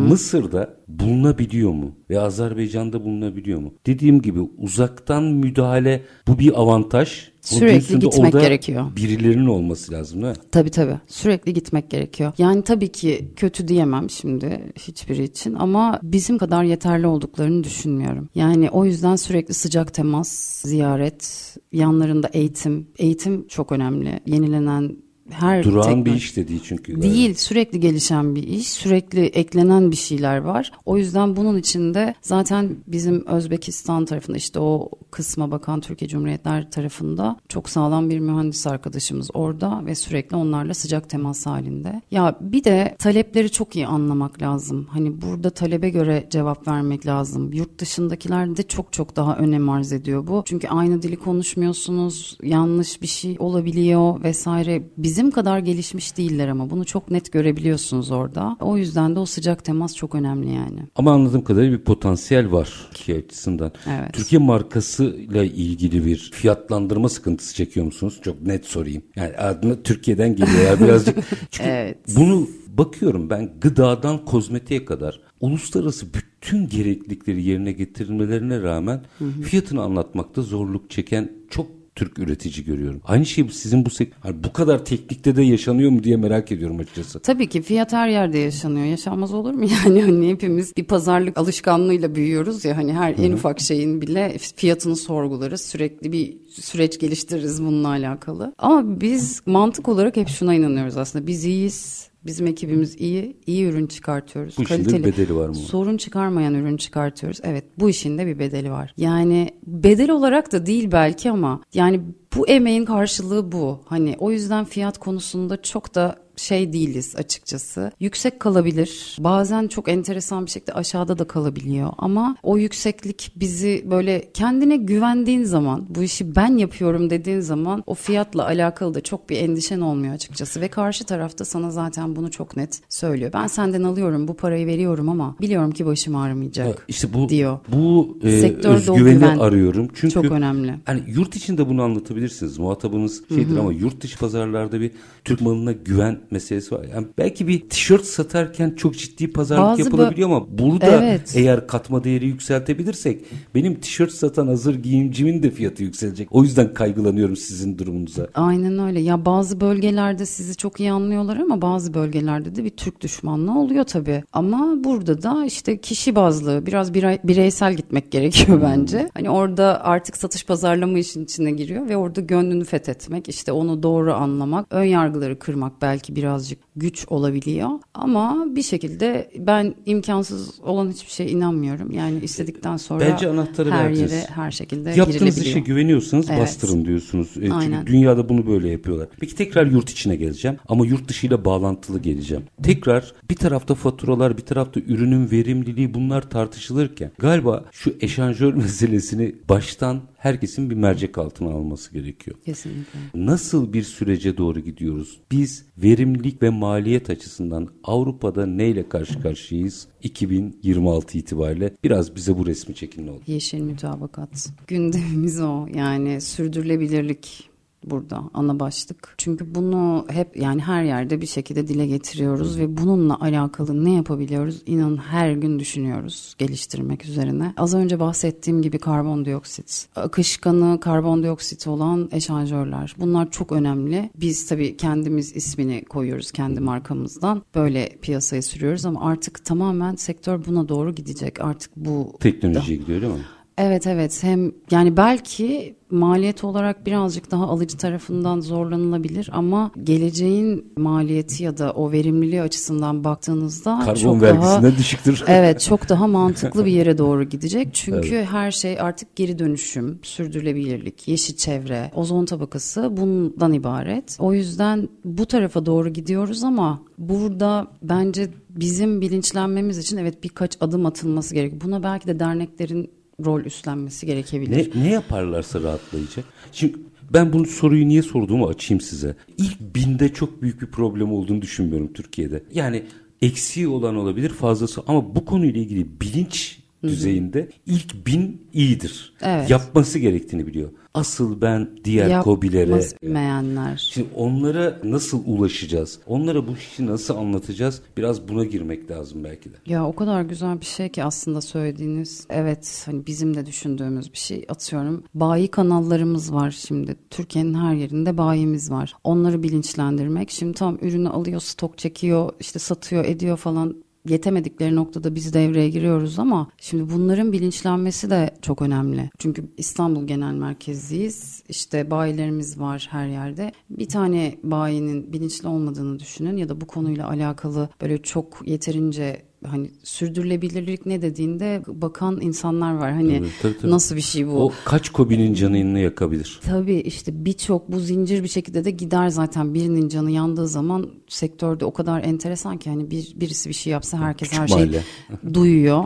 Mısır'da 0.09 0.75
bulunabiliyor 0.88 1.70
mu? 1.70 1.92
Ve 2.11 2.20
Azerbaycan'da 2.20 3.05
bulunabiliyor 3.05 3.61
mu? 3.61 3.75
Dediğim 3.87 4.23
gibi 4.23 4.40
uzaktan 4.59 5.25
müdahale 5.25 6.03
bu 6.29 6.38
bir 6.38 6.61
avantaj. 6.61 7.29
Sürekli 7.40 7.98
gitmek 7.98 8.33
gerekiyor. 8.33 8.96
Birilerinin 8.96 9.46
olması 9.46 9.92
lazım 9.92 10.22
değil 10.22 10.37
mi? 10.37 10.42
Tabii 10.53 10.70
tabii. 10.70 10.96
Sürekli 11.07 11.55
gitmek 11.55 11.90
gerekiyor. 11.90 12.33
Yani 12.38 12.62
tabii 12.62 12.92
ki 12.92 13.29
kötü 13.37 13.68
diyemem 13.68 14.11
şimdi 14.11 14.72
hiçbiri 14.79 15.24
için 15.24 15.55
ama 15.55 16.00
bizim 16.03 16.38
kadar 16.38 16.64
yeterli 16.64 17.07
olduklarını 17.07 17.64
düşünmüyorum. 17.64 18.29
Yani 18.35 18.70
o 18.70 18.85
yüzden 18.85 19.16
sürekli 19.16 19.55
sıcak 19.55 19.94
temas, 19.94 20.29
ziyaret, 20.64 21.57
yanlarında 21.72 22.29
eğitim. 22.33 22.88
Eğitim 22.98 23.48
çok 23.48 23.72
önemli. 23.72 24.20
Yenilenen 24.26 24.96
her 25.30 25.64
Durağan 25.64 26.04
bir 26.04 26.10
teknoloji- 26.10 26.16
iş 26.16 26.36
de 26.36 26.48
değil 26.48 26.60
çünkü. 26.64 26.92
galiba. 26.92 27.14
Değil 27.14 27.34
sürekli 27.34 27.80
gelişen 27.80 28.34
bir 28.36 28.42
iş 28.42 28.68
sürekli 28.68 29.20
eklenen 29.26 29.90
bir 29.90 29.96
şeyler 29.96 30.38
var 30.38 30.72
o 30.86 30.96
yüzden 30.98 31.36
bunun 31.36 31.58
içinde 31.58 32.14
zaten 32.22 32.76
bizim 32.86 33.26
Özbekistan 33.26 34.04
tarafında 34.04 34.36
işte 34.36 34.60
o 34.60 34.90
kısma 35.10 35.50
bakan 35.50 35.80
Türkiye 35.80 36.08
Cumhuriyetler 36.08 36.70
tarafında 36.70 37.36
çok 37.48 37.68
sağlam 37.68 38.10
bir 38.10 38.18
mühendis 38.18 38.66
arkadaşımız 38.66 39.30
orada 39.34 39.82
ve 39.86 39.94
sürekli 39.94 40.36
onlarla 40.36 40.74
sıcak 40.74 41.08
temas 41.10 41.46
halinde. 41.46 42.02
Ya 42.10 42.36
bir 42.40 42.64
de 42.64 42.96
talepleri 42.98 43.50
çok 43.50 43.76
iyi 43.76 43.86
anlamak 43.86 44.42
lazım 44.42 44.86
hani 44.90 45.22
burada 45.22 45.50
talebe 45.50 45.90
göre 45.90 46.26
cevap 46.30 46.68
vermek 46.68 47.06
lazım 47.06 47.52
yurt 47.52 47.78
dışındakilerde 47.78 48.62
çok 48.62 48.92
çok 48.92 49.16
daha 49.16 49.36
önem 49.36 49.68
arz 49.68 49.92
ediyor 49.92 50.26
bu 50.26 50.42
çünkü 50.46 50.68
aynı 50.68 51.02
dili 51.02 51.16
konuşmuyorsunuz 51.16 52.38
yanlış 52.42 53.02
bir 53.02 53.06
şey 53.06 53.36
olabiliyor 53.38 54.22
vesaire 54.22 54.82
bizim 54.96 55.19
kadar 55.28 55.59
gelişmiş 55.59 56.16
değiller 56.16 56.48
ama 56.48 56.70
bunu 56.70 56.85
çok 56.85 57.11
net 57.11 57.33
görebiliyorsunuz 57.33 58.11
orada. 58.11 58.56
O 58.61 58.76
yüzden 58.76 59.16
de 59.16 59.20
o 59.20 59.26
sıcak 59.26 59.64
temas 59.64 59.96
çok 59.96 60.14
önemli 60.14 60.52
yani. 60.52 60.80
Ama 60.96 61.12
anladığım 61.12 61.44
kadarıyla 61.44 61.78
bir 61.78 61.85
potansiyel 61.85 62.52
var 62.52 62.88
Türkiye 62.94 63.18
açısından. 63.18 63.72
Evet. 63.88 64.12
Türkiye 64.12 64.38
markasıyla 64.38 65.44
ilgili 65.44 66.06
bir 66.06 66.30
fiyatlandırma 66.33 67.09
sıkıntısı 67.09 67.54
çekiyor 67.54 67.87
musunuz? 67.87 68.20
Çok 68.22 68.42
net 68.42 68.66
sorayım. 68.66 69.02
Yani 69.16 69.37
adına 69.37 69.83
Türkiye'den 69.83 70.37
geliyor 70.37 70.64
ya 70.64 70.80
birazcık. 70.80 71.18
Çünkü 71.50 71.70
Evet. 71.70 71.98
bunu 72.16 72.48
bakıyorum 72.78 73.30
ben 73.30 73.50
gıdadan 73.61 74.24
kozmetiğe 74.24 74.85
kadar 74.85 75.20
uluslararası 75.40 76.06
bütün 76.14 76.68
gereklilikleri 76.68 77.42
yerine 77.42 77.72
getirilmelerine 77.72 78.62
rağmen 78.62 79.04
fiyatını 79.42 79.83
anlatmakta 79.83 80.42
zorluk 80.42 80.90
çeken 80.90 81.33
çok 81.50 81.79
Türk 82.00 82.18
üretici 82.18 82.64
görüyorum. 82.64 83.00
Aynı 83.04 83.26
şey 83.26 83.48
sizin 83.52 83.86
bu 83.86 83.90
sek- 83.90 84.12
hani 84.20 84.44
bu 84.44 84.52
kadar 84.52 84.84
teknikte 84.84 85.36
de 85.36 85.42
yaşanıyor 85.42 85.90
mu 85.90 86.02
diye 86.04 86.16
merak 86.16 86.52
ediyorum 86.52 86.78
açıkçası. 86.78 87.20
Tabii 87.20 87.48
ki 87.48 87.62
fiyat 87.62 87.92
her 87.92 88.08
yerde 88.08 88.38
yaşanıyor. 88.38 88.86
Yaşanmaz 88.86 89.34
olur 89.34 89.54
mu 89.54 89.64
yani? 89.84 90.02
Hani 90.02 90.28
hepimiz 90.30 90.76
bir 90.76 90.84
pazarlık 90.84 91.38
alışkanlığıyla 91.38 92.14
büyüyoruz 92.14 92.64
ya 92.64 92.76
hani 92.76 92.92
her 92.92 93.14
en 93.18 93.32
ufak 93.32 93.60
şeyin 93.60 94.02
bile 94.02 94.36
fiyatını 94.56 94.96
sorgularız. 94.96 95.60
Sürekli 95.60 96.12
bir 96.12 96.36
süreç 96.48 96.98
geliştiririz 96.98 97.62
bununla 97.62 97.88
alakalı. 97.88 98.54
Ama 98.58 99.00
biz 99.00 99.42
mantık 99.46 99.88
olarak 99.88 100.16
hep 100.16 100.28
şuna 100.28 100.54
inanıyoruz 100.54 100.96
aslında. 100.96 101.26
Biz 101.26 101.44
iyiyiz. 101.44 102.10
Bizim 102.26 102.46
ekibimiz 102.46 103.00
iyi. 103.00 103.37
iyi 103.46 103.66
ürün 103.66 103.87
çıkartıyoruz. 103.87 104.59
Bu 104.59 104.62
işin 104.62 104.85
de 104.85 104.98
bir 104.98 105.04
bedeli 105.04 105.37
var 105.37 105.48
mı? 105.48 105.54
Sorun 105.54 105.96
çıkarmayan 105.96 106.54
ürün 106.54 106.76
çıkartıyoruz. 106.76 107.40
Evet 107.42 107.64
bu 107.78 107.90
işin 107.90 108.18
de 108.18 108.26
bir 108.26 108.38
bedeli 108.38 108.70
var. 108.70 108.94
Yani 108.96 109.50
bedel 109.66 110.11
olarak 110.11 110.52
da 110.52 110.66
değil 110.66 110.92
belki 110.92 111.30
ama 111.30 111.61
yani 111.74 112.00
bu 112.37 112.48
emeğin 112.48 112.85
karşılığı 112.85 113.52
bu. 113.52 113.80
Hani 113.87 114.16
o 114.18 114.30
yüzden 114.30 114.64
fiyat 114.64 114.98
konusunda 114.98 115.62
çok 115.62 115.94
da 115.94 116.16
şey 116.40 116.72
değiliz 116.72 117.14
açıkçası. 117.16 117.92
Yüksek 118.00 118.40
kalabilir. 118.40 119.16
Bazen 119.20 119.68
çok 119.68 119.88
enteresan 119.88 120.46
bir 120.46 120.50
şekilde 120.50 120.72
aşağıda 120.72 121.18
da 121.18 121.24
kalabiliyor. 121.24 121.90
Ama 121.98 122.37
o 122.42 122.57
yükseklik 122.57 123.33
bizi 123.37 123.85
böyle 123.90 124.31
kendine 124.35 124.76
güvendiğin 124.76 125.44
zaman, 125.44 125.87
bu 125.88 126.03
işi 126.03 126.37
ben 126.37 126.57
yapıyorum 126.57 127.11
dediğin 127.11 127.40
zaman 127.40 127.83
o 127.87 127.94
fiyatla 127.94 128.44
alakalı 128.46 128.94
da 128.94 129.00
çok 129.00 129.31
bir 129.31 129.37
endişen 129.37 129.81
olmuyor 129.81 130.14
açıkçası. 130.14 130.61
Ve 130.61 130.68
karşı 130.68 131.05
tarafta 131.05 131.44
sana 131.44 131.70
zaten 131.70 132.16
bunu 132.16 132.31
çok 132.31 132.57
net 132.57 132.81
söylüyor. 132.88 133.31
Ben 133.35 133.46
senden 133.46 133.83
alıyorum, 133.83 134.29
bu 134.29 134.37
parayı 134.37 134.66
veriyorum 134.66 135.09
ama 135.09 135.37
biliyorum 135.40 135.70
ki 135.70 135.87
başım 135.87 136.16
ağrımayacak. 136.16 136.85
İşte 136.88 137.14
bu 137.14 137.29
diyor. 137.29 137.59
bu 137.72 138.18
e, 138.22 138.40
Sektörde 138.40 138.90
o 138.90 138.94
özgüveni 138.94 139.14
güven 139.14 139.38
arıyorum. 139.38 139.88
Çünkü 139.94 140.14
çok 140.14 140.24
önemli. 140.24 140.74
Hani 140.85 141.03
yurt 141.07 141.37
içinde 141.37 141.68
bunu 141.68 141.83
anlatabilirsiniz. 141.83 142.59
Muhatabınız 142.59 143.22
şeydir 143.29 143.57
ama 143.57 143.72
yurt 143.72 144.00
dışı 144.00 144.18
pazarlarda 144.18 144.81
bir 144.81 144.90
Türk 145.24 145.40
malına 145.40 145.72
güven 145.72 146.20
meselesi 146.32 146.74
var. 146.74 146.86
Yani 146.94 147.06
belki 147.18 147.48
bir 147.48 147.68
tişört 147.68 148.04
satarken 148.04 148.70
çok 148.70 148.98
ciddi 148.98 149.32
pazarlık 149.32 149.64
Bazı 149.66 149.82
yapılabiliyor 149.82 150.28
ama 150.28 150.58
burada 150.58 150.86
Evet. 150.86 151.32
eğer 151.36 151.66
katma 151.66 152.04
değeri 152.04 152.26
yükseltebilirsek 152.26 153.24
benim 153.54 153.80
tişört 153.80 154.12
satan 154.12 154.46
hazır 154.46 154.74
giyimcimin 154.74 155.42
de 155.42 155.50
fiyatı 155.50 155.82
yükselecek. 155.82 156.28
O 156.30 156.42
yüzden 156.42 156.74
kaygılanıyorum 156.74 157.36
sizin 157.36 157.78
durumunuza. 157.78 158.26
Aynen 158.34 158.78
öyle. 158.78 159.00
Ya 159.00 159.24
bazı 159.24 159.60
bölgelerde 159.60 160.26
sizi 160.26 160.56
çok 160.56 160.80
iyi 160.80 160.92
anlıyorlar 160.92 161.36
ama 161.36 161.62
bazı 161.62 161.94
bölgelerde 161.94 162.54
de 162.56 162.64
bir 162.64 162.70
Türk 162.70 163.00
düşmanlığı 163.00 163.58
oluyor 163.58 163.84
tabii. 163.84 164.22
Ama 164.32 164.84
burada 164.84 165.22
da 165.22 165.44
işte 165.44 165.78
kişi 165.80 166.14
bazlı 166.16 166.66
biraz 166.66 166.90
birey- 166.94 167.20
bireysel 167.24 167.74
gitmek 167.74 168.12
gerekiyor 168.12 168.60
bence. 168.62 169.08
Hani 169.14 169.30
orada 169.30 169.84
artık 169.84 170.16
satış 170.16 170.46
pazarlama 170.46 170.98
işin 170.98 171.24
içine 171.24 171.50
giriyor 171.50 171.88
ve 171.88 171.96
orada 171.96 172.20
gönlünü 172.20 172.64
fethetmek, 172.64 173.28
işte 173.28 173.52
onu 173.52 173.82
doğru 173.82 174.14
anlamak, 174.14 174.66
ön 174.70 174.84
yargıları 174.84 175.38
kırmak 175.38 175.82
belki 175.82 176.16
birazcık 176.20 176.59
güç 176.76 177.06
olabiliyor. 177.09 177.68
Ama 177.94 178.46
bir 178.56 178.62
şekilde 178.62 179.30
ben 179.38 179.74
imkansız 179.87 180.61
olan 180.61 180.90
hiçbir 180.90 181.11
şeye 181.11 181.30
inanmıyorum. 181.30 181.90
Yani 181.90 182.20
istedikten 182.22 182.76
sonra 182.76 183.00
Bence 183.00 183.28
anahtarı 183.28 183.70
her 183.70 183.85
verdiniz. 183.85 184.12
yere 184.12 184.26
her 184.35 184.50
şekilde 184.50 184.90
Yaptığınız 184.90 185.38
işe 185.38 185.61
güveniyorsanız 185.61 186.30
Evet. 186.30 186.40
bastırın 186.40 186.85
diyorsunuz. 186.85 187.28
E, 187.28 187.40
çünkü 187.40 187.52
Aynen. 187.52 187.87
dünyada 187.87 188.28
bunu 188.28 188.46
böyle 188.46 188.68
yapıyorlar. 188.68 189.09
Peki 189.20 189.35
tekrar 189.35 189.66
yurt 189.66 189.90
içine 189.90 190.16
geleceğim 190.16 190.56
ama 190.68 190.87
yurt 190.87 191.09
dışıyla 191.09 191.44
bağlantılı 191.44 191.98
geleceğim. 191.98 192.44
Tekrar 192.62 193.12
bir 193.30 193.37
tarafta 193.37 193.74
faturalar, 193.74 194.37
bir 194.38 194.42
tarafta 194.42 194.80
ürünün 194.80 195.30
verimliliği 195.30 195.94
bunlar 195.94 196.30
tartışılırken 196.30 197.11
galiba 197.18 197.64
şu 197.72 197.94
eşanjör 198.00 198.54
meselesini 198.64 199.35
baştan 199.48 200.00
herkesin 200.16 200.70
bir 200.70 200.74
mercek 200.74 201.18
altına 201.18 201.48
alması 201.50 201.92
gerekiyor. 201.92 202.37
Kesinlikle. 202.44 202.98
Nasıl 203.14 203.72
bir 203.72 203.83
sürece 203.83 204.37
doğru 204.37 204.61
gidiyoruz? 204.61 205.20
Biz 205.33 205.64
verimlilik 206.11 206.42
ve 206.42 206.51
maliyet 206.51 207.11
açısından 207.11 207.68
Avrupa'da 207.85 208.46
neyle 208.46 208.88
karşı 208.88 209.23
karşıyayız 209.23 209.87
2026 210.03 211.18
itibariyle? 211.18 211.77
Biraz 211.85 212.16
bize 212.16 212.38
bu 212.38 212.46
resmi 212.46 212.75
çekin 212.75 213.07
ne 213.07 213.11
olur. 213.11 213.20
Yeşil 213.27 213.61
mütabakat. 213.61 214.49
Gündemimiz 214.66 215.40
o. 215.40 215.66
Yani 215.75 216.20
sürdürülebilirlik 216.20 217.49
burada 217.84 218.22
ana 218.34 218.60
başlık. 218.60 219.14
Çünkü 219.18 219.54
bunu 219.54 220.06
hep 220.08 220.36
yani 220.36 220.62
her 220.62 220.84
yerde 220.84 221.20
bir 221.20 221.26
şekilde 221.26 221.68
dile 221.68 221.86
getiriyoruz 221.86 222.58
ve 222.58 222.76
bununla 222.76 223.20
alakalı 223.20 223.84
ne 223.84 223.92
yapabiliyoruz? 223.92 224.62
İnanın 224.66 224.96
her 224.96 225.32
gün 225.32 225.58
düşünüyoruz 225.58 226.34
geliştirmek 226.38 227.04
üzerine. 227.04 227.54
Az 227.56 227.74
önce 227.74 228.00
bahsettiğim 228.00 228.62
gibi 228.62 228.78
karbondioksit, 228.78 229.88
akışkanı 229.96 230.80
karbondioksit 230.80 231.66
olan 231.66 232.08
eşanjörler. 232.12 232.94
Bunlar 232.98 233.30
çok 233.30 233.52
önemli. 233.52 234.10
Biz 234.20 234.46
tabii 234.46 234.76
kendimiz 234.76 235.36
ismini 235.36 235.84
koyuyoruz 235.84 236.32
kendi 236.32 236.60
markamızdan. 236.60 237.42
Böyle 237.54 237.98
piyasaya 238.02 238.42
sürüyoruz 238.42 238.86
ama 238.86 239.00
artık 239.00 239.44
tamamen 239.44 239.94
sektör 239.94 240.44
buna 240.46 240.68
doğru 240.68 240.94
gidecek. 240.94 241.40
Artık 241.40 241.76
bu 241.76 242.12
Teknolojiye 242.20 242.78
gidiyor 242.78 243.02
değil 243.02 243.12
mi? 243.12 243.20
Evet 243.61 243.87
evet 243.87 244.23
hem 244.23 244.53
yani 244.70 244.96
belki 244.96 245.77
maliyet 245.90 246.44
olarak 246.44 246.87
birazcık 246.87 247.31
daha 247.31 247.44
alıcı 247.49 247.77
tarafından 247.77 248.40
zorlanılabilir 248.40 249.31
ama 249.33 249.70
geleceğin 249.85 250.73
maliyeti 250.77 251.44
ya 251.44 251.59
da 251.59 251.73
o 251.73 251.92
verimliliği 251.92 252.42
açısından 252.42 253.05
baktığınızda 253.05 253.79
Karbon 253.85 254.01
çok 254.01 254.23
vergisinden 254.23 254.62
daha 254.62 254.79
düşüktür. 254.79 255.25
evet 255.27 255.61
çok 255.61 255.88
daha 255.88 256.07
mantıklı 256.07 256.64
bir 256.64 256.73
yere 256.73 256.99
doğru 256.99 257.25
gidecek. 257.25 257.68
Çünkü 257.73 258.23
her 258.23 258.51
şey 258.51 258.81
artık 258.81 259.16
geri 259.16 259.38
dönüşüm, 259.38 259.99
sürdürülebilirlik, 260.03 261.09
yeşil 261.09 261.37
çevre, 261.37 261.90
ozon 261.94 262.25
tabakası 262.25 262.96
bundan 262.96 263.53
ibaret. 263.53 264.16
O 264.18 264.33
yüzden 264.35 264.88
bu 265.05 265.27
tarafa 265.27 265.66
doğru 265.66 265.88
gidiyoruz 265.88 266.44
ama 266.44 266.83
burada 266.99 267.66
bence 267.83 268.29
bizim 268.51 269.01
bilinçlenmemiz 269.01 269.79
için 269.79 269.96
evet 269.96 270.25
birkaç 270.25 270.57
adım 270.61 270.87
atılması 270.87 271.35
gerekiyor. 271.35 271.61
Buna 271.64 271.83
belki 271.83 272.07
de 272.07 272.20
derneklerin 272.20 272.90
rol 273.24 273.40
üstlenmesi 273.40 274.06
gerekebilir. 274.06 274.70
Ne, 274.74 274.83
ne 274.85 274.90
yaparlarsa 274.90 275.62
rahatlayacak. 275.62 276.24
Şimdi 276.52 276.74
ben 277.11 277.33
bunu 277.33 277.46
soruyu 277.46 277.88
niye 277.88 278.02
sorduğumu 278.02 278.46
açayım 278.46 278.80
size. 278.80 279.16
İlk 279.38 279.61
binde 279.74 280.12
çok 280.12 280.42
büyük 280.42 280.62
bir 280.62 280.66
problem 280.66 281.12
olduğunu 281.12 281.42
düşünmüyorum 281.42 281.92
Türkiye'de. 281.92 282.42
Yani 282.52 282.83
eksiği 283.22 283.68
olan 283.68 283.96
olabilir 283.96 284.28
fazlası 284.28 284.83
ama 284.87 285.14
bu 285.14 285.24
konuyla 285.24 285.61
ilgili 285.61 286.00
bilinç 286.00 286.60
düzeyinde 286.82 287.48
ilk 287.66 288.06
bin 288.06 288.46
iyidir. 288.52 289.14
Evet. 289.22 289.50
Yapması 289.50 289.98
gerektiğini 289.98 290.46
biliyor. 290.46 290.70
Asıl 290.94 291.40
ben 291.40 291.70
diğer 291.85 292.22
kobilere 292.22 292.60
Yapması 292.60 292.96
bilmeyenler. 293.02 293.90
Şimdi 293.92 294.08
onlara 294.14 294.78
nasıl 294.85 295.22
ulaşacağız? 295.26 295.98
Onlara 296.06 296.46
bu 296.46 296.52
işi 296.52 296.87
nasıl 296.87 297.16
anlatacağız? 297.16 297.83
Biraz 297.96 298.28
buna 298.28 298.44
girmek 298.44 298.90
lazım 298.90 299.24
belki 299.24 299.52
de. 299.52 299.56
Ya 299.66 299.87
o 299.87 299.94
kadar 299.94 300.22
güzel 300.22 300.60
bir 300.60 300.66
şey 300.66 300.88
ki 300.88 301.04
aslında 301.04 301.40
söylediğiniz. 301.40 302.26
Evet 302.31 302.83
hani 302.87 303.06
bizim 303.06 303.35
de 303.37 303.46
düşündüğümüz 303.46 304.12
bir 304.12 304.18
şey 304.18 304.44
atıyorum. 304.48 305.04
Bayi 305.14 305.48
kanallarımız 305.48 306.35
var 306.35 306.50
şimdi. 306.50 306.96
Türkiye'nin 307.10 307.54
her 307.54 307.74
yerinde 307.74 308.18
bayimiz 308.18 308.70
var. 308.70 308.94
Onları 309.04 309.42
bilinçlendirmek. 309.42 310.31
Şimdi 310.31 310.54
tam 310.54 310.78
ürünü 310.83 311.08
alıyor, 311.08 311.40
stok 311.40 311.78
çekiyor, 311.78 312.33
işte 312.40 312.58
satıyor, 312.58 313.04
ediyor 313.04 313.37
falan 313.37 313.76
yetemedikleri 314.09 314.77
noktada 314.77 315.15
biz 315.15 315.35
devreye 315.35 315.71
giriyoruz 315.71 316.19
ama 316.19 316.51
şimdi 316.59 316.92
bunların 316.92 317.33
bilinçlenmesi 317.33 318.11
de 318.11 318.31
çok 318.42 318.63
önemli. 318.63 319.11
Çünkü 319.19 319.44
İstanbul 319.57 320.07
genel 320.07 320.35
merkezliyiz. 320.35 321.42
İşte 321.48 321.90
bayilerimiz 321.90 322.61
var 322.61 322.88
her 322.90 323.09
yerde. 323.09 323.53
Bir 323.71 323.88
tane 323.88 324.38
bayinin 324.42 325.13
bilinçli 325.13 325.48
olmadığını 325.48 325.98
düşünün 325.98 326.37
ya 326.37 326.48
da 326.48 326.61
bu 326.61 326.67
konuyla 326.67 327.09
alakalı 327.09 327.69
böyle 327.81 328.03
çok 328.03 328.48
yeterince 328.48 329.29
hani 329.46 329.70
sürdürülebilirlik 329.82 330.86
ne 330.86 331.02
dediğinde 331.02 331.62
bakan 331.66 332.20
insanlar 332.20 332.74
var. 332.74 332.92
Hani 332.92 333.18
Tabii, 333.18 333.28
tabii, 333.42 333.58
tabii. 333.58 333.70
nasıl 333.70 333.96
bir 333.96 334.00
şey 334.00 334.26
bu? 334.26 334.44
O 334.44 334.52
kaç 334.64 334.90
kobinin 334.90 335.34
canını 335.34 335.78
yakabilir? 335.78 336.40
Tabii 336.44 336.74
işte 336.76 337.24
birçok 337.24 337.72
bu 337.72 337.80
zincir 337.80 338.22
bir 338.22 338.28
şekilde 338.28 338.64
de 338.64 338.70
gider 338.70 339.08
zaten 339.08 339.54
birinin 339.54 339.88
canı 339.88 340.10
yandığı 340.10 340.48
zaman 340.48 340.90
sektörde 341.08 341.64
o 341.64 341.72
kadar 341.72 342.04
enteresan 342.04 342.58
ki 342.58 342.70
hani 342.70 342.90
bir 342.90 343.12
birisi 343.16 343.48
bir 343.48 343.54
şey 343.54 343.72
yapsa 343.72 343.98
herkes 343.98 344.28
Küçük 344.28 344.42
her 344.42 344.48
şeyi 344.48 344.80
duyuyor. 345.34 345.84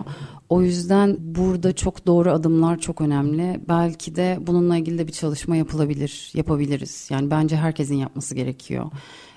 O 0.48 0.62
yüzden 0.62 1.16
burada 1.20 1.72
çok 1.72 2.06
doğru 2.06 2.30
adımlar 2.30 2.78
çok 2.78 3.00
önemli. 3.00 3.60
Belki 3.68 4.16
de 4.16 4.38
bununla 4.40 4.76
ilgili 4.76 4.98
de 4.98 5.06
bir 5.06 5.12
çalışma 5.12 5.56
yapılabilir, 5.56 6.30
yapabiliriz. 6.34 7.08
Yani 7.10 7.30
bence 7.30 7.56
herkesin 7.56 7.94
yapması 7.94 8.34
gerekiyor. 8.34 8.90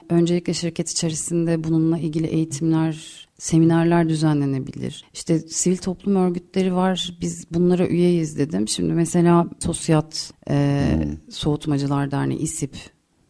Öncelikle 0.10 0.54
şirket 0.54 0.90
içerisinde 0.90 1.64
bununla 1.64 2.00
ilgili 2.00 2.28
eğitimler, 2.28 3.28
seminerler 3.38 4.10
düzenlenebilir. 4.10 5.06
İşte 5.14 5.40
sivil 5.40 5.78
toplum 5.78 6.16
örgütleri 6.16 6.76
var. 6.76 7.18
Biz 7.22 7.46
bunlara 7.52 7.88
üyeyiz 7.88 8.38
dedim. 8.38 8.68
Şimdi 8.68 8.94
mesela 8.94 9.48
Sosyat, 9.60 10.34
e, 10.50 10.90
Soğutmacılar 11.30 12.12
Derneği, 12.12 12.40
İSİP 12.40 12.78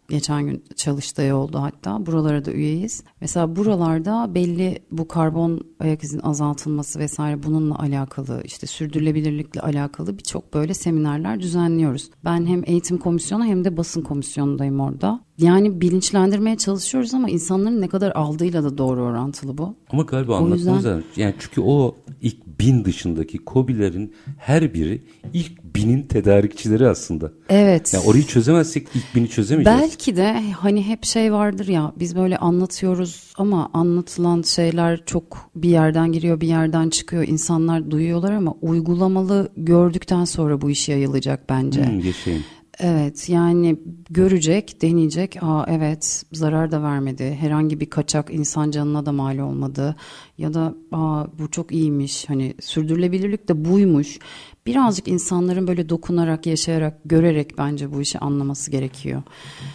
geçen 0.10 0.46
gün 0.46 0.64
çalıştayı 0.76 1.36
oldu 1.36 1.58
hatta. 1.62 2.06
Buralara 2.06 2.46
da 2.46 2.52
üyeyiz. 2.52 3.04
Mesela 3.22 3.56
buralarda 3.56 4.36
belli 4.36 4.80
bu 4.92 5.08
karbon 5.08 5.62
ayak 5.80 6.04
izinin 6.04 6.22
azaltılması 6.22 7.00
vesaire 7.00 7.44
bununla 7.44 7.80
alakalı 7.80 8.42
işte 8.46 8.68
sürdürülebilirlikle 8.68 9.62
alakalı 9.62 10.18
birçok 10.18 10.54
böyle 10.54 10.74
seminerler 10.74 11.40
düzenliyoruz. 11.40 12.10
Ben 12.26 12.46
hem 12.46 12.64
eğitim 12.66 12.98
komisyonu 12.98 13.46
hem 13.46 13.66
de 13.66 13.78
basın 13.78 14.02
komisyonundayım 14.02 14.80
orada. 14.80 15.28
Yani 15.38 15.82
bilinçlendirmeye 15.82 16.58
çalışıyoruz 16.58 17.14
ama 17.14 17.30
insanların 17.30 17.82
ne 17.82 17.88
kadar 17.88 18.12
aldığıyla 18.12 18.64
da 18.64 18.78
doğru 18.78 19.02
orantılı 19.02 19.58
bu. 19.58 19.76
Ama 19.90 20.04
galiba 20.04 20.32
O 20.32 20.36
anlatmamız 20.36 20.60
yüzden- 20.60 20.74
lazım. 20.76 21.04
Yani 21.16 21.36
çünkü 21.40 21.62
o 21.62 21.96
ilk 22.22 22.60
bin 22.60 22.86
dışındaki 22.86 23.38
kobilerin 23.38 24.14
her 24.38 24.74
biri 24.74 25.02
ilk 25.34 25.67
binin 25.84 26.04
tedarikçileri 26.04 26.88
aslında. 26.88 27.32
Evet. 27.50 27.94
Yani 27.94 28.06
orayı 28.06 28.24
çözemezsek 28.24 28.88
ilk 28.96 29.16
bini 29.16 29.30
çözemeyeceğiz. 29.30 29.82
Belki 29.82 30.16
de 30.16 30.42
hani 30.52 30.88
hep 30.88 31.06
şey 31.06 31.34
vardır 31.34 31.68
ya 31.68 31.94
biz 32.00 32.16
böyle 32.16 32.38
anlatıyoruz 32.38 33.34
ama 33.38 33.70
anlatılan 33.74 34.42
şeyler 34.42 35.06
çok 35.06 35.50
bir 35.56 35.70
yerden 35.70 36.12
giriyor 36.12 36.42
bir 36.42 36.48
yerden 36.48 36.90
çıkıyor 36.90 37.28
insanlar 37.28 37.92
duyuyorlar 37.92 38.32
ama 38.32 38.56
uygulamalı 38.62 39.50
gördükten 39.58 40.26
sonra 40.26 40.62
bu 40.62 40.70
iş 40.70 40.90
yayılacak 40.90 41.50
bence. 41.50 41.86
Hmm, 41.86 42.00
yaşayın. 42.00 42.44
Evet 42.80 43.30
yani 43.30 43.80
görecek, 44.10 44.82
deneyecek. 44.82 45.38
Aa 45.42 45.66
evet 45.70 46.24
zarar 46.32 46.72
da 46.72 46.84
vermedi. 46.84 47.38
Herhangi 47.40 47.80
bir 47.80 47.90
kaçak 47.90 48.34
insan 48.34 48.72
canına 48.72 49.06
da 49.06 49.12
mal 49.12 49.38
olmadı. 49.38 49.96
Ya 50.38 50.54
da 50.54 50.76
aa 50.92 51.26
bu 51.40 51.52
çok 51.52 51.72
iyiymiş. 51.72 52.30
Hani 52.30 52.54
sürdürülebilirlik 52.62 53.50
de 53.50 53.66
buymuş. 53.66 54.20
Birazcık 54.66 55.08
insanların 55.08 55.68
böyle 55.68 55.90
dokunarak, 55.90 56.46
yaşayarak, 56.46 56.98
görerek 57.06 57.58
bence 57.58 57.94
bu 57.94 58.02
işi 58.02 58.20
anlaması 58.20 58.72
gerekiyor. 58.72 59.24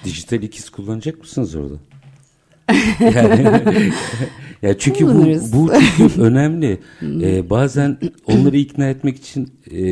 Dijital 0.04 0.42
ikiz 0.42 0.70
kullanacak 0.70 1.18
mısınız 1.18 1.54
orada? 1.54 1.74
yani, 3.00 3.92
ya 4.62 4.78
çünkü 4.78 5.06
bu, 5.06 5.24
bu 5.52 5.70
çünkü 5.96 6.20
önemli. 6.22 6.78
Ee, 7.02 7.50
bazen 7.50 7.98
onları 8.26 8.56
ikna 8.56 8.88
etmek 8.88 9.16
için 9.16 9.48
e, 9.70 9.82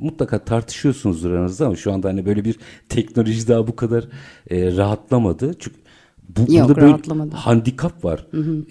mutlaka 0.00 0.38
tartışıyorsunuzdur 0.38 1.30
aranızda 1.30 1.66
ama 1.66 1.76
şu 1.76 1.92
anda 1.92 2.08
hani 2.08 2.26
böyle 2.26 2.44
bir 2.44 2.56
teknoloji 2.88 3.48
daha 3.48 3.66
bu 3.66 3.76
kadar 3.76 4.04
e, 4.50 4.76
rahatlamadı. 4.76 5.54
Çünkü 5.58 5.76
bu, 6.28 6.40
Yok, 6.52 6.68
burada 6.68 6.80
böyle 6.80 6.92
rahatlamadı. 6.92 7.36
handikap 7.36 8.04
var. 8.04 8.26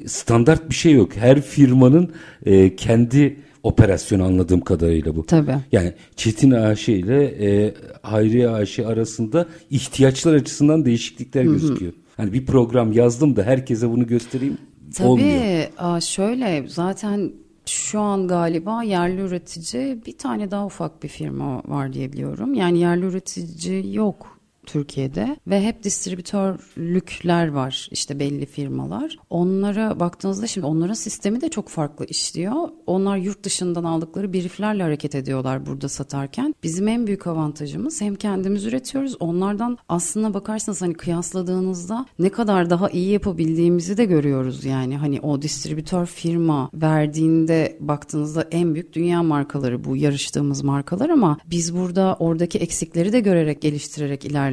Standart 0.06 0.70
bir 0.70 0.76
şey 0.76 0.94
yok. 0.94 1.16
Her 1.16 1.42
firmanın 1.42 2.12
e, 2.46 2.76
kendi 2.76 3.38
operasyonu 3.64 4.24
anladığım 4.24 4.62
kadarıyla 4.62 5.16
bu. 5.16 5.26
Tabii. 5.26 5.56
Yani 5.72 5.94
Çetin 6.16 6.52
AŞ 6.52 6.90
ile 6.90 7.24
e, 7.26 7.74
Hayriye 8.02 8.50
AŞ 8.50 8.80
arasında 8.80 9.48
ihtiyaçlar 9.70 10.34
açısından 10.34 10.86
değişiklikler 10.86 11.44
gözüküyor. 11.44 11.94
Hani 12.18 12.34
bir 12.34 12.46
program 12.46 12.92
yazdım 12.92 13.36
da 13.36 13.44
herkese 13.44 13.90
bunu 13.90 14.08
göstereyim 14.08 14.58
olmuyor. 15.02 15.42
Tabii 15.78 16.02
şöyle 16.02 16.68
zaten 16.68 17.32
şu 17.66 18.00
an 18.00 18.28
galiba 18.28 18.84
yerli 18.84 19.22
üretici 19.22 20.06
bir 20.06 20.18
tane 20.18 20.52
daha 20.52 20.66
ufak 20.66 21.04
bir 21.04 21.08
firma 21.08 21.62
var 21.66 21.94
diye 21.94 22.14
biliyorum. 22.14 22.54
Yani 22.54 22.80
yerli 22.80 23.06
üretici 23.06 23.96
yok 23.96 24.40
Türkiye'de 24.66 25.38
ve 25.48 25.62
hep 25.62 25.84
distribütörlükler 25.84 27.48
var 27.48 27.88
işte 27.92 28.20
belli 28.20 28.46
firmalar. 28.46 29.18
Onlara 29.30 30.00
baktığınızda 30.00 30.48
şimdi 30.48 30.68
onların 30.68 30.94
sistemi 30.94 31.42
de 31.42 31.50
çok 31.50 31.70
farklı 31.70 32.06
işliyor. 32.06 32.54
Onlar 32.88 33.18
yurt 33.18 33.44
dışından 33.44 33.84
aldıkları 33.84 34.34
brieflerle 34.34 34.84
hareket 34.84 35.16
ediyorlar 35.16 35.66
burada 35.66 35.90
satarken. 35.90 36.56
Bizim 36.64 36.88
en 36.88 37.08
büyük 37.08 37.28
avantajımız 37.28 38.02
hem 38.02 38.16
kendimiz 38.16 38.66
üretiyoruz. 38.66 39.16
Onlardan 39.20 39.78
aslına 39.90 40.34
bakarsanız 40.34 40.82
hani 40.82 40.94
kıyasladığınızda 40.94 42.06
ne 42.20 42.30
kadar 42.30 42.70
daha 42.70 42.90
iyi 42.90 43.12
yapabildiğimizi 43.12 43.98
de 43.98 44.06
görüyoruz 44.06 44.66
yani. 44.66 44.98
Hani 44.98 45.22
o 45.22 45.42
distribütör 45.42 46.06
firma 46.06 46.70
verdiğinde 46.74 47.78
baktığınızda 47.80 48.48
en 48.52 48.74
büyük 48.74 48.94
dünya 48.94 49.24
markaları 49.24 49.84
bu 49.84 49.98
yarıştığımız 49.98 50.64
markalar 50.64 51.10
ama 51.10 51.38
biz 51.46 51.76
burada 51.76 52.16
oradaki 52.20 52.60
eksikleri 52.60 53.14
de 53.14 53.20
görerek 53.20 53.62
geliştirerek 53.62 54.26
ilerliyoruz. 54.26 54.53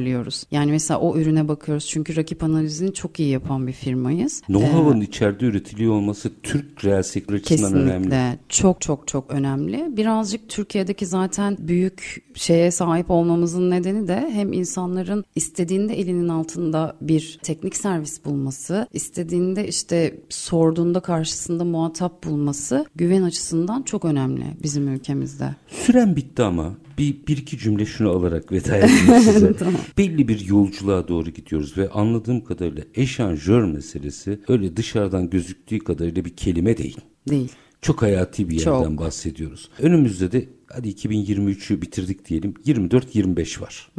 Yani 0.51 0.71
mesela 0.71 0.99
o 0.99 1.17
ürüne 1.17 1.47
bakıyoruz 1.47 1.87
çünkü 1.87 2.15
rakip 2.15 2.43
analizini 2.43 2.93
çok 2.93 3.19
iyi 3.19 3.29
yapan 3.29 3.67
bir 3.67 3.73
firmayız. 3.73 4.41
Know-how'ın 4.41 5.01
içeride 5.01 5.45
üretiliyor 5.45 5.93
olması 5.93 6.31
Türk 6.43 6.85
reel 6.85 7.03
sektör 7.03 7.35
açısından 7.35 7.71
Kesinlikle. 7.71 8.15
önemli. 8.15 8.39
Çok 8.49 8.81
çok 8.81 9.07
çok 9.07 9.31
önemli. 9.31 9.97
Birazcık 9.97 10.49
Türkiye'deki 10.49 11.05
zaten 11.05 11.57
büyük 11.59 12.23
şeye 12.35 12.71
sahip 12.71 13.11
olmamızın 13.11 13.69
nedeni 13.71 14.07
de 14.07 14.29
hem 14.33 14.53
insanların 14.53 15.25
istediğinde 15.35 15.99
elinin 15.99 16.27
altında 16.27 16.95
bir 17.01 17.39
teknik 17.43 17.75
servis 17.75 18.25
bulması, 18.25 18.87
istediğinde 18.93 19.67
işte 19.67 20.19
sorduğunda 20.29 20.99
karşısında 20.99 21.63
muhatap 21.63 22.23
bulması 22.23 22.85
güven 22.95 23.23
açısından 23.23 23.81
çok 23.81 24.05
önemli 24.05 24.43
bizim 24.63 24.87
ülkemizde. 24.87 25.55
Süren 25.67 26.15
bitti 26.15 26.43
ama 26.43 26.73
bir, 26.97 27.27
bir 27.27 27.37
iki 27.37 27.57
cümle 27.57 27.85
şunu 27.85 28.09
alarak 28.09 28.51
veda 28.51 28.77
edeyim 28.77 29.21
size. 29.23 29.53
Tamam. 29.53 29.81
Belli 29.97 30.27
bir 30.27 30.45
yolculuğa 30.45 31.07
doğru 31.07 31.29
gidiyoruz 31.29 31.77
ve 31.77 31.89
anladığım 31.89 32.43
kadarıyla 32.43 32.83
eşanjör 32.95 33.63
meselesi 33.63 34.39
öyle 34.47 34.77
dışarıdan 34.77 35.29
gözüktüğü 35.29 35.79
kadarıyla 35.79 36.25
bir 36.25 36.35
kelime 36.35 36.77
değil. 36.77 36.97
Değil. 37.29 37.51
Çok 37.81 38.01
hayati 38.01 38.49
bir 38.49 38.55
yerden 38.55 38.89
Çok. 38.89 38.99
bahsediyoruz. 38.99 39.69
Önümüzde 39.79 40.31
de 40.31 40.49
hadi 40.67 40.89
2023'ü 40.89 41.81
bitirdik 41.81 42.29
diyelim 42.29 42.53
24-25 42.65 43.61
var. 43.61 43.91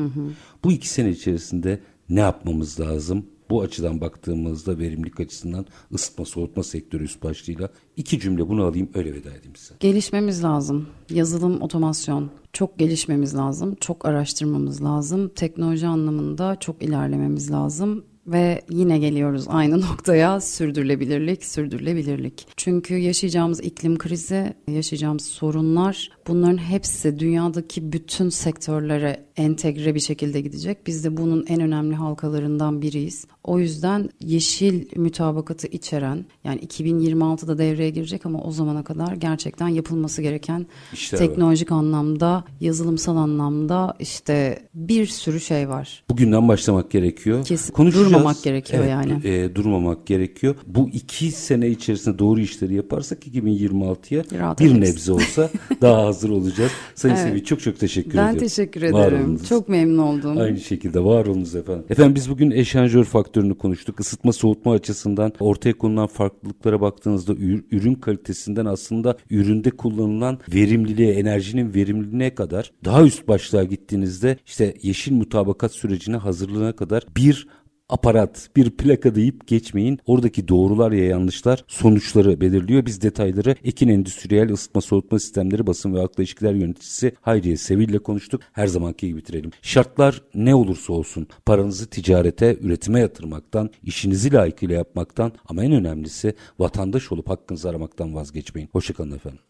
Bu 0.65 0.73
iki 0.73 0.89
sene 0.89 1.11
içerisinde 1.11 1.81
ne 2.09 2.21
yapmamız 2.21 2.81
lazım? 2.81 3.27
Bu 3.51 3.63
açıdan 3.63 4.01
baktığımızda 4.01 4.79
verimlilik 4.79 5.21
açısından 5.21 5.67
ısıtma 5.95 6.25
soğutma 6.25 6.63
sektörü 6.63 7.05
üst 7.05 7.23
başlığıyla 7.23 7.69
iki 7.97 8.21
cümle 8.21 8.49
bunu 8.49 8.65
alayım 8.65 8.89
öyle 8.95 9.15
veda 9.15 9.31
edeyim 9.31 9.57
size. 9.57 9.75
Gelişmemiz 9.81 10.45
lazım. 10.45 10.87
Yazılım, 11.11 11.63
otomasyon 11.63 12.31
çok 12.53 12.79
gelişmemiz 12.79 13.35
lazım. 13.35 13.75
Çok 13.81 14.07
araştırmamız 14.07 14.85
lazım. 14.85 15.29
Teknoloji 15.29 15.87
anlamında 15.87 16.57
çok 16.61 16.83
ilerlememiz 16.83 17.51
lazım. 17.51 18.05
Ve 18.27 18.63
yine 18.71 18.99
geliyoruz 18.99 19.45
aynı 19.49 19.81
noktaya 19.91 20.41
sürdürülebilirlik, 20.41 21.45
sürdürülebilirlik. 21.45 22.47
Çünkü 22.57 22.95
yaşayacağımız 22.95 23.61
iklim 23.61 23.99
krizi, 23.99 24.55
yaşayacağımız 24.69 25.27
sorunlar 25.27 26.11
bunların 26.29 26.59
hepsi 26.59 27.19
dünyadaki 27.19 27.93
bütün 27.93 28.29
sektörlere 28.29 29.25
entegre 29.37 29.95
bir 29.95 30.01
şekilde 30.01 30.41
gidecek. 30.41 30.87
Biz 30.87 31.05
de 31.05 31.17
bunun 31.17 31.45
en 31.49 31.61
önemli 31.61 31.95
halkalarından 31.95 32.83
biriyiz. 32.83 33.25
O 33.45 33.59
yüzden 33.59 34.11
yeşil 34.21 34.85
mütabakatı 34.97 35.67
içeren 35.67 36.25
yani 36.45 36.61
2026'da 36.61 37.59
devreye 37.59 37.91
girecek 37.91 38.27
ama 38.27 38.43
o 38.43 38.51
zamana 38.51 38.85
kadar 38.85 39.13
gerçekten 39.13 39.69
yapılması 39.69 40.23
gereken 40.23 40.67
var. 40.93 41.19
teknolojik 41.19 41.73
anlamda, 41.73 42.45
yazılımsal 42.61 43.17
anlamda 43.17 43.95
işte 44.01 44.63
bir 44.75 45.07
sürü 45.07 45.41
şey 45.41 45.69
var. 45.69 46.05
Bugünden 46.11 46.49
başlamak 46.49 46.91
gerekiyor. 46.91 47.45
Kesin. 47.45 47.73
Konuşacağız. 47.73 48.07
Durmamak 48.13 48.43
gerekiyor 48.43 48.85
yani. 48.85 49.27
e, 49.29 49.55
durmamak 49.55 50.07
gerekiyor. 50.07 50.55
Bu 50.67 50.89
iki 50.89 51.31
sene 51.31 51.69
içerisinde 51.69 52.19
doğru 52.19 52.41
işleri 52.41 52.75
yaparsak 52.75 53.27
2026'ya 53.27 54.25
Rahat 54.39 54.61
bir 54.61 54.67
ederiz. 54.67 54.79
nebze 54.81 55.13
olsa 55.13 55.51
daha 55.81 56.05
hazır 56.07 56.31
olacağız. 56.31 56.73
Sayın 56.95 57.13
Evet. 57.23 57.27
Semih 57.29 57.45
çok 57.45 57.61
çok 57.61 57.79
teşekkür 57.81 58.15
Ben 58.19 58.19
ediyorum. 58.29 58.39
teşekkür 58.39 58.83
Var 58.93 59.09
ederim. 59.13 59.22
Olunuz. 59.25 59.49
Çok 59.49 59.69
memnun 59.69 59.99
oldum. 59.99 60.39
Aynı 60.39 60.61
şekilde 60.61 61.05
var 61.05 61.27
olunuz 61.27 61.55
efendim. 61.55 61.85
Efendim 61.91 62.15
biz 62.15 62.31
bugün 62.31 62.51
eşanjör 62.51 63.05
faktörünü 63.05 63.55
konuştuk. 63.55 64.01
Isıtma 64.01 64.33
soğutma 64.33 64.73
açısından 64.73 65.33
ortaya 65.41 65.73
konulan 65.73 66.07
farklılıklara 66.07 66.81
baktığınızda 66.81 67.33
ür- 67.33 67.65
ürün 67.71 67.95
kalitesinden 67.95 68.67
aslında 68.67 69.17
üründe 69.31 69.71
kullanılan 69.71 70.39
verimliliğe, 70.55 71.13
enerjinin 71.13 71.75
verimliliğine 71.75 72.35
kadar 72.35 72.73
daha 72.85 73.03
üst 73.03 73.29
başlığa 73.29 73.65
gittiğinizde 73.65 74.37
işte 74.47 74.75
yeşil 74.83 75.13
mutabakat 75.13 75.73
sürecine 75.73 76.17
hazırlığına 76.17 76.73
kadar 76.77 77.03
bir 77.17 77.47
aparat, 77.93 78.49
bir 78.57 78.71
plaka 78.71 79.15
deyip 79.15 79.47
geçmeyin. 79.47 79.99
Oradaki 80.07 80.49
doğrular 80.49 80.93
ya 80.93 81.05
yanlışlar 81.05 81.65
sonuçları 81.69 82.41
belirliyor. 82.41 82.87
Biz 82.87 83.03
detayları 83.03 83.55
Ekin 83.65 83.89
Endüstriyel 83.89 84.49
Isıtma 84.49 84.81
Soğutma 84.81 85.19
Sistemleri 85.19 85.67
Basın 85.67 85.95
ve 85.95 85.99
Halkla 85.99 86.23
İlişkiler 86.23 86.55
Yöneticisi 86.55 87.13
Hayriye 87.21 87.57
Sevil 87.57 87.89
ile 87.89 87.99
konuştuk. 87.99 88.41
Her 88.53 88.67
zamanki 88.67 89.07
gibi 89.07 89.19
bitirelim. 89.19 89.51
Şartlar 89.63 90.23
ne 90.35 90.55
olursa 90.55 90.93
olsun 90.93 91.27
paranızı 91.47 91.87
ticarete, 91.87 92.57
üretime 92.61 93.01
yatırmaktan, 93.01 93.71
işinizi 93.83 94.33
layıkıyla 94.33 94.75
yapmaktan 94.75 95.33
ama 95.49 95.65
en 95.65 95.73
önemlisi 95.73 96.35
vatandaş 96.59 97.13
olup 97.13 97.29
hakkınızı 97.29 97.71
aramaktan 97.71 98.15
vazgeçmeyin. 98.15 98.69
Hoşçakalın 98.73 99.13
efendim. 99.13 99.43